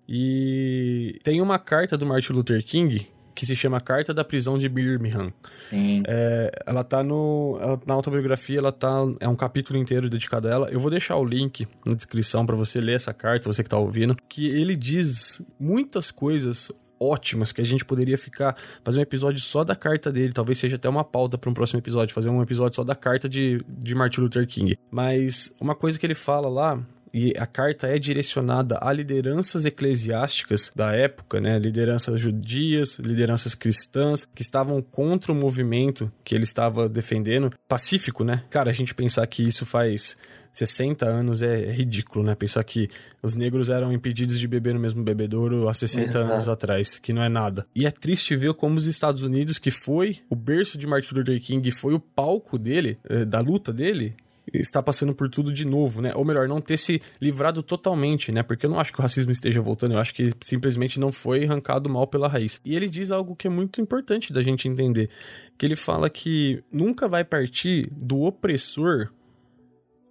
E 0.08 1.18
tem 1.24 1.40
uma 1.40 1.58
carta 1.58 1.96
do 1.96 2.04
Martin 2.04 2.34
Luther 2.34 2.62
King 2.62 3.08
que 3.36 3.44
se 3.44 3.54
chama 3.54 3.78
Carta 3.80 4.14
da 4.14 4.24
Prisão 4.24 4.58
de 4.58 4.66
Birmingham. 4.66 5.30
Sim. 5.68 6.02
É, 6.08 6.50
ela 6.66 6.82
tá 6.82 7.04
no. 7.04 7.58
Ela, 7.60 7.80
na 7.86 7.94
autobiografia, 7.94 8.58
ela 8.58 8.72
tá. 8.72 9.04
É 9.20 9.28
um 9.28 9.36
capítulo 9.36 9.78
inteiro 9.78 10.08
dedicado 10.08 10.48
a 10.48 10.50
ela. 10.50 10.70
Eu 10.70 10.80
vou 10.80 10.90
deixar 10.90 11.16
o 11.16 11.24
link 11.24 11.68
na 11.84 11.94
descrição 11.94 12.46
para 12.46 12.56
você 12.56 12.80
ler 12.80 12.94
essa 12.94 13.12
carta, 13.12 13.52
você 13.52 13.62
que 13.62 13.68
tá 13.68 13.76
ouvindo. 13.76 14.16
Que 14.26 14.48
ele 14.48 14.74
diz 14.74 15.42
muitas 15.60 16.10
coisas 16.10 16.72
ótimas 16.98 17.52
que 17.52 17.60
a 17.60 17.64
gente 17.64 17.84
poderia 17.84 18.16
ficar 18.16 18.56
fazer 18.82 19.00
um 19.00 19.02
episódio 19.02 19.38
só 19.38 19.62
da 19.62 19.76
carta 19.76 20.10
dele, 20.10 20.32
talvez 20.32 20.56
seja 20.56 20.76
até 20.76 20.88
uma 20.88 21.04
pauta 21.04 21.36
para 21.36 21.50
um 21.50 21.52
próximo 21.52 21.78
episódio, 21.78 22.14
fazer 22.14 22.30
um 22.30 22.40
episódio 22.40 22.74
só 22.74 22.82
da 22.82 22.94
carta 22.94 23.28
de, 23.28 23.62
de 23.68 23.94
Martin 23.94 24.22
Luther 24.22 24.46
King. 24.46 24.78
Mas 24.90 25.54
uma 25.60 25.74
coisa 25.74 25.98
que 25.98 26.06
ele 26.06 26.14
fala 26.14 26.48
lá 26.48 26.82
e 27.12 27.32
a 27.36 27.46
carta 27.46 27.86
é 27.86 27.98
direcionada 27.98 28.78
a 28.80 28.92
lideranças 28.92 29.64
eclesiásticas 29.64 30.72
da 30.74 30.92
época, 30.92 31.40
né? 31.40 31.58
Lideranças 31.58 32.20
judias, 32.20 32.98
lideranças 32.98 33.54
cristãs 33.54 34.26
que 34.34 34.42
estavam 34.42 34.82
contra 34.82 35.32
o 35.32 35.34
movimento 35.34 36.10
que 36.24 36.34
ele 36.34 36.44
estava 36.44 36.88
defendendo, 36.88 37.52
pacífico, 37.68 38.24
né? 38.24 38.44
Cara, 38.50 38.70
a 38.70 38.74
gente 38.74 38.94
pensar 38.94 39.26
que 39.26 39.42
isso 39.42 39.64
faz 39.64 40.16
60 40.56 41.06
anos 41.06 41.42
é 41.42 41.70
ridículo, 41.70 42.24
né? 42.24 42.34
Pensar 42.34 42.64
que 42.64 42.88
os 43.22 43.36
negros 43.36 43.68
eram 43.68 43.92
impedidos 43.92 44.38
de 44.38 44.48
beber 44.48 44.72
no 44.72 44.80
mesmo 44.80 45.02
bebedouro 45.02 45.68
há 45.68 45.74
60 45.74 46.08
Exato. 46.08 46.32
anos 46.32 46.48
atrás, 46.48 46.98
que 46.98 47.12
não 47.12 47.22
é 47.22 47.28
nada. 47.28 47.66
E 47.74 47.86
é 47.86 47.90
triste 47.90 48.34
ver 48.36 48.54
como 48.54 48.78
os 48.78 48.86
Estados 48.86 49.22
Unidos, 49.22 49.58
que 49.58 49.70
foi 49.70 50.18
o 50.30 50.34
berço 50.34 50.78
de 50.78 50.86
Martin 50.86 51.14
Luther 51.14 51.40
King, 51.42 51.70
foi 51.70 51.92
o 51.92 52.00
palco 52.00 52.58
dele, 52.58 52.98
eh, 53.08 53.26
da 53.26 53.40
luta 53.40 53.70
dele, 53.72 54.14
está 54.52 54.82
passando 54.82 55.14
por 55.14 55.28
tudo 55.28 55.52
de 55.52 55.64
novo, 55.64 56.00
né? 56.00 56.12
Ou 56.14 56.24
melhor, 56.24 56.48
não 56.48 56.60
ter 56.60 56.76
se 56.76 57.00
livrado 57.20 57.62
totalmente, 57.62 58.30
né? 58.32 58.42
Porque 58.42 58.66
eu 58.66 58.70
não 58.70 58.78
acho 58.78 58.92
que 58.92 58.98
o 58.98 59.02
racismo 59.02 59.32
esteja 59.32 59.60
voltando, 59.60 59.94
eu 59.94 59.98
acho 59.98 60.14
que 60.14 60.32
simplesmente 60.42 61.00
não 61.00 61.10
foi 61.10 61.44
arrancado 61.44 61.88
mal 61.88 62.06
pela 62.06 62.28
raiz. 62.28 62.60
E 62.64 62.76
ele 62.76 62.88
diz 62.88 63.10
algo 63.10 63.34
que 63.34 63.46
é 63.46 63.50
muito 63.50 63.80
importante 63.80 64.32
da 64.32 64.42
gente 64.42 64.68
entender, 64.68 65.10
que 65.58 65.66
ele 65.66 65.76
fala 65.76 66.08
que 66.08 66.62
nunca 66.70 67.08
vai 67.08 67.24
partir 67.24 67.88
do 67.90 68.22
opressor 68.22 69.08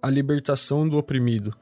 a 0.02 0.10
libertação 0.10 0.88
do 0.88 0.98
oprimido 0.98 1.56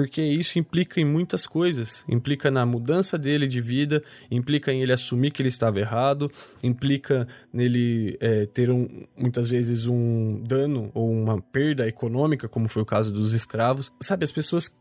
porque 0.00 0.22
isso 0.22 0.58
implica 0.58 0.98
em 0.98 1.04
muitas 1.04 1.44
coisas. 1.44 2.06
Implica 2.08 2.50
na 2.50 2.64
mudança 2.64 3.18
dele 3.18 3.46
de 3.46 3.60
vida, 3.60 4.02
implica 4.30 4.72
em 4.72 4.80
ele 4.80 4.94
assumir 4.94 5.30
que 5.30 5.42
ele 5.42 5.50
estava 5.50 5.78
errado, 5.78 6.32
implica 6.62 7.28
nele 7.52 8.16
é, 8.18 8.46
ter 8.46 8.70
um, 8.70 8.88
muitas 9.14 9.46
vezes 9.46 9.84
um 9.84 10.42
dano 10.42 10.90
ou 10.94 11.12
uma 11.12 11.38
perda 11.38 11.86
econômica, 11.86 12.48
como 12.48 12.66
foi 12.66 12.80
o 12.80 12.86
caso 12.86 13.12
dos 13.12 13.34
escravos. 13.34 13.92
Sabe, 14.00 14.24
as 14.24 14.32
pessoas 14.32 14.74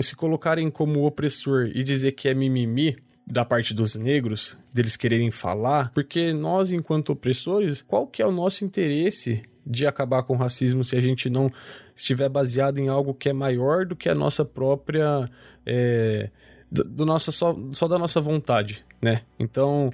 se 0.00 0.16
colocarem 0.16 0.68
como 0.68 1.06
opressor 1.06 1.70
e 1.72 1.84
dizer 1.84 2.10
que 2.10 2.28
é 2.28 2.34
mimimi, 2.34 2.96
da 3.24 3.44
parte 3.44 3.72
dos 3.72 3.94
negros, 3.94 4.58
deles 4.74 4.96
quererem 4.96 5.30
falar, 5.30 5.92
porque 5.94 6.32
nós, 6.32 6.72
enquanto 6.72 7.10
opressores, 7.10 7.80
qual 7.80 8.08
que 8.08 8.20
é 8.20 8.26
o 8.26 8.32
nosso 8.32 8.64
interesse 8.64 9.40
de 9.64 9.86
acabar 9.86 10.22
com 10.24 10.34
o 10.34 10.36
racismo 10.36 10.84
se 10.84 10.96
a 10.96 11.00
gente 11.00 11.30
não 11.30 11.50
estiver 11.94 12.28
baseado 12.28 12.78
em 12.78 12.88
algo 12.88 13.14
que 13.14 13.28
é 13.28 13.32
maior 13.32 13.86
do 13.86 13.96
que 13.96 14.08
a 14.08 14.14
nossa 14.14 14.44
própria. 14.44 15.28
É, 15.64 16.30
do, 16.70 16.82
do 16.82 17.06
nossa, 17.06 17.30
só, 17.30 17.56
só 17.72 17.86
da 17.86 17.98
nossa 17.98 18.20
vontade, 18.20 18.84
né? 19.00 19.22
Então. 19.38 19.90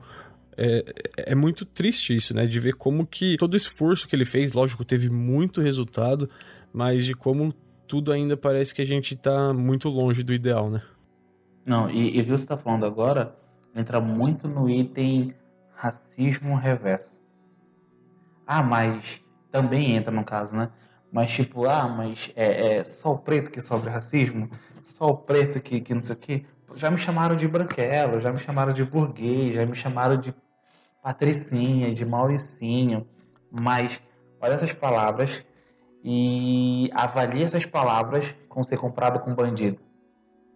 É, 0.63 0.85
é 1.17 1.35
muito 1.35 1.65
triste 1.65 2.15
isso, 2.15 2.35
né? 2.35 2.45
De 2.45 2.61
ver 2.61 2.75
como 2.75 3.07
que 3.07 3.39
todo 3.39 3.55
o 3.55 3.57
esforço 3.57 4.07
que 4.07 4.15
ele 4.15 4.27
fez, 4.27 4.53
lógico, 4.53 4.85
teve 4.85 5.09
muito 5.09 5.63
resultado, 5.63 6.29
mas 6.71 7.07
de 7.07 7.15
como 7.15 7.55
tudo 7.91 8.13
ainda 8.13 8.37
parece 8.37 8.75
que 8.75 8.83
a 8.83 8.85
gente 8.85 9.17
tá 9.17 9.55
muito 9.55 9.89
longe 9.89 10.23
do 10.23 10.35
ideal, 10.35 10.69
né? 10.69 10.83
Não, 11.65 11.91
e, 11.91 12.19
e 12.19 12.23
viu 12.23 12.39
você 12.39 12.47
tá 12.47 12.57
falando 12.57 12.87
agora, 12.87 13.35
entra 13.75 14.01
muito 14.01 14.47
no 14.49 14.69
item 14.69 15.35
racismo 15.75 16.55
reverso. 16.55 17.21
Ah, 18.47 18.63
mas 18.63 19.21
também 19.51 19.97
entra 19.97 20.13
no 20.13 20.25
caso, 20.25 20.55
né? 20.55 20.71
Mas 21.13 21.31
tipo, 21.33 21.67
ah, 21.67 21.89
mas 21.89 22.31
é, 22.37 22.77
é 22.77 22.85
só 22.85 23.13
o 23.13 23.19
preto 23.19 23.51
que 23.51 23.61
sofre 23.61 23.91
racismo? 23.91 24.49
Só 24.83 25.09
o 25.09 25.17
preto 25.17 25.61
que, 25.61 25.81
que 25.81 25.95
não 25.95 26.01
sei 26.01 26.15
o 26.15 26.19
quê? 26.19 26.45
Já 26.75 26.91
me 26.91 26.99
chamaram 26.99 27.37
de 27.37 27.49
branquelo, 27.49 28.21
já 28.21 28.33
me 28.33 28.39
chamaram 28.39 28.73
de 28.73 28.85
burguês, 28.85 29.55
já 29.55 29.67
me 29.67 29.75
chamaram 29.75 30.17
de 30.21 30.35
patricinha, 31.03 31.93
de 31.93 32.05
mauricinho. 32.05 33.07
Mas 33.51 34.01
olha 34.41 34.53
essas 34.53 34.73
palavras 34.73 35.45
e 36.05 36.91
avalie 36.95 37.43
essas 37.43 37.67
palavras 37.67 38.35
com 38.49 38.63
ser 38.63 38.79
comprado 38.79 39.19
com 39.21 39.35
bandido. 39.35 39.79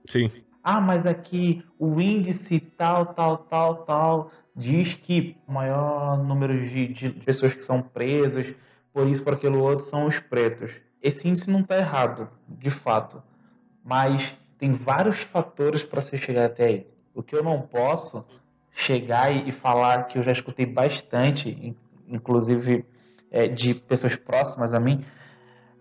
Sim. 0.08 0.30
Ah, 0.62 0.80
mas 0.80 1.04
aqui 1.04 1.64
o 1.78 2.00
índice 2.00 2.60
tal, 2.60 3.06
tal, 3.06 3.38
tal, 3.38 3.84
tal 3.84 4.30
diz 4.56 4.94
que 4.94 5.36
o 5.46 5.52
maior 5.52 6.16
número 6.22 6.60
de, 6.66 6.88
de 6.88 7.10
pessoas 7.10 7.54
que 7.54 7.62
são 7.62 7.82
presas 7.82 8.54
por 8.94 9.08
isso, 9.08 9.24
por 9.24 9.34
aquilo 9.34 9.60
outro, 9.60 9.84
são 9.84 10.06
os 10.06 10.20
pretos. 10.20 10.76
Esse 11.02 11.28
índice 11.28 11.50
não 11.50 11.60
está 11.60 11.76
errado, 11.76 12.30
de 12.48 12.70
fato, 12.70 13.20
mas 13.82 14.38
tem 14.56 14.70
vários 14.70 15.18
fatores 15.18 15.82
para 15.82 16.00
você 16.00 16.16
chegar 16.16 16.44
até 16.44 16.64
aí. 16.64 16.86
O 17.12 17.20
que 17.20 17.34
eu 17.34 17.42
não 17.42 17.60
posso 17.60 18.24
chegar 18.70 19.32
e 19.32 19.50
falar 19.50 20.04
que 20.04 20.16
eu 20.16 20.22
já 20.22 20.30
escutei 20.30 20.64
bastante, 20.64 21.76
inclusive 22.06 22.86
é, 23.32 23.48
de 23.48 23.74
pessoas 23.74 24.14
próximas 24.14 24.72
a 24.72 24.78
mim, 24.78 25.04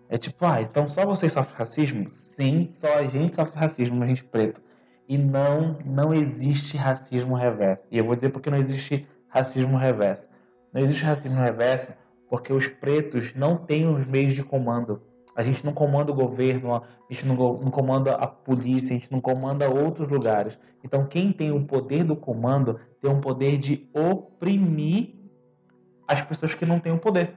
é 0.08 0.18
tipo, 0.18 0.44
ah, 0.44 0.60
então 0.60 0.88
só 0.88 1.06
vocês 1.06 1.32
sofrem 1.32 1.56
racismo? 1.56 2.08
Sim, 2.08 2.66
só 2.66 2.98
a 2.98 3.06
gente 3.06 3.36
sofre 3.36 3.56
racismo, 3.56 4.02
a 4.02 4.06
gente 4.08 4.24
preto. 4.24 4.60
E 5.08 5.16
não, 5.16 5.78
não 5.84 6.12
existe 6.12 6.76
racismo 6.76 7.36
reverso. 7.36 7.88
E 7.92 7.98
eu 7.98 8.04
vou 8.04 8.16
dizer 8.16 8.30
porque 8.30 8.50
não 8.50 8.58
existe 8.58 9.06
racismo 9.28 9.76
reverso. 9.76 10.28
Não 10.72 10.82
existe 10.82 11.04
racismo 11.04 11.40
reverso 11.40 11.92
porque 12.28 12.52
os 12.52 12.66
pretos 12.66 13.34
não 13.34 13.56
têm 13.56 13.86
os 13.86 14.06
meios 14.06 14.34
de 14.34 14.42
comando. 14.42 15.02
A 15.36 15.42
gente 15.42 15.64
não 15.64 15.72
comanda 15.72 16.12
o 16.12 16.14
governo, 16.14 16.74
a 16.74 16.82
gente 17.10 17.26
não, 17.26 17.36
comanda 17.36 18.14
a 18.14 18.26
polícia, 18.26 18.94
a 18.94 18.98
gente 18.98 19.10
não 19.10 19.20
comanda 19.20 19.68
outros 19.68 20.08
lugares. 20.08 20.58
Então, 20.82 21.06
quem 21.06 21.32
tem 21.32 21.50
o 21.50 21.64
poder 21.64 22.04
do 22.04 22.14
comando 22.14 22.78
tem 23.00 23.10
o 23.10 23.20
poder 23.20 23.58
de 23.58 23.88
oprimir 23.92 25.14
as 26.06 26.22
pessoas 26.22 26.54
que 26.54 26.64
não 26.64 26.78
têm 26.78 26.92
o 26.92 26.98
poder. 26.98 27.34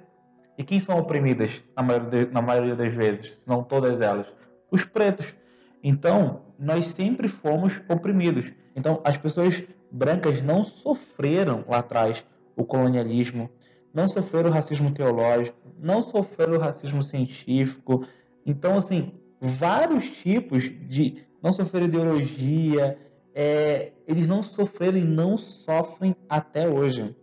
E 0.58 0.64
quem 0.64 0.80
são 0.80 1.00
oprimidas 1.00 1.64
na 1.76 1.84
maioria, 1.84 2.30
na 2.32 2.42
maioria 2.42 2.76
das 2.76 2.94
vezes, 2.94 3.40
se 3.40 3.48
não 3.48 3.64
todas 3.64 4.02
elas? 4.02 4.32
Os 4.72 4.84
pretos. 4.84 5.36
Então, 5.84 6.42
nós 6.60 6.88
sempre 6.88 7.28
fomos 7.28 7.82
oprimidos. 7.88 8.52
Então, 8.76 9.02
as 9.04 9.18
pessoas 9.18 9.64
brancas 9.92 10.42
não 10.42 10.64
sofreram 10.64 11.64
lá 11.68 11.80
atrás 11.80 12.26
o 12.56 12.66
colonialismo, 12.66 13.50
não 13.94 14.08
sofreram 14.08 14.50
racismo 14.50 14.92
teológico, 14.92 15.58
não 15.82 16.02
sofreram 16.02 16.58
racismo 16.58 17.02
científico. 17.02 18.06
Então, 18.46 18.78
assim, 18.78 19.14
vários 19.40 20.10
tipos 20.10 20.64
de. 20.88 21.26
Não 21.42 21.54
sofreram 21.54 21.88
ideologia, 21.88 22.98
é, 23.34 23.92
eles 24.08 24.28
não 24.28 24.42
sofreram 24.42 24.98
e 24.98 25.04
não 25.04 25.38
sofrem 25.38 26.16
até 26.28 26.68
hoje. 26.68 27.16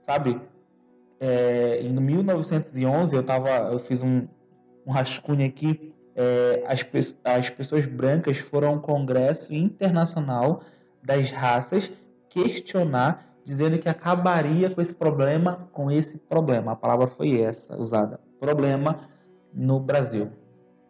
Sabe? 0.00 0.40
É, 1.20 1.80
em 1.82 1.92
1911, 1.92 3.14
eu, 3.14 3.22
tava, 3.22 3.48
eu 3.72 3.78
fiz 3.78 4.02
um, 4.02 4.26
um 4.84 4.90
rascunho 4.90 5.46
aqui. 5.46 5.94
É, 6.14 6.64
as, 6.66 6.84
as 7.24 7.50
pessoas 7.50 7.86
brancas 7.86 8.38
foram 8.38 8.68
a 8.68 8.70
um 8.72 8.78
congresso 8.78 9.54
internacional 9.54 10.62
das 11.02 11.30
raças 11.30 11.92
questionar 12.28 13.35
dizendo 13.46 13.78
que 13.78 13.88
acabaria 13.88 14.68
com 14.68 14.80
esse 14.80 14.92
problema, 14.92 15.68
com 15.72 15.88
esse 15.88 16.18
problema. 16.18 16.72
A 16.72 16.76
palavra 16.76 17.06
foi 17.06 17.40
essa 17.40 17.76
usada. 17.76 18.18
Problema 18.40 19.08
no 19.54 19.78
Brasil 19.78 20.32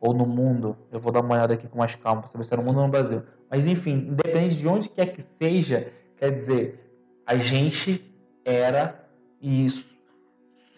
ou 0.00 0.14
no 0.14 0.24
mundo. 0.24 0.74
Eu 0.90 0.98
vou 0.98 1.12
dar 1.12 1.20
uma 1.20 1.34
olhada 1.34 1.52
aqui 1.52 1.68
com 1.68 1.76
mais 1.76 1.94
calma 1.96 2.22
para 2.22 2.30
saber 2.30 2.44
se 2.44 2.54
é 2.54 2.56
no 2.56 2.62
mundo 2.62 2.78
ou 2.78 2.84
no 2.84 2.90
Brasil. 2.90 3.22
Mas 3.50 3.66
enfim, 3.66 4.08
independente 4.08 4.56
de 4.56 4.66
onde 4.66 4.88
quer 4.88 5.12
que 5.12 5.20
seja, 5.20 5.92
quer 6.16 6.30
dizer, 6.30 6.80
a 7.26 7.36
gente 7.36 8.10
era 8.42 9.06
e 9.38 9.66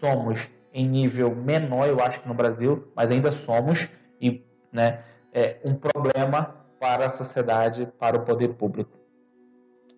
somos 0.01 0.51
em 0.74 0.89
nível 0.89 1.33
menor, 1.33 1.87
eu 1.87 2.01
acho 2.01 2.20
que 2.20 2.26
no 2.26 2.35
Brasil, 2.35 2.89
mas 2.97 3.12
ainda 3.12 3.31
somos 3.31 3.89
e, 4.20 4.45
né, 4.72 5.05
é 5.33 5.61
um 5.64 5.76
problema 5.76 6.57
para 6.81 7.07
a 7.07 7.11
sociedade, 7.11 7.89
para 8.01 8.16
o 8.16 8.24
poder 8.24 8.49
público. 8.55 8.97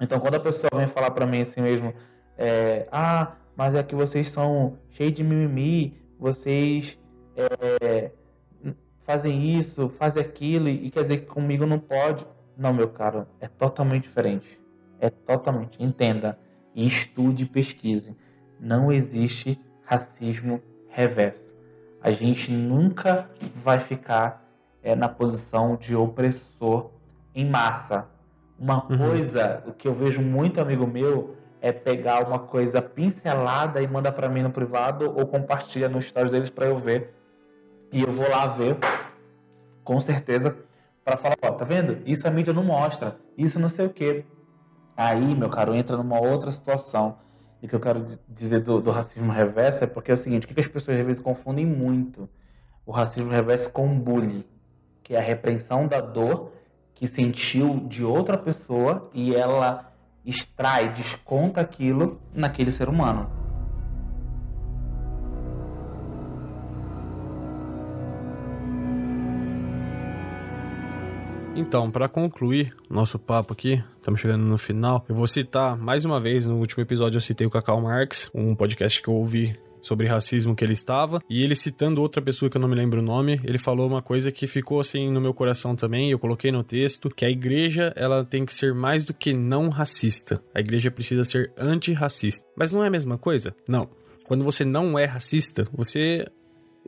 Então, 0.01 0.19
quando 0.19 0.35
a 0.37 0.41
pessoa 0.41 0.71
vem 0.75 0.87
falar 0.87 1.11
para 1.11 1.27
mim 1.27 1.41
assim 1.41 1.61
mesmo, 1.61 1.93
é, 2.39 2.89
ah, 2.91 3.35
mas 3.55 3.75
é 3.75 3.83
que 3.83 3.95
vocês 3.95 4.31
são 4.31 4.79
cheios 4.91 5.15
de 5.15 5.23
mimimi, 5.23 6.01
vocês 6.19 6.99
é, 7.37 8.11
fazem 9.01 9.59
isso, 9.59 9.89
fazem 9.89 10.23
aquilo, 10.23 10.69
e 10.69 10.91
quer 10.91 11.03
dizer 11.03 11.19
que 11.19 11.27
comigo 11.27 11.67
não 11.67 11.79
pode. 11.79 12.27
Não, 12.57 12.73
meu 12.73 12.89
caro, 12.89 13.27
é 13.41 13.49
totalmente 13.49 14.05
diferente. 14.05 14.61
É 14.99 15.11
totalmente. 15.11 15.83
Entenda 15.83 16.39
e 16.75 16.87
estude 16.87 17.45
e 17.45 17.47
pesquise. 17.47 18.17
Não 18.59 18.93
existe 18.93 19.61
racismo 19.83 20.63
reverso. 20.89 21.57
A 22.03 22.11
gente 22.11 22.53
nunca 22.53 23.31
vai 23.63 23.81
ficar 23.81 24.47
é, 24.83 24.95
na 24.95 25.09
posição 25.09 25.77
de 25.77 25.95
opressor 25.95 26.91
em 27.35 27.49
massa. 27.49 28.09
Uma 28.61 28.87
uhum. 28.91 28.99
coisa, 28.99 29.65
o 29.67 29.73
que 29.73 29.89
eu 29.89 29.95
vejo 29.95 30.21
muito 30.21 30.61
amigo 30.61 30.87
meu 30.87 31.35
é 31.63 31.73
pegar 31.73 32.27
uma 32.27 32.39
coisa 32.39 32.83
pincelada 32.83 33.81
e 33.81 33.89
manda 33.89 34.13
para 34.13 34.29
mim 34.29 34.43
no 34.43 34.51
privado 34.51 35.15
ou 35.17 35.27
compartilha 35.27 35.89
no 35.89 36.01
stories 36.01 36.31
deles 36.31 36.51
para 36.51 36.67
eu 36.67 36.77
ver. 36.77 37.15
E 37.91 38.03
eu 38.03 38.13
vou 38.13 38.29
lá 38.29 38.47
ver, 38.47 38.77
com 39.83 39.99
certeza, 39.99 40.55
para 41.03 41.17
falar, 41.17 41.37
ó, 41.43 41.53
tá 41.53 41.65
vendo? 41.65 42.03
Isso 42.05 42.29
a 42.29 42.31
mídia 42.31 42.53
não 42.53 42.63
mostra, 42.63 43.17
isso 43.37 43.59
não 43.59 43.69
sei 43.71 43.87
o 43.87 43.91
quê. 43.91 44.27
Aí, 44.95 45.35
meu 45.35 45.49
caro, 45.49 45.75
entra 45.75 45.97
numa 45.97 46.21
outra 46.21 46.51
situação. 46.51 47.17
E 47.63 47.67
o 47.67 47.69
que 47.69 47.75
eu 47.75 47.81
quero 47.81 48.05
dizer 48.29 48.61
do, 48.61 48.81
do, 48.81 48.91
racismo 48.91 49.33
reverso 49.33 49.85
é 49.85 49.87
porque 49.87 50.11
é 50.11 50.15
o 50.15 50.19
seguinte, 50.19 50.45
o 50.45 50.49
que, 50.49 50.55
que 50.55 50.61
as 50.61 50.69
pessoas 50.69 50.99
às 50.99 51.07
vezes 51.07 51.21
confundem 51.21 51.65
muito 51.65 52.29
o 52.85 52.93
racismo 52.93 53.31
reverso 53.31 53.73
com 53.73 53.87
o 53.87 53.95
bullying, 53.99 54.45
que 55.03 55.15
é 55.15 55.19
a 55.19 55.23
repreensão 55.23 55.87
da 55.87 56.01
dor 56.01 56.53
que 57.01 57.07
sentiu 57.07 57.87
de 57.89 58.05
outra 58.05 58.37
pessoa 58.37 59.09
e 59.15 59.35
ela 59.35 59.91
extrai, 60.23 60.93
desconta 60.93 61.59
aquilo 61.59 62.21
naquele 62.35 62.71
ser 62.71 62.91
humano. 62.91 63.27
Então, 71.57 71.91
para 71.91 72.07
concluir 72.07 72.77
nosso 72.89 73.19
papo 73.19 73.55
aqui, 73.55 73.83
estamos 73.97 74.21
chegando 74.21 74.45
no 74.45 74.59
final. 74.59 75.03
Eu 75.09 75.15
vou 75.15 75.27
citar 75.27 75.79
mais 75.79 76.05
uma 76.05 76.21
vez, 76.21 76.45
no 76.45 76.59
último 76.59 76.83
episódio 76.83 77.17
eu 77.17 77.21
citei 77.23 77.47
o 77.47 77.51
Cacau 77.51 77.81
Marx, 77.81 78.31
um 78.35 78.55
podcast 78.55 79.01
que 79.01 79.09
eu 79.09 79.15
ouvi 79.15 79.59
sobre 79.83 80.07
racismo 80.07 80.55
que 80.55 80.65
ele 80.65 80.73
estava, 80.73 81.23
e 81.29 81.43
ele 81.43 81.55
citando 81.55 82.01
outra 82.01 82.23
pessoa 82.23 82.51
que 82.51 82.57
eu 82.57 82.61
não 82.61 82.69
me 82.69 82.75
lembro 82.75 83.01
o 83.01 83.05
nome, 83.05 83.41
ele 83.45 83.59
falou 83.59 83.87
uma 83.87 84.03
coisa 84.03 84.33
que 84.33 84.47
ficou 84.47 84.81
assim 84.81 85.11
no 85.11 85.21
meu 85.21 85.35
coração 85.35 85.77
também, 85.77 86.11
eu 86.11 86.19
coloquei 86.19 86.51
no 86.51 86.63
texto, 86.63 87.11
que 87.11 87.25
a 87.25 87.31
igreja, 87.31 87.93
ela 87.97 88.25
tem 88.25 88.45
que 88.45 88.55
ser 88.55 88.75
mais 88.75 89.05
do 89.05 89.15
que 89.15 89.33
não 89.33 89.69
racista. 89.69 90.43
A 90.55 90.61
igreja 90.61 90.91
precisa 90.91 91.25
ser 91.25 91.53
antirracista. 91.57 92.47
Mas 92.57 92.73
não 92.73 92.85
é 92.85 92.89
a 92.89 92.91
mesma 92.91 93.19
coisa? 93.19 93.55
Não. 93.69 93.89
Quando 94.27 94.45
você 94.45 94.65
não 94.65 94.99
é 94.99 95.05
racista, 95.05 95.67
você 95.73 96.25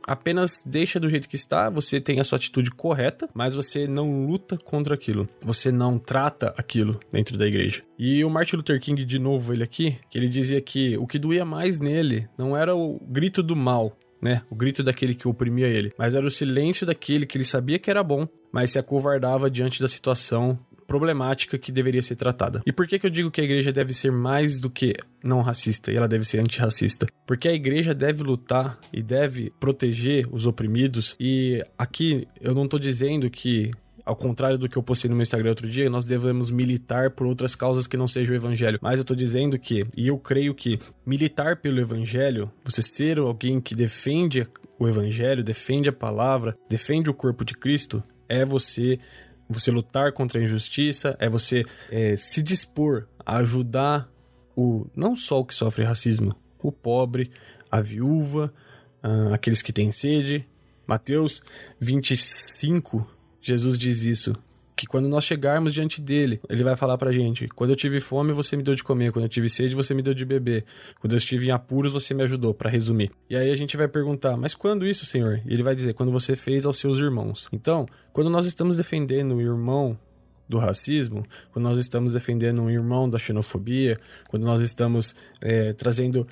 apenas 0.07 0.61
deixa 0.65 0.99
do 0.99 1.09
jeito 1.09 1.27
que 1.27 1.35
está, 1.35 1.69
você 1.69 1.99
tem 1.99 2.19
a 2.19 2.23
sua 2.23 2.37
atitude 2.37 2.71
correta, 2.71 3.29
mas 3.33 3.55
você 3.55 3.87
não 3.87 4.25
luta 4.27 4.57
contra 4.57 4.95
aquilo. 4.95 5.27
Você 5.41 5.71
não 5.71 5.97
trata 5.97 6.53
aquilo 6.57 6.99
dentro 7.11 7.37
da 7.37 7.47
igreja. 7.47 7.83
E 7.97 8.23
o 8.23 8.29
Martin 8.29 8.57
Luther 8.57 8.79
King, 8.79 9.05
de 9.05 9.19
novo, 9.19 9.53
ele 9.53 9.63
aqui, 9.63 9.97
que 10.09 10.17
ele 10.17 10.27
dizia 10.27 10.59
que 10.61 10.97
o 10.97 11.07
que 11.07 11.19
doía 11.19 11.45
mais 11.45 11.79
nele 11.79 12.27
não 12.37 12.55
era 12.55 12.75
o 12.75 12.99
grito 13.07 13.41
do 13.41 13.55
mal, 13.55 13.97
né? 14.21 14.41
O 14.49 14.55
grito 14.55 14.83
daquele 14.83 15.15
que 15.15 15.27
oprimia 15.27 15.67
ele, 15.67 15.93
mas 15.97 16.15
era 16.15 16.25
o 16.25 16.31
silêncio 16.31 16.85
daquele 16.85 17.25
que 17.25 17.37
ele 17.37 17.45
sabia 17.45 17.79
que 17.79 17.89
era 17.89 18.03
bom, 18.03 18.27
mas 18.51 18.71
se 18.71 18.79
acovardava 18.79 19.49
diante 19.49 19.81
da 19.81 19.87
situação 19.87 20.57
problemática 20.87 21.57
que 21.57 21.71
deveria 21.71 22.01
ser 22.01 22.15
tratada. 22.15 22.61
E 22.65 22.71
por 22.71 22.87
que, 22.87 22.99
que 22.99 23.05
eu 23.05 23.11
digo 23.11 23.31
que 23.31 23.41
a 23.41 23.43
igreja 23.43 23.71
deve 23.71 23.93
ser 23.93 24.11
mais 24.11 24.59
do 24.59 24.69
que 24.69 24.93
não 25.23 25.41
racista 25.41 25.91
e 25.91 25.95
ela 25.95 26.07
deve 26.07 26.23
ser 26.23 26.39
antirracista? 26.39 27.07
Porque 27.25 27.47
a 27.47 27.53
igreja 27.53 27.93
deve 27.93 28.23
lutar 28.23 28.79
e 28.91 29.01
deve 29.01 29.51
proteger 29.59 30.27
os 30.31 30.45
oprimidos. 30.45 31.15
E 31.19 31.63
aqui 31.77 32.27
eu 32.41 32.53
não 32.53 32.65
estou 32.65 32.79
dizendo 32.79 33.29
que 33.29 33.71
ao 34.05 34.15
contrário 34.15 34.57
do 34.57 34.67
que 34.67 34.77
eu 34.77 34.83
postei 34.83 35.09
no 35.09 35.15
meu 35.15 35.23
Instagram 35.23 35.49
outro 35.49 35.69
dia, 35.69 35.89
nós 35.89 36.05
devemos 36.05 36.51
militar 36.51 37.11
por 37.11 37.25
outras 37.25 37.55
causas 37.55 37.87
que 37.87 37.97
não 37.97 38.07
sejam 38.07 38.33
o 38.33 38.37
evangelho. 38.37 38.79
Mas 38.81 38.99
eu 38.99 39.05
tô 39.05 39.15
dizendo 39.15 39.57
que, 39.57 39.85
e 39.95 40.07
eu 40.07 40.17
creio 40.17 40.53
que 40.53 40.79
militar 41.05 41.57
pelo 41.57 41.79
evangelho, 41.79 42.51
você 42.63 42.81
ser 42.81 43.17
alguém 43.19 43.61
que 43.61 43.75
defende 43.75 44.45
o 44.77 44.87
evangelho, 44.87 45.43
defende 45.43 45.89
a 45.89 45.93
palavra, 45.93 46.57
defende 46.69 47.09
o 47.09 47.13
corpo 47.13 47.45
de 47.45 47.53
Cristo, 47.53 48.03
é 48.27 48.43
você 48.43 48.99
você 49.53 49.71
lutar 49.71 50.11
contra 50.11 50.39
a 50.39 50.43
injustiça, 50.43 51.15
é 51.19 51.29
você 51.29 51.63
é, 51.89 52.15
se 52.15 52.41
dispor 52.41 53.07
a 53.25 53.37
ajudar 53.37 54.09
o 54.55 54.87
não 54.95 55.15
só 55.15 55.39
o 55.39 55.45
que 55.45 55.53
sofre 55.53 55.83
racismo, 55.83 56.35
o 56.61 56.71
pobre, 56.71 57.31
a 57.71 57.81
viúva, 57.81 58.53
uh, 59.03 59.33
aqueles 59.33 59.61
que 59.61 59.73
têm 59.73 59.91
sede. 59.91 60.47
Mateus 60.85 61.41
25, 61.79 63.09
Jesus 63.41 63.77
diz 63.77 64.03
isso 64.03 64.35
que 64.83 64.87
quando 64.87 65.07
nós 65.07 65.23
chegarmos 65.23 65.73
diante 65.73 66.01
dele, 66.01 66.41
ele 66.49 66.61
vai 66.61 66.75
falar 66.75 66.97
pra 66.97 67.09
gente: 67.09 67.47
quando 67.47 67.69
eu 67.69 67.75
tive 67.75 68.01
fome, 68.01 68.33
você 68.33 68.57
me 68.57 68.63
deu 68.63 68.75
de 68.75 68.83
comer, 68.83 69.13
quando 69.13 69.23
eu 69.23 69.29
tive 69.29 69.49
sede, 69.49 69.73
você 69.73 69.93
me 69.93 70.01
deu 70.01 70.13
de 70.13 70.25
beber, 70.25 70.65
quando 70.99 71.13
eu 71.13 71.17
estive 71.17 71.47
em 71.47 71.51
apuros, 71.51 71.93
você 71.93 72.13
me 72.13 72.21
ajudou, 72.23 72.53
para 72.53 72.69
resumir. 72.69 73.09
E 73.29 73.35
aí 73.35 73.49
a 73.49 73.55
gente 73.55 73.77
vai 73.77 73.87
perguntar: 73.87 74.35
mas 74.35 74.53
quando 74.53 74.85
isso, 74.85 75.05
Senhor? 75.05 75.41
E 75.45 75.53
ele 75.53 75.63
vai 75.63 75.73
dizer: 75.73 75.93
quando 75.93 76.11
você 76.11 76.35
fez 76.35 76.65
aos 76.65 76.77
seus 76.77 76.99
irmãos. 76.99 77.47
Então, 77.53 77.85
quando 78.11 78.29
nós 78.29 78.45
estamos 78.45 78.75
defendendo 78.75 79.35
o 79.35 79.41
irmão 79.41 79.97
do 80.49 80.57
racismo, 80.57 81.25
quando 81.53 81.63
nós 81.63 81.77
estamos 81.77 82.11
defendendo 82.11 82.61
um 82.61 82.69
irmão 82.69 83.09
da 83.09 83.17
xenofobia, 83.17 83.97
quando 84.27 84.43
nós 84.43 84.61
estamos 84.61 85.15
é, 85.41 85.71
trazendo 85.71 86.27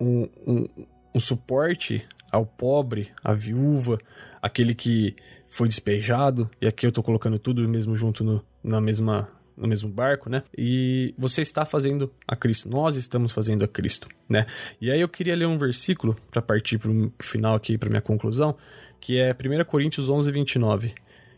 um, 0.00 0.28
um, 0.46 0.68
um 1.12 1.20
suporte 1.20 2.06
ao 2.30 2.46
pobre, 2.46 3.10
à 3.22 3.32
viúva, 3.32 3.98
aquele 4.40 4.76
que 4.76 5.16
foi 5.54 5.68
despejado, 5.68 6.50
e 6.60 6.66
aqui 6.66 6.84
eu 6.84 6.90
tô 6.90 7.00
colocando 7.00 7.38
tudo 7.38 7.66
mesmo 7.68 7.94
junto 7.96 8.24
no, 8.24 8.44
na 8.62 8.80
mesma 8.80 9.28
no 9.56 9.68
mesmo 9.68 9.88
barco, 9.88 10.28
né? 10.28 10.42
E 10.58 11.14
você 11.16 11.42
está 11.42 11.64
fazendo 11.64 12.10
a 12.26 12.34
Cristo. 12.34 12.68
Nós 12.68 12.96
estamos 12.96 13.30
fazendo 13.30 13.64
a 13.64 13.68
Cristo, 13.68 14.08
né? 14.28 14.46
E 14.80 14.90
aí 14.90 15.00
eu 15.00 15.08
queria 15.08 15.36
ler 15.36 15.46
um 15.46 15.56
versículo 15.56 16.16
para 16.28 16.42
partir 16.42 16.76
para 16.76 16.90
o 16.90 17.12
final 17.22 17.54
aqui, 17.54 17.78
para 17.78 17.88
minha 17.88 18.02
conclusão, 18.02 18.56
que 19.00 19.16
é 19.16 19.30
1 19.30 19.64
Coríntios 19.64 20.08
11, 20.08 20.28
29, 20.32 20.92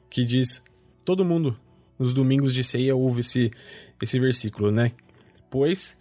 que 0.08 0.24
diz: 0.24 0.64
Todo 1.04 1.22
mundo 1.22 1.54
nos 1.98 2.14
domingos 2.14 2.54
de 2.54 2.64
ceia 2.64 2.96
ouve 2.96 3.20
esse, 3.20 3.50
esse 4.00 4.18
versículo, 4.18 4.70
né? 4.70 4.92
Pois 5.50 5.94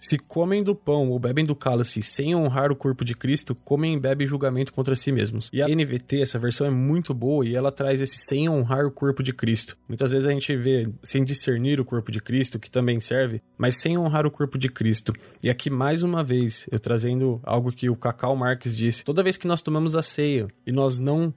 se 0.00 0.18
comem 0.18 0.64
do 0.64 0.74
pão 0.74 1.10
ou 1.10 1.18
bebem 1.18 1.44
do 1.44 1.54
cálice 1.54 2.02
sem 2.02 2.34
honrar 2.34 2.72
o 2.72 2.76
corpo 2.76 3.04
de 3.04 3.14
Cristo, 3.14 3.54
comem 3.54 3.94
e 3.94 4.00
bebem 4.00 4.26
julgamento 4.26 4.72
contra 4.72 4.96
si 4.96 5.12
mesmos. 5.12 5.50
E 5.52 5.60
a 5.60 5.68
NVT, 5.68 6.22
essa 6.22 6.38
versão 6.38 6.66
é 6.66 6.70
muito 6.70 7.12
boa 7.12 7.46
e 7.46 7.54
ela 7.54 7.70
traz 7.70 8.00
esse 8.00 8.16
sem 8.16 8.48
honrar 8.48 8.86
o 8.86 8.90
corpo 8.90 9.22
de 9.22 9.34
Cristo. 9.34 9.76
Muitas 9.86 10.10
vezes 10.10 10.26
a 10.26 10.32
gente 10.32 10.56
vê 10.56 10.90
sem 11.02 11.22
discernir 11.22 11.78
o 11.78 11.84
corpo 11.84 12.10
de 12.10 12.18
Cristo, 12.18 12.58
que 12.58 12.70
também 12.70 12.98
serve, 12.98 13.42
mas 13.58 13.76
sem 13.76 13.98
honrar 13.98 14.26
o 14.26 14.30
corpo 14.30 14.56
de 14.56 14.70
Cristo. 14.70 15.12
E 15.44 15.50
aqui 15.50 15.68
mais 15.68 16.02
uma 16.02 16.24
vez, 16.24 16.66
eu 16.72 16.78
trazendo 16.78 17.38
algo 17.42 17.70
que 17.70 17.90
o 17.90 17.96
Cacau 17.96 18.34
Marques 18.34 18.74
disse: 18.74 19.04
toda 19.04 19.22
vez 19.22 19.36
que 19.36 19.46
nós 19.46 19.60
tomamos 19.60 19.94
a 19.94 20.00
ceia 20.00 20.48
e 20.66 20.72
nós 20.72 20.98
não 20.98 21.34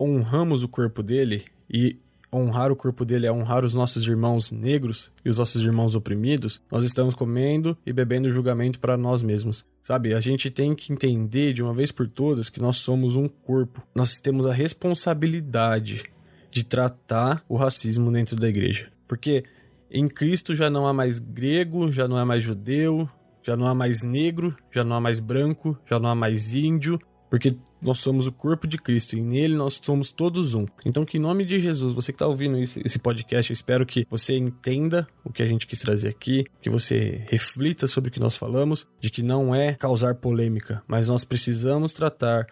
honramos 0.00 0.64
o 0.64 0.68
corpo 0.68 1.00
dele 1.00 1.44
e 1.72 1.96
honrar 2.32 2.70
o 2.70 2.76
corpo 2.76 3.04
dele 3.04 3.26
é 3.26 3.32
honrar 3.32 3.64
os 3.64 3.74
nossos 3.74 4.06
irmãos 4.06 4.52
negros 4.52 5.12
e 5.24 5.30
os 5.30 5.38
nossos 5.38 5.62
irmãos 5.62 5.94
oprimidos, 5.94 6.62
nós 6.70 6.84
estamos 6.84 7.14
comendo 7.14 7.76
e 7.84 7.92
bebendo 7.92 8.30
julgamento 8.30 8.78
para 8.78 8.96
nós 8.96 9.22
mesmos. 9.22 9.64
Sabe, 9.82 10.14
a 10.14 10.20
gente 10.20 10.50
tem 10.50 10.74
que 10.74 10.92
entender 10.92 11.52
de 11.52 11.62
uma 11.62 11.74
vez 11.74 11.90
por 11.90 12.08
todas 12.08 12.48
que 12.48 12.60
nós 12.60 12.76
somos 12.76 13.16
um 13.16 13.28
corpo. 13.28 13.82
Nós 13.94 14.18
temos 14.18 14.46
a 14.46 14.52
responsabilidade 14.52 16.04
de 16.50 16.64
tratar 16.64 17.44
o 17.48 17.56
racismo 17.56 18.10
dentro 18.10 18.36
da 18.36 18.48
igreja. 18.48 18.90
Porque 19.08 19.44
em 19.90 20.06
Cristo 20.06 20.54
já 20.54 20.70
não 20.70 20.86
há 20.86 20.92
mais 20.92 21.18
grego, 21.18 21.90
já 21.90 22.06
não 22.06 22.16
há 22.16 22.24
mais 22.24 22.42
judeu, 22.42 23.08
já 23.42 23.56
não 23.56 23.66
há 23.66 23.74
mais 23.74 24.02
negro, 24.02 24.56
já 24.70 24.84
não 24.84 24.96
há 24.96 25.00
mais 25.00 25.18
branco, 25.18 25.78
já 25.88 25.98
não 25.98 26.08
há 26.08 26.14
mais 26.14 26.54
índio, 26.54 27.00
porque 27.30 27.56
nós 27.82 27.98
somos 27.98 28.26
o 28.26 28.32
corpo 28.32 28.66
de 28.66 28.78
Cristo 28.78 29.16
e 29.16 29.20
nele 29.20 29.54
nós 29.54 29.80
somos 29.82 30.10
todos 30.10 30.54
um. 30.54 30.66
Então, 30.84 31.04
que 31.04 31.16
em 31.16 31.20
nome 31.20 31.44
de 31.44 31.60
Jesus, 31.60 31.92
você 31.92 32.12
que 32.12 32.16
está 32.16 32.26
ouvindo 32.26 32.58
esse 32.58 32.98
podcast, 32.98 33.50
eu 33.50 33.54
espero 33.54 33.86
que 33.86 34.06
você 34.10 34.36
entenda 34.36 35.06
o 35.24 35.32
que 35.32 35.42
a 35.42 35.46
gente 35.46 35.66
quis 35.66 35.78
trazer 35.78 36.08
aqui, 36.08 36.44
que 36.60 36.70
você 36.70 37.24
reflita 37.28 37.86
sobre 37.86 38.10
o 38.10 38.12
que 38.12 38.20
nós 38.20 38.36
falamos, 38.36 38.86
de 39.00 39.10
que 39.10 39.22
não 39.22 39.54
é 39.54 39.74
causar 39.74 40.14
polêmica, 40.14 40.82
mas 40.86 41.08
nós 41.08 41.24
precisamos 41.24 41.92
tratar 41.92 42.46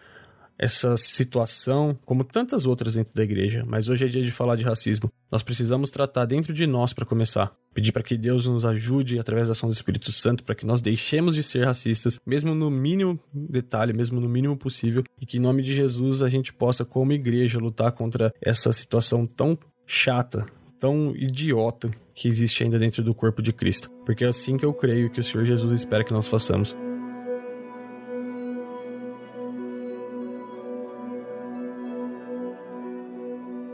essa 0.59 0.97
situação, 0.97 1.97
como 2.05 2.25
tantas 2.25 2.65
outras 2.65 2.95
dentro 2.95 3.13
da 3.13 3.23
igreja, 3.23 3.63
mas 3.65 3.87
hoje 3.87 4.03
é 4.03 4.07
dia 4.09 4.21
de 4.21 4.29
falar 4.29 4.57
de 4.57 4.63
racismo. 4.63 5.09
Nós 5.31 5.41
precisamos 5.41 5.89
tratar 5.89 6.25
dentro 6.25 6.53
de 6.53 6.67
nós 6.67 6.91
para 6.91 7.05
começar. 7.05 7.55
Pedir 7.73 7.93
para 7.93 8.03
que 8.03 8.17
Deus 8.17 8.45
nos 8.45 8.65
ajude 8.65 9.17
através 9.17 9.47
da 9.47 9.53
ação 9.53 9.69
do 9.69 9.73
Espírito 9.73 10.11
Santo 10.11 10.43
para 10.43 10.55
que 10.55 10.65
nós 10.65 10.81
deixemos 10.81 11.35
de 11.35 11.43
ser 11.43 11.65
racistas, 11.65 12.19
mesmo 12.25 12.53
no 12.53 12.69
mínimo 12.69 13.17
detalhe, 13.33 13.93
mesmo 13.93 14.19
no 14.19 14.27
mínimo 14.27 14.57
possível, 14.57 15.03
e 15.21 15.25
que 15.25 15.37
em 15.37 15.41
nome 15.41 15.63
de 15.63 15.73
Jesus 15.73 16.21
a 16.21 16.27
gente 16.27 16.51
possa, 16.51 16.83
como 16.83 17.13
igreja, 17.13 17.57
lutar 17.57 17.93
contra 17.93 18.33
essa 18.41 18.73
situação 18.73 19.25
tão 19.25 19.57
chata, 19.87 20.45
tão 20.77 21.15
idiota 21.15 21.89
que 22.13 22.27
existe 22.27 22.63
ainda 22.63 22.77
dentro 22.77 23.01
do 23.01 23.13
corpo 23.13 23.41
de 23.41 23.53
Cristo. 23.53 23.89
Porque 24.05 24.25
é 24.25 24.27
assim 24.27 24.57
que 24.57 24.65
eu 24.65 24.73
creio 24.73 25.09
que 25.09 25.21
o 25.21 25.23
Senhor 25.23 25.45
Jesus 25.45 25.71
espera 25.71 26.03
que 26.03 26.11
nós 26.11 26.27
façamos. 26.27 26.75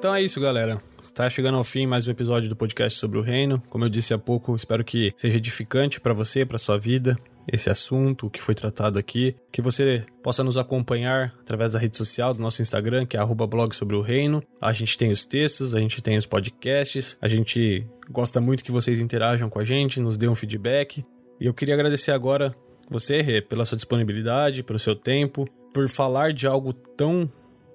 Então 0.05 0.13
é 0.13 0.21
isso, 0.21 0.39
galera. 0.39 0.79
Está 1.01 1.27
chegando 1.31 1.57
ao 1.57 1.63
fim 1.63 1.87
mais 1.87 2.07
um 2.07 2.11
episódio 2.11 2.47
do 2.47 2.55
podcast 2.55 2.99
sobre 2.99 3.17
o 3.17 3.23
reino. 3.23 3.59
Como 3.71 3.85
eu 3.85 3.89
disse 3.89 4.13
há 4.13 4.19
pouco, 4.19 4.55
espero 4.55 4.83
que 4.83 5.11
seja 5.17 5.37
edificante 5.37 5.99
para 5.99 6.13
você, 6.13 6.45
para 6.45 6.59
sua 6.59 6.77
vida, 6.77 7.17
esse 7.51 7.71
assunto 7.71 8.29
que 8.29 8.39
foi 8.39 8.53
tratado 8.53 8.99
aqui. 8.99 9.35
Que 9.51 9.63
você 9.63 10.03
possa 10.21 10.43
nos 10.43 10.59
acompanhar 10.59 11.33
através 11.41 11.71
da 11.71 11.79
rede 11.79 11.97
social 11.97 12.35
do 12.35 12.43
nosso 12.43 12.61
Instagram, 12.61 13.07
que 13.07 13.17
é 13.17 13.25
blog 13.25 13.75
sobre 13.75 13.95
o 13.95 14.01
reino. 14.01 14.43
A 14.61 14.71
gente 14.71 14.95
tem 14.95 15.09
os 15.09 15.25
textos, 15.25 15.73
a 15.73 15.79
gente 15.79 15.99
tem 16.03 16.17
os 16.17 16.27
podcasts, 16.27 17.17
a 17.19 17.27
gente 17.27 17.83
gosta 18.07 18.39
muito 18.39 18.63
que 18.63 18.71
vocês 18.71 18.99
interajam 18.99 19.49
com 19.49 19.59
a 19.59 19.65
gente, 19.65 19.99
nos 19.99 20.17
dê 20.17 20.27
um 20.27 20.35
feedback. 20.35 21.03
E 21.41 21.47
eu 21.47 21.53
queria 21.53 21.73
agradecer 21.73 22.11
agora 22.11 22.55
você, 22.87 23.23
Rê, 23.23 23.41
pela 23.41 23.65
sua 23.65 23.75
disponibilidade, 23.75 24.61
pelo 24.61 24.77
seu 24.77 24.95
tempo, 24.95 25.49
por 25.73 25.89
falar 25.89 26.31
de 26.31 26.45
algo 26.45 26.73
tão 26.73 27.27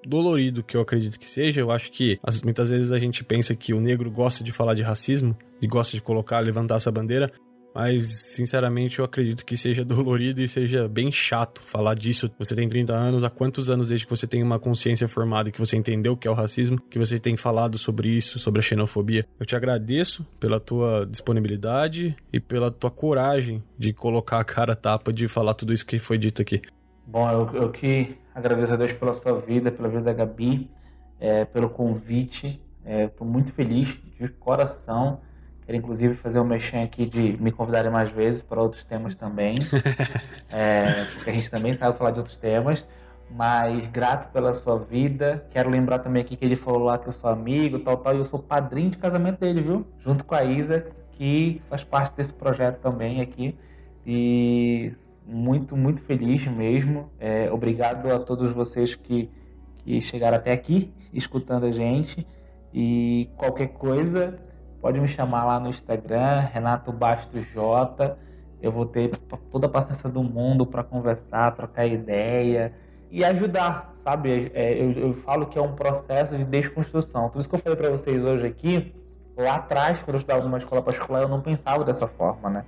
dolorido 0.06 0.62
que 0.62 0.76
eu 0.76 0.80
acredito 0.80 1.18
que 1.18 1.28
seja. 1.28 1.60
Eu 1.60 1.70
acho 1.70 1.90
que 1.90 2.18
muitas 2.44 2.70
vezes 2.70 2.92
a 2.92 2.98
gente 2.98 3.24
pensa 3.24 3.54
que 3.54 3.74
o 3.74 3.80
negro 3.80 4.10
gosta 4.10 4.42
de 4.42 4.52
falar 4.52 4.74
de 4.74 4.82
racismo 4.82 5.36
e 5.60 5.66
gosta 5.66 5.96
de 5.96 6.02
colocar, 6.02 6.40
levantar 6.40 6.76
essa 6.76 6.90
bandeira, 6.90 7.30
mas 7.74 8.08
sinceramente 8.08 8.98
eu 8.98 9.04
acredito 9.04 9.44
que 9.44 9.56
seja 9.56 9.84
dolorido 9.84 10.42
e 10.42 10.48
seja 10.48 10.88
bem 10.88 11.10
chato 11.12 11.62
falar 11.62 11.94
disso. 11.94 12.30
Você 12.38 12.54
tem 12.54 12.68
30 12.68 12.92
anos, 12.94 13.24
há 13.24 13.30
quantos 13.30 13.70
anos 13.70 13.88
desde 13.88 14.06
que 14.06 14.10
você 14.10 14.26
tem 14.26 14.42
uma 14.42 14.58
consciência 14.58 15.08
formada 15.08 15.48
e 15.48 15.52
que 15.52 15.58
você 15.58 15.76
entendeu 15.76 16.12
o 16.12 16.16
que 16.16 16.26
é 16.26 16.30
o 16.30 16.34
racismo, 16.34 16.80
que 16.90 16.98
você 16.98 17.18
tem 17.18 17.36
falado 17.36 17.78
sobre 17.78 18.08
isso, 18.08 18.38
sobre 18.38 18.60
a 18.60 18.62
xenofobia? 18.62 19.26
Eu 19.38 19.46
te 19.46 19.54
agradeço 19.54 20.26
pela 20.38 20.58
tua 20.58 21.06
disponibilidade 21.06 22.16
e 22.32 22.40
pela 22.40 22.70
tua 22.70 22.90
coragem 22.90 23.62
de 23.78 23.92
colocar 23.92 24.40
a 24.40 24.44
cara 24.44 24.74
tapa 24.74 25.12
de 25.12 25.28
falar 25.28 25.54
tudo 25.54 25.72
isso 25.72 25.86
que 25.86 25.98
foi 25.98 26.18
dito 26.18 26.42
aqui. 26.42 26.60
Bom, 27.06 27.28
eu, 27.28 27.62
eu 27.62 27.70
que 27.70 28.14
agradeço 28.40 28.72
a 28.72 28.76
Deus 28.76 28.92
pela 28.92 29.14
sua 29.14 29.38
vida, 29.40 29.70
pela 29.70 29.88
vida 29.88 30.02
da 30.02 30.12
Gabi, 30.12 30.70
é, 31.18 31.44
pelo 31.44 31.70
convite. 31.70 32.60
Estou 32.84 33.26
é, 33.26 33.30
muito 33.30 33.52
feliz 33.52 33.98
de 34.18 34.28
coração. 34.28 35.20
Quero 35.64 35.78
inclusive 35.78 36.14
fazer 36.14 36.40
um 36.40 36.44
mexer 36.44 36.78
aqui 36.78 37.06
de 37.06 37.36
me 37.40 37.52
convidarem 37.52 37.90
mais 37.90 38.10
vezes 38.10 38.42
para 38.42 38.60
outros 38.60 38.84
temas 38.84 39.14
também, 39.14 39.58
é, 40.50 41.04
porque 41.14 41.30
a 41.30 41.32
gente 41.32 41.48
também 41.50 41.72
sabe 41.74 41.96
falar 41.96 42.10
de 42.10 42.18
outros 42.18 42.36
temas. 42.36 42.84
Mas 43.32 43.86
grato 43.86 44.32
pela 44.32 44.52
sua 44.52 44.76
vida. 44.76 45.46
Quero 45.50 45.70
lembrar 45.70 46.00
também 46.00 46.20
aqui 46.20 46.34
que 46.34 46.44
ele 46.44 46.56
falou 46.56 46.82
lá 46.82 46.98
que 46.98 47.08
eu 47.08 47.12
sou 47.12 47.30
amigo, 47.30 47.78
tal, 47.78 47.96
tal, 47.98 48.16
e 48.16 48.18
eu 48.18 48.24
sou 48.24 48.40
padrinho 48.40 48.90
de 48.90 48.98
casamento 48.98 49.38
dele, 49.38 49.62
viu? 49.62 49.86
Junto 50.00 50.24
com 50.24 50.34
a 50.34 50.42
Isa, 50.42 50.90
que 51.12 51.62
faz 51.70 51.84
parte 51.84 52.16
desse 52.16 52.34
projeto 52.34 52.80
também 52.80 53.20
aqui. 53.20 53.56
E 54.04 54.92
muito, 55.30 55.76
muito 55.76 56.02
feliz 56.02 56.46
mesmo. 56.46 57.10
É, 57.18 57.50
obrigado 57.50 58.10
a 58.10 58.18
todos 58.18 58.50
vocês 58.50 58.94
que, 58.94 59.30
que 59.78 60.00
chegaram 60.00 60.36
até 60.36 60.52
aqui 60.52 60.92
escutando 61.12 61.64
a 61.64 61.70
gente. 61.70 62.26
E 62.72 63.30
qualquer 63.36 63.68
coisa, 63.68 64.38
pode 64.80 65.00
me 65.00 65.08
chamar 65.08 65.44
lá 65.44 65.60
no 65.60 65.68
Instagram, 65.68 66.40
Renato 66.52 66.92
Bastos 66.92 67.46
J. 67.52 68.16
Eu 68.60 68.70
vou 68.70 68.86
ter 68.86 69.16
toda 69.50 69.66
a 69.66 69.70
paciência 69.70 70.08
do 70.10 70.22
mundo 70.22 70.66
para 70.66 70.84
conversar, 70.84 71.50
trocar 71.52 71.86
ideia 71.86 72.72
e 73.10 73.24
ajudar, 73.24 73.92
sabe? 73.96 74.52
É, 74.54 74.80
eu, 74.80 74.92
eu, 74.92 75.12
falo 75.12 75.46
que 75.46 75.58
é 75.58 75.62
um 75.62 75.74
processo 75.74 76.36
de 76.36 76.44
desconstrução. 76.44 77.28
Tudo 77.28 77.40
isso 77.40 77.48
que 77.48 77.54
eu 77.54 77.58
falei 77.58 77.76
para 77.76 77.90
vocês 77.90 78.22
hoje 78.22 78.46
aqui, 78.46 78.94
lá 79.36 79.56
atrás, 79.56 80.02
quando 80.02 80.14
eu 80.14 80.18
estudava 80.18 80.44
numa 80.44 80.58
escola 80.58 80.82
particular, 80.82 81.22
eu 81.22 81.28
não 81.28 81.40
pensava 81.40 81.82
dessa 81.82 82.06
forma, 82.06 82.50
né? 82.50 82.64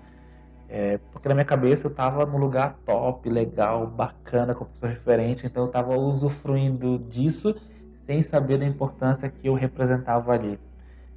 É, 0.74 0.98
porque 1.12 1.28
na 1.28 1.34
minha 1.34 1.44
cabeça 1.44 1.86
eu 1.86 1.90
estava 1.90 2.24
num 2.24 2.38
lugar 2.38 2.78
top, 2.86 3.28
legal, 3.28 3.86
bacana, 3.86 4.54
com 4.54 4.64
pessoas 4.64 4.94
diferentes, 4.94 5.44
então 5.44 5.64
eu 5.64 5.66
estava 5.66 5.94
usufruindo 5.98 6.98
disso 7.10 7.54
sem 8.06 8.22
saber 8.22 8.56
da 8.56 8.64
importância 8.64 9.28
que 9.28 9.46
eu 9.46 9.52
representava 9.52 10.32
ali. 10.32 10.58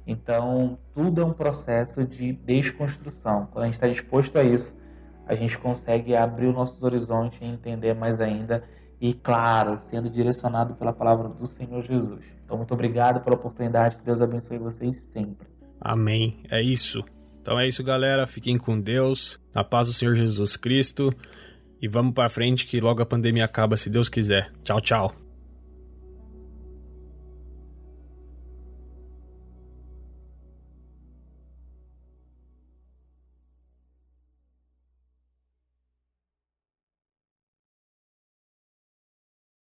Então, 0.06 0.78
tudo 0.92 1.22
é 1.22 1.24
um 1.24 1.32
processo 1.32 2.06
de 2.06 2.34
desconstrução. 2.34 3.48
Quando 3.50 3.62
a 3.62 3.66
gente 3.66 3.76
está 3.76 3.88
disposto 3.88 4.38
a 4.38 4.44
isso, 4.44 4.78
a 5.26 5.34
gente 5.34 5.56
consegue 5.56 6.14
abrir 6.14 6.48
os 6.48 6.54
nossos 6.54 6.82
horizontes 6.82 7.40
e 7.40 7.46
entender 7.46 7.94
mais 7.94 8.20
ainda. 8.20 8.62
E, 9.00 9.14
claro, 9.14 9.78
sendo 9.78 10.10
direcionado 10.10 10.74
pela 10.74 10.92
palavra 10.92 11.30
do 11.30 11.46
Senhor 11.46 11.82
Jesus. 11.82 12.22
Então, 12.44 12.58
muito 12.58 12.74
obrigado 12.74 13.22
pela 13.24 13.36
oportunidade. 13.36 13.96
Que 13.96 14.04
Deus 14.04 14.20
abençoe 14.20 14.58
vocês 14.58 14.96
sempre. 14.96 15.48
Amém. 15.80 16.42
É 16.50 16.60
isso. 16.60 17.02
Então 17.46 17.60
é 17.60 17.68
isso, 17.68 17.84
galera. 17.84 18.26
Fiquem 18.26 18.58
com 18.58 18.80
Deus, 18.80 19.38
na 19.54 19.62
paz 19.62 19.86
do 19.86 19.94
Senhor 19.94 20.16
Jesus 20.16 20.56
Cristo. 20.56 21.14
E 21.80 21.86
vamos 21.86 22.12
para 22.12 22.28
frente 22.28 22.66
que 22.66 22.80
logo 22.80 23.00
a 23.00 23.06
pandemia 23.06 23.44
acaba, 23.44 23.76
se 23.76 23.88
Deus 23.88 24.08
quiser. 24.08 24.50
Tchau, 24.64 24.80
tchau. 24.80 25.25